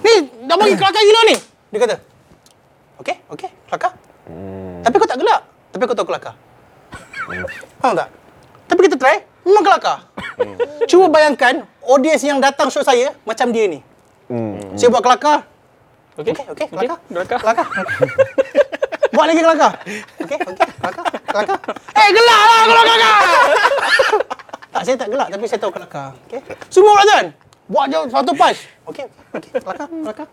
[0.00, 1.36] Ni, dah bagi kelakar gila ni.
[1.68, 1.96] Dia kata,
[2.98, 3.92] okey, okey, kelakar.
[4.80, 5.40] Tapi kau tak gelak.
[5.68, 6.34] Tapi kau tahu kelakar.
[7.78, 8.08] Faham tak?
[8.66, 9.96] Tapi kita try, memang kelakar.
[10.84, 13.80] Cuba bayangkan, audience yang datang show saya, macam dia ni.
[14.28, 14.76] Hmm.
[14.76, 15.44] Saya buat kelakar.
[16.16, 16.32] Okey.
[16.32, 16.98] Okey, okey, kelakar.
[17.06, 17.38] Kelakar.
[17.40, 17.66] Kelakar.
[19.18, 19.72] buat lagi kelakar.
[20.16, 21.04] Okey, okey, kelakar.
[21.26, 21.58] Kelakar.
[21.92, 23.18] Eh, gelak lah kalau kelakar.
[24.70, 26.08] tak, saya tak gelak tapi saya tahu kelakar.
[26.24, 26.40] Okey.
[26.70, 27.26] Semua orang
[27.66, 28.60] Buat je satu punch.
[28.86, 29.04] Okey,
[29.34, 30.26] okey, kelakar, kelakar.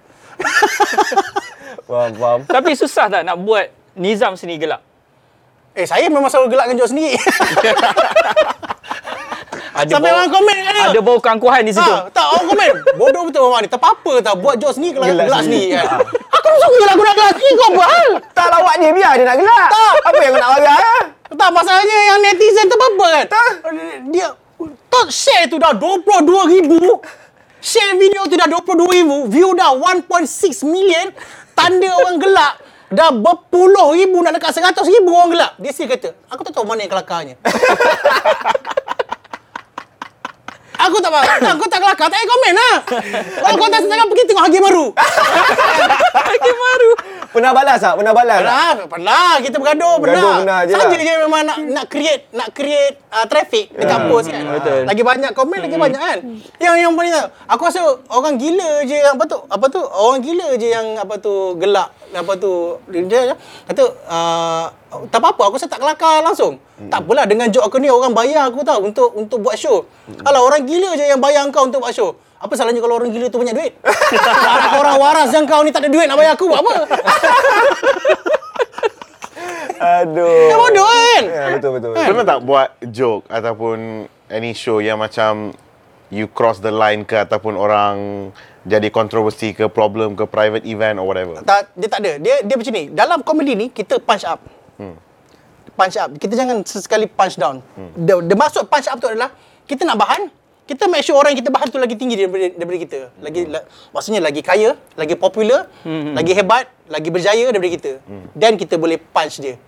[1.83, 2.39] Faham, faham.
[2.45, 4.81] Tapi susah tak nak buat Nizam sendiri gelak?
[5.73, 7.17] Eh, saya memang selalu gelak dengan joke sendiri.
[9.75, 10.87] Ada Sampai bau- orang komen kan.
[10.87, 11.83] Ada bau keangkuhan di situ.
[11.83, 12.69] Ha, tak, orang komen.
[12.95, 13.67] Bodoh betul Mama ni.
[13.67, 14.33] Tak apa-apa tak.
[14.39, 15.67] Buat joke sendiri gelak, Gelak gelak sendiri.
[15.67, 15.83] sendiri.
[15.83, 15.99] Kan.
[16.45, 17.33] Aku suka gelak, aku nak gelak.
[17.41, 18.09] Kau apa hal?
[18.37, 19.67] Tak lawak dia, biar dia nak gelak.
[19.73, 19.93] Tak.
[20.05, 21.01] Apa yang nak marah eh?
[21.35, 22.91] Tak, masalahnya yang netizen tu kan?
[24.13, 24.27] Dia,
[24.93, 27.01] tak share tu dah 22 ribu.
[27.57, 29.17] Share video tu dah 22 ribu.
[29.25, 30.05] View dah 1.6
[30.69, 31.09] million.
[31.57, 32.53] Tanda orang gelak.
[32.93, 35.51] Dah berpuluh ribu nak dekat 100 ribu orang gelak.
[35.57, 37.35] Dia sendiri kata, aku tak tahu mana yang kelakarnya.
[40.85, 41.25] Aku tak faham.
[41.25, 42.07] Tak, Aku tak kelakar.
[42.07, 42.75] Tak payah komen lah.
[43.41, 44.87] Kalau kau tak setengah pergi tengok Hagi Baru.
[46.15, 46.91] Lagi baru.
[47.35, 47.93] Pernah balas tak?
[47.99, 48.47] Pernah balas tak?
[48.47, 49.29] Pernah, pernah.
[49.43, 50.15] Kita bergaduh, pernah.
[50.15, 51.03] Bergaduh pernah je Saja lah.
[51.03, 54.43] je memang nak nak create nak create uh, traffic dekat post kan.
[54.55, 54.81] betul.
[54.87, 56.17] Lagi banyak komen lagi banyak kan.
[56.63, 57.27] Yang yang paling tak.
[57.51, 59.37] Aku rasa orang gila je yang apa tu?
[59.51, 59.81] Apa tu?
[59.83, 63.35] Orang gila je yang apa tu gelak apa tu dia dia
[63.67, 64.65] kata uh,
[65.11, 66.59] tak apa-apa aku rasa tak kelakar langsung.
[66.91, 69.83] Tak apalah dengan joke aku ni orang bayar aku tau untuk untuk buat show.
[70.23, 72.15] Alah orang gila je yang bayar kau untuk buat show.
[72.39, 73.71] Apa salahnya kalau orang gila tu banyak duit?
[73.81, 76.73] Anak orang waras yang kau ni tak ada duit nak bayar aku buat apa?
[79.75, 80.49] Aduh.
[80.49, 81.23] Ya bodoh kan?
[81.27, 81.89] Ya, betul, betul.
[81.93, 82.05] betul.
[82.09, 85.51] Pernah tak buat joke ataupun any show yang macam
[86.13, 87.95] you cross the line ke ataupun orang
[88.65, 91.41] jadi kontroversi ke problem ke private event or whatever?
[91.45, 92.17] Tak, dia tak ada.
[92.17, 92.83] Dia dia macam ni.
[92.89, 94.41] Dalam komedi ni kita punch up.
[95.75, 96.09] Punch up.
[96.15, 97.59] Kita jangan sesekali punch down.
[97.99, 99.31] The, the maksud punch up tu adalah
[99.67, 100.31] kita nak bahan,
[100.65, 102.99] kita make sure orang yang kita bahan tu lagi tinggi daripada, daripada kita.
[103.21, 103.59] Lagi la,
[103.91, 105.67] maksudnya lagi kaya, lagi popular,
[106.15, 107.91] lagi hebat, lagi berjaya daripada kita.
[108.33, 109.59] Dan kita boleh punch dia.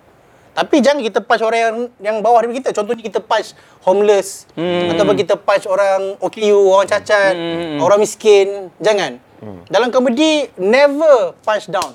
[0.58, 2.70] Tapi jangan kita punch orang yang yang bawah daripada kita.
[2.74, 3.54] Contohnya kita punch
[3.86, 4.42] homeless
[4.90, 7.34] ataupun kita punch orang OKU, orang cacat,
[7.78, 8.66] orang miskin.
[8.82, 9.22] Jangan.
[9.70, 11.94] Dalam komedi never punch down.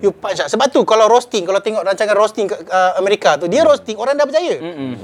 [0.00, 0.48] You punch up.
[0.48, 4.16] Sebab tu kalau roasting, kalau tengok rancangan roasting ke uh, Amerika tu, dia roasting orang
[4.16, 4.56] dah percaya.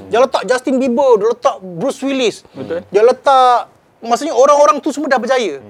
[0.08, 2.44] Dia letak Justin Bieber, dia letak Bruce Willis.
[2.52, 2.84] Betul.
[2.92, 3.72] Dia letak
[4.04, 5.60] maksudnya orang-orang tu semua dah berjaya.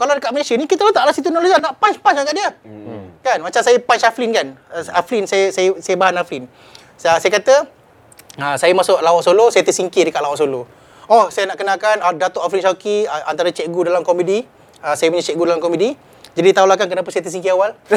[0.00, 2.48] kalau dekat Malaysia ni kita letaklah situ knowledge nak punch punch kat dia.
[2.64, 3.12] Hmm.
[3.20, 4.46] Kan macam saya punch Aflin kan.
[4.72, 6.48] Uh, Aflin saya saya saya bahan Aflin.
[6.96, 7.68] Saya, saya kata
[8.40, 10.64] ha, saya masuk lawak solo, saya tersingkir dekat lawak solo.
[11.04, 14.40] Oh, saya nak kenalkan uh, Datuk Aflin Syauki uh, antara cikgu dalam komedi.
[14.80, 15.92] Uh, saya punya cikgu dalam komedi.
[16.40, 17.76] Jadi tahulah kan kenapa saya tersingkir awal.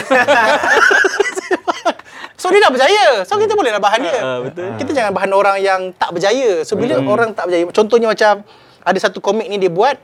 [2.41, 3.23] so dia dah berjaya.
[3.23, 4.19] So kita boleh lah bahan dia.
[4.19, 4.67] Ah, betul.
[4.83, 6.59] Kita jangan bahan orang yang tak berjaya.
[6.67, 8.43] So bila orang tak berjaya, contohnya macam
[8.83, 9.95] ada satu komik ni dia buat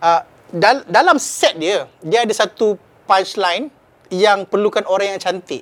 [0.00, 0.24] uh,
[0.56, 3.68] dal- dalam set dia, dia ada satu punchline
[4.08, 5.60] yang perlukan orang yang cantik.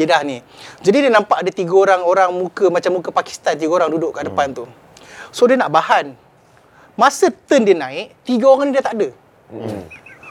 [0.00, 0.40] Dia dah ni.
[0.80, 4.32] Jadi dia nampak ada tiga orang orang muka macam muka Pakistan tiga orang duduk kat
[4.32, 4.64] depan tu.
[5.28, 6.16] So dia nak bahan.
[6.96, 9.12] Masa turn dia naik, tiga orang ni dia tak ada.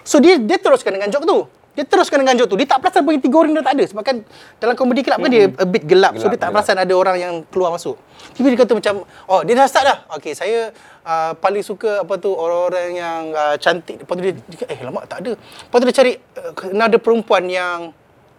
[0.08, 1.40] So dia dia teruskan dengan joke tu.
[1.76, 2.58] Dia teruskan dengan joke tu.
[2.58, 3.84] Dia tak perasan bagi tiga orang dia tak ada.
[3.92, 4.24] Sebab kan
[4.58, 6.16] dalam comedy club kan dia a bit gelap.
[6.16, 6.56] so Gelap, dia tak gelap.
[6.56, 8.00] perasan ada orang yang keluar masuk.
[8.34, 9.98] Tiba dia kata macam, oh dia dah start dah.
[10.18, 10.72] Okay saya
[11.04, 14.02] uh, paling suka apa tu orang-orang yang uh, cantik.
[14.02, 15.38] Lepas tu dia, dia eh lama tak ada.
[15.38, 17.92] Lepas tu dia cari uh, ada perempuan yang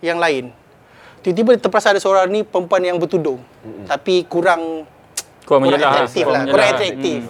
[0.03, 0.51] yang lain.
[1.23, 3.39] Tiba-tiba dia terperasan ada seorang ni perempuan yang bertudung.
[3.87, 4.89] Tapi kurang
[5.47, 5.95] Kurang kurang menyelah.
[5.95, 6.43] atraktif Kurang lah.
[6.51, 7.21] Kurang atraktif.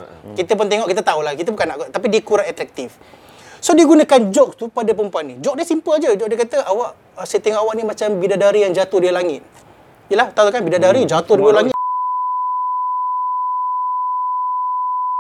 [0.41, 1.32] Kita pun tengok, kita tahu lah.
[1.36, 2.97] Kita bukan nak, tapi dia kurang atraktif.
[3.59, 5.35] So dia gunakan joke tu pada perempuan ni.
[5.43, 6.15] Joke dia simple aja.
[6.15, 6.95] Joke dia kata, awak,
[7.27, 9.43] saya tengok awak ni macam bidadari yang jatuh dari langit.
[10.09, 11.75] Yelah, tahu kan bidadari jatuh dari langit.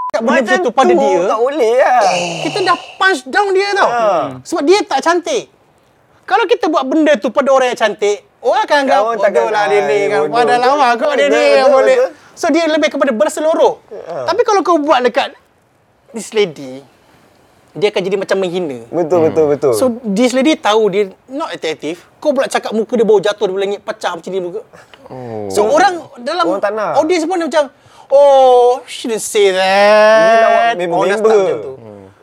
[0.08, 2.00] Kat benda macam tu pada dia, Tak boleh lah.
[2.40, 3.90] kita dah punch down dia tau.
[4.40, 5.44] Sebab dia tak cantik.
[6.24, 9.80] Kalau kita buat benda tu pada orang yang cantik, orang akan anggap bodoh lah dia
[9.84, 9.98] ni.
[10.08, 10.32] ah, Kan.
[10.32, 11.96] Pada lama kau dia ni yang boleh.
[12.32, 13.82] So dia lebih kepada berseluruh.
[14.24, 15.36] Tapi kalau kau buat dekat
[16.12, 16.80] this lady,
[17.78, 18.78] dia akan jadi macam menghina.
[18.84, 19.72] Betul, betul, betul.
[19.72, 22.02] So this lady tahu dia not attractive.
[22.18, 24.60] Kau pula cakap muka dia baru jatuh dari langit pecah macam ni muka.
[25.48, 26.98] So orang dalam Orang tak nak.
[26.98, 27.66] audience pun dia macam
[28.08, 30.72] Oh, shouldn't say that.
[30.74, 31.56] Ni lawak member- Orang dah member.
[31.60, 31.72] tu.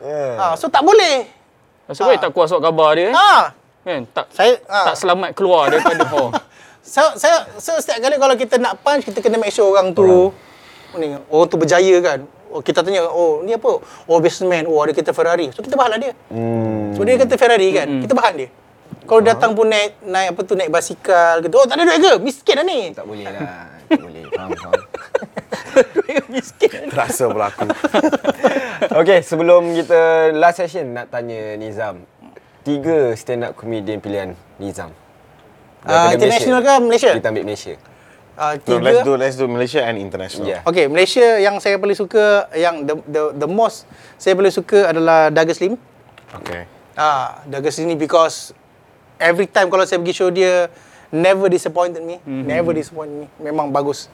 [0.00, 0.34] yeah.
[0.36, 1.30] Ha, so tak boleh.
[1.88, 3.06] Sebab tak kuat surat khabar dia.
[3.06, 3.12] eh.
[3.12, 3.54] Ha.
[3.80, 4.02] Kan?
[4.08, 4.78] Tak Saya ha.
[4.84, 6.34] tak selamat keluar daripada oh.
[6.82, 10.30] So, saya so setiap kali kalau kita nak punch kita kena make sure orang tu
[10.94, 12.18] ni orang tu berjaya kan.
[12.52, 13.82] Oh, kita tanya, oh ni apa?
[14.06, 15.50] Oh businessman, oh ada kereta Ferrari.
[15.50, 16.12] So kita bahan lah dia.
[16.30, 16.94] Hmm.
[16.94, 18.48] So dia kata Ferrari kan, kita bahan dia.
[19.06, 21.54] Kalau datang pun naik naik apa tu naik basikal gitu.
[21.62, 22.12] Oh tak ada duit ke?
[22.18, 22.80] Miskin lah ni.
[22.90, 23.70] Tak boleh lah.
[23.86, 24.22] Tak boleh.
[24.34, 24.82] Faham, faham.
[26.34, 26.90] Miskin.
[26.90, 27.66] Rasa berlaku.
[28.76, 32.04] Okay, sebelum kita last session nak tanya Nizam.
[32.60, 34.92] Tiga stand up comedian pilihan Nizam.
[35.86, 37.10] Ah, Daripada international ke Malaysia?
[37.16, 37.74] Kita ambil Malaysia.
[38.36, 38.84] Uh, No, tiga.
[38.84, 40.44] let's do let's do Malaysia and international.
[40.44, 40.60] Yeah.
[40.68, 43.88] Okay, Malaysia yang saya paling suka yang the the the most
[44.20, 45.80] saya paling suka adalah Douglas Lim.
[46.44, 46.68] Okay.
[46.92, 48.52] Ah, Douglas Lim ni because
[49.16, 50.68] every time kalau saya pergi show dia
[51.08, 52.44] never disappointed me, mm-hmm.
[52.44, 53.26] never disappointed me.
[53.40, 54.12] Memang bagus.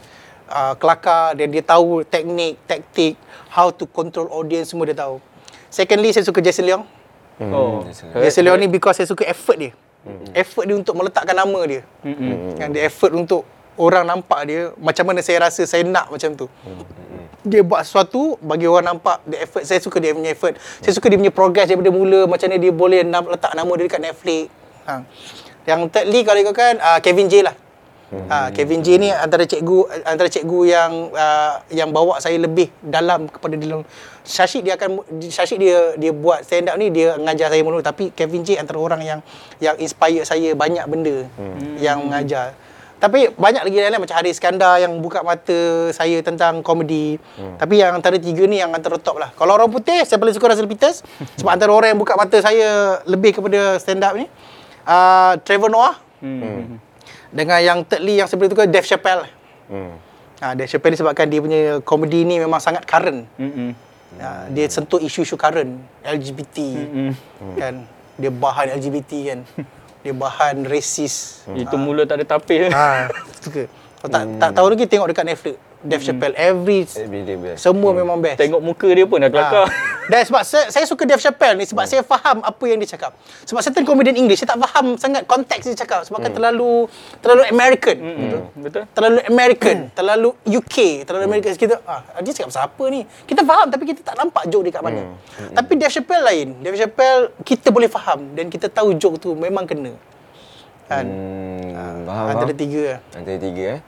[0.53, 3.17] Uh, kelakar dan dia tahu teknik, taktik,
[3.49, 5.17] how to control audience semua dia tahu.
[5.73, 6.85] Secondly, saya suka Jason Leong.
[7.49, 7.81] Oh.
[8.21, 9.73] Jason Leong ni because saya suka effort dia.
[10.37, 11.83] Effort dia untuk meletakkan nama dia.
[12.05, 12.61] Mm-mm.
[12.61, 13.49] Kan dia effort untuk
[13.81, 16.47] orang nampak dia macam mana saya rasa saya nak macam tu.
[17.43, 19.65] Dia buat sesuatu bagi orang nampak the effort.
[19.67, 20.55] Saya suka dia punya effort.
[20.79, 24.03] Saya suka dia punya progress daripada mula macam mana dia boleh letak nama dia dekat
[24.03, 24.45] Netflix.
[24.87, 24.93] Ha.
[25.67, 27.57] Yang thirdly kalau ikutkan uh, Kevin J lah.
[28.13, 33.25] Ha, Kevin J ni antara cikgu antara cikgu yang uh, yang bawa saya lebih dalam
[33.25, 33.89] kepada dalam
[34.21, 35.01] Syashik dia akan
[35.33, 38.77] Syashik dia dia buat stand up ni dia mengajar saya mulu tapi Kevin J antara
[38.77, 39.21] orang yang
[39.65, 41.81] yang inspire saya banyak benda hmm.
[41.81, 42.53] yang mengajar.
[43.03, 47.19] Tapi banyak lagi lain-lain macam Haris Iskandar yang buka mata saya tentang komedi.
[47.35, 47.59] Hmm.
[47.59, 49.35] Tapi yang antara tiga ni yang antara top lah.
[49.35, 51.03] Kalau orang putih saya paling suka Russell Peters
[51.43, 54.31] sebab antara orang yang buka mata saya lebih kepada stand up ni.
[54.87, 56.79] Uh, Trevor Noah Hmm.
[57.35, 59.27] dengan yang thirdly yang sebelah tu kan Dave Chappelle.
[59.67, 59.99] Hmm.
[60.39, 63.27] Ha, Dave Chappelle disebabkan dia punya komedi ni memang sangat current.
[63.43, 63.75] Mm-mm.
[64.23, 66.79] Ha, dia sentuh isu-isu current LGBT
[67.59, 67.83] kan.
[68.15, 69.39] Dia bahan LGBT kan.
[70.03, 71.47] Dia bahan rasis.
[71.55, 72.71] Itu mula tak ada tapis.
[72.75, 73.07] Ha,
[73.39, 73.71] suka.
[74.03, 75.57] Kalau tak tak tahu lagi tengok dekat Netflix.
[75.83, 77.63] Dave Chappelle every Every day best.
[77.63, 78.39] semua memang best.
[78.39, 79.67] Tengok muka dia pun dah kelakar.
[79.67, 79.92] Ha.
[80.11, 83.15] Dan sebab saya, saya suka Dave Chappelle ni sebab saya faham apa yang dia cakap.
[83.47, 86.91] Sebab certain comedian English saya tak faham sangat konteks dia cakap sebab kan terlalu
[87.23, 87.97] terlalu American.
[88.03, 88.43] Betul.
[88.59, 88.83] Betul?
[88.91, 93.01] Terlalu American, terlalu UK, terlalu American kita ah dia cakap pasal apa ni?
[93.29, 95.03] Kita faham tapi kita tak nampak joke dia kat mana.
[95.55, 96.49] Tapi Dave Chappelle lain.
[96.59, 99.95] Dave Chappelle kita boleh faham dan kita tahu joke tu memang kena.
[100.91, 101.07] Kan?
[101.07, 102.59] Hmm, faham, Antara faham.
[102.59, 102.85] tiga.
[103.15, 103.81] Antara tiga eh.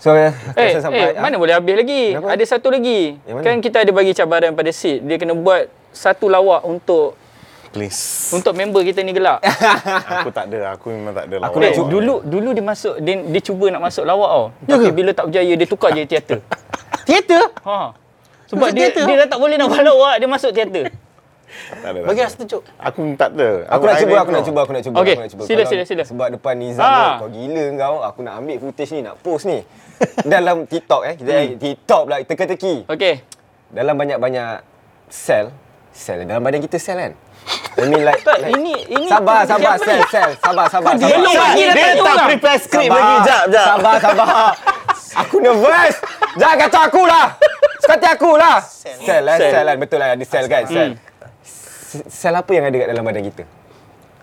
[0.00, 2.16] So, eh, Eh, rasa sampai eh, mana boleh habis lagi?
[2.16, 2.32] Kenapa?
[2.32, 3.20] Ada satu lagi.
[3.22, 3.44] Mana?
[3.44, 5.04] Kan kita ada bagi cabaran pada Sid.
[5.04, 7.20] Dia kena buat satu lawak untuk
[7.70, 8.32] Please.
[8.32, 9.44] untuk member kita ni gelak.
[10.16, 10.72] aku tak ada.
[10.72, 11.60] Aku memang tak ada Aku lawan.
[11.60, 11.88] nak Eh, cuba.
[11.90, 14.46] dulu dulu dia masuk dia, dia cuba nak masuk lawak tau.
[14.64, 14.94] Ya Tapi ke?
[14.96, 16.40] bila tak berjaya dia tukar je teater.
[17.06, 17.44] Teater?
[17.60, 17.92] Ha.
[18.46, 19.04] Sebab Masuk dia teater?
[19.04, 20.84] dia dah tak boleh nak buat lawak, dia masuk teater.
[21.72, 22.00] Tak ada.
[22.02, 22.62] Bagi tak lah satu cuk.
[22.78, 23.50] Aku tak ada.
[23.68, 24.46] Aku nak I cuba, aku nak know.
[24.46, 24.96] cuba, aku nak cuba.
[24.96, 25.42] Okey, aku nak cuba.
[25.42, 26.02] sila, Kalau- sila, sila.
[26.04, 27.16] Sebab depan Nizam Ah.
[27.16, 27.96] kau gila kau.
[28.02, 29.58] Aku nak ambil footage ni, nak post ni.
[30.22, 31.14] Dalam TikTok eh.
[31.14, 31.56] Kita Hmm.
[31.56, 32.74] TikTok pula, teka-teki.
[32.86, 33.14] Okey.
[33.68, 34.62] Dalam banyak-banyak
[35.06, 35.50] sel,
[35.90, 37.12] sel dalam badan kita sel kan?
[37.72, 40.30] I mean like, Tak, like ini ini Sabar, sabar, sel, sel.
[40.36, 41.18] Sabar, sabar, dia sabar.
[41.18, 42.84] belum bagi dah Dia tak prepare Sabar.
[42.92, 43.16] lagi.
[43.24, 43.66] Jap, jap.
[43.70, 44.28] Sabar, sabar.
[45.16, 45.94] Aku nervous.
[46.36, 47.26] Jangan kata aku lah.
[47.80, 48.56] Sekati aku lah.
[48.60, 48.96] Sel.
[49.00, 49.50] Sel lah, Sel.
[49.50, 49.74] sel lah.
[49.74, 50.88] Betul lah, ada sel kan, sel.
[50.94, 51.09] S-
[51.90, 53.42] Sel apa yang ada kat dalam badan kita?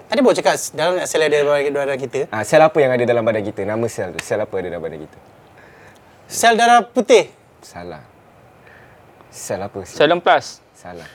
[0.08, 2.20] Tadi baru cakap dalam sel ada dalam badan kita.
[2.32, 3.62] Ah, sel apa yang ada dalam badan kita?
[3.68, 4.20] Nama sel tu.
[4.24, 5.18] Sel apa ada dalam badan kita?
[6.32, 7.28] Sel darah putih.
[7.60, 8.04] Salah.
[9.28, 9.84] Sel apa?
[9.84, 10.00] Sel.
[10.00, 10.64] Salon plus.
[10.72, 11.10] Salah.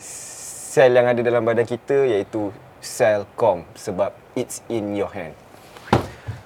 [0.00, 5.36] Sel yang ada dalam badan kita iaitu sel kom sebab it's in your hand.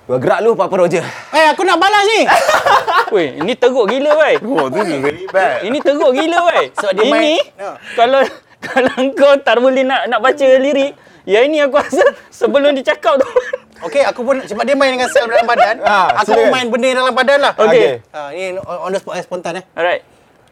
[0.05, 1.05] Bergerak lu Papa Roger.
[1.31, 2.21] Eh, aku nak balas ni.
[3.15, 4.35] Weh, ini teruk gila wei.
[4.41, 5.63] Oh, this is very bad.
[5.63, 6.71] Ini teruk gila wei.
[6.73, 7.69] Sebab dia ini main- Ha.
[7.95, 8.21] kalau
[8.67, 13.17] kalau kau tak boleh nak nak baca lirik, ya ini aku rasa sebelum dia cakap
[13.17, 13.29] tu.
[13.87, 15.81] Okey, aku pun sebab dia main dengan sel dalam badan.
[15.81, 16.53] Ah, aku silakan.
[16.53, 17.53] main benda dalam badan lah.
[17.57, 18.05] Okey.
[18.11, 19.65] Ah, ni on the spot eh, spontan eh.
[19.73, 20.03] Alright.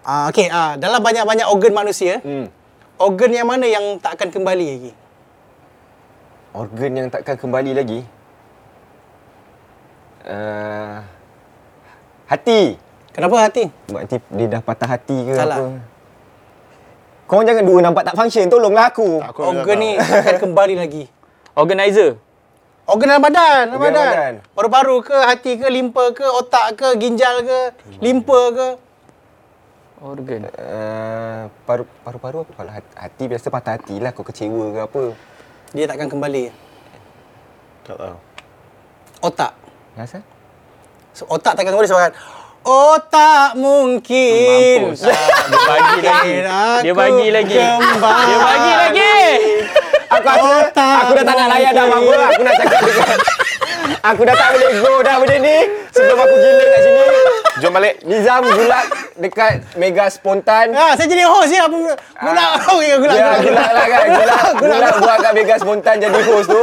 [0.01, 2.49] Ah, okey, ah, dalam banyak-banyak organ manusia, Hmm.
[2.97, 4.93] organ yang mana yang tak akan kembali lagi?
[6.51, 8.01] Organ yang takkan kembali lagi.
[10.27, 10.99] Uh,
[12.27, 12.75] hati.
[13.15, 13.67] Kenapa hati?
[13.91, 15.59] Sebab nanti dia dah patah hati ke Salah.
[15.59, 15.67] apa.
[17.29, 18.49] Kau jangan dua nampak tak function.
[18.49, 19.21] Tolonglah aku.
[19.21, 21.05] Aku organ ni akan kembali lagi.
[21.53, 22.17] Organizer.
[22.89, 24.13] Organ dalam badan, dalam badan.
[24.17, 24.35] badan.
[24.57, 27.61] Paru-paru ke, hati ke, limpa ke, otak ke, ginjal ke,
[28.01, 28.69] limpa ke.
[30.01, 30.49] Organ.
[30.57, 32.53] Uh, paru, paru-paru apa?
[32.57, 34.17] Kalau hati, hati biasa patah hati lah.
[34.17, 35.03] Kau kecewa ke apa.
[35.77, 36.45] Dia tak akan kembali.
[37.85, 38.17] Tak tahu.
[39.21, 39.53] Otak.
[39.99, 40.23] Rasa?
[41.11, 42.15] So, otak takkan sebab
[42.63, 44.95] Otak mungkin.
[44.95, 45.03] Mampus.
[45.03, 46.35] Dia bagi lagi.
[46.87, 47.59] Dia bagi lagi.
[47.59, 49.19] Dia bagi lagi.
[50.09, 53.19] Aku rasa Otak aku dah tak nak layan dah apa Aku nak cakap dengan
[54.01, 55.57] Aku dah tak boleh go dah benda ni
[55.91, 57.03] Sebelum aku gila kat sini
[57.59, 57.95] Jom balik.
[58.03, 58.85] Nizam gulak
[59.17, 61.67] dekat Mega Spontan Ha, saya jadi host ya.
[61.67, 62.51] Gulak.
[62.71, 63.17] Okey, gulak.
[63.19, 63.39] Ya, gulak.
[63.43, 64.05] gulak lah kan.
[64.09, 66.63] Gulak, gulak buat kat Mega Spontan jadi host tu.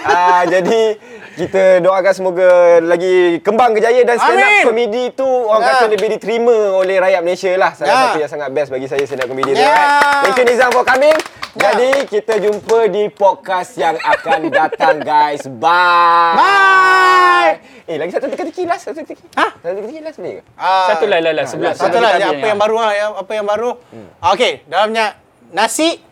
[0.00, 1.02] Ah, jadi
[1.34, 2.48] kita doakan semoga
[2.80, 5.68] lagi kembang kejaya dan stand up komedi tu orang Ya.
[5.74, 7.74] kata lebih diterima oleh rakyat Malaysia lah.
[7.74, 7.98] Salah Ya.
[8.06, 9.58] satu yang sangat best bagi saya stand up komedi tu.
[9.58, 9.66] Ya.
[9.66, 9.90] Right?
[10.22, 11.18] Thank you Nizam for coming.
[11.56, 11.72] Ya.
[11.72, 15.42] Jadi kita jumpa di podcast yang akan datang guys.
[15.50, 16.35] Bye.
[16.36, 17.52] Bye.
[17.86, 19.24] Eh lagi satu teka-teki last, satu teki.
[19.34, 19.46] Ha?
[19.56, 20.42] Satu teki last boleh ke?
[20.58, 21.44] Ah, Satu lah, lah, lah.
[21.46, 21.72] Sebelah.
[21.72, 22.62] Satu lah apa yang ni.
[22.62, 23.70] baru lah, ya, apa yang baru.
[24.18, 25.16] Ah, Okey, dalamnya
[25.50, 26.02] nasi.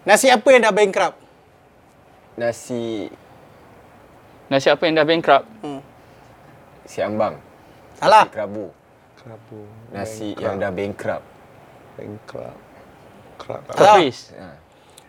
[0.00, 1.16] Nasi apa yang dah bankrupt?
[2.34, 3.12] Nasi
[4.48, 5.46] Nasi apa yang dah bankrupt?
[6.90, 7.38] si ambang,
[7.94, 8.26] Salah.
[8.26, 8.74] kerabu.
[9.14, 9.62] Kerabu.
[9.92, 11.22] Nasi yang dah bankrupt.
[11.94, 12.58] Bankrupt.
[13.38, 13.62] Kerap.
[13.70, 13.98] Salah.
[14.00, 14.34] Caprice.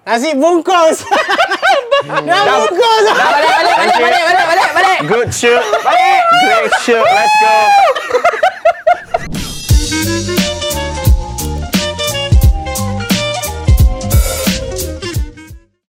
[0.02, 1.02] Nasi bungkus.
[2.01, 4.99] Balik, balik, balik, balik, balik, balik, balik.
[5.07, 5.63] Good shoot.
[5.86, 6.21] Balik.
[6.45, 7.05] Great shoot.
[7.05, 7.36] Let's
[10.21, 10.38] go.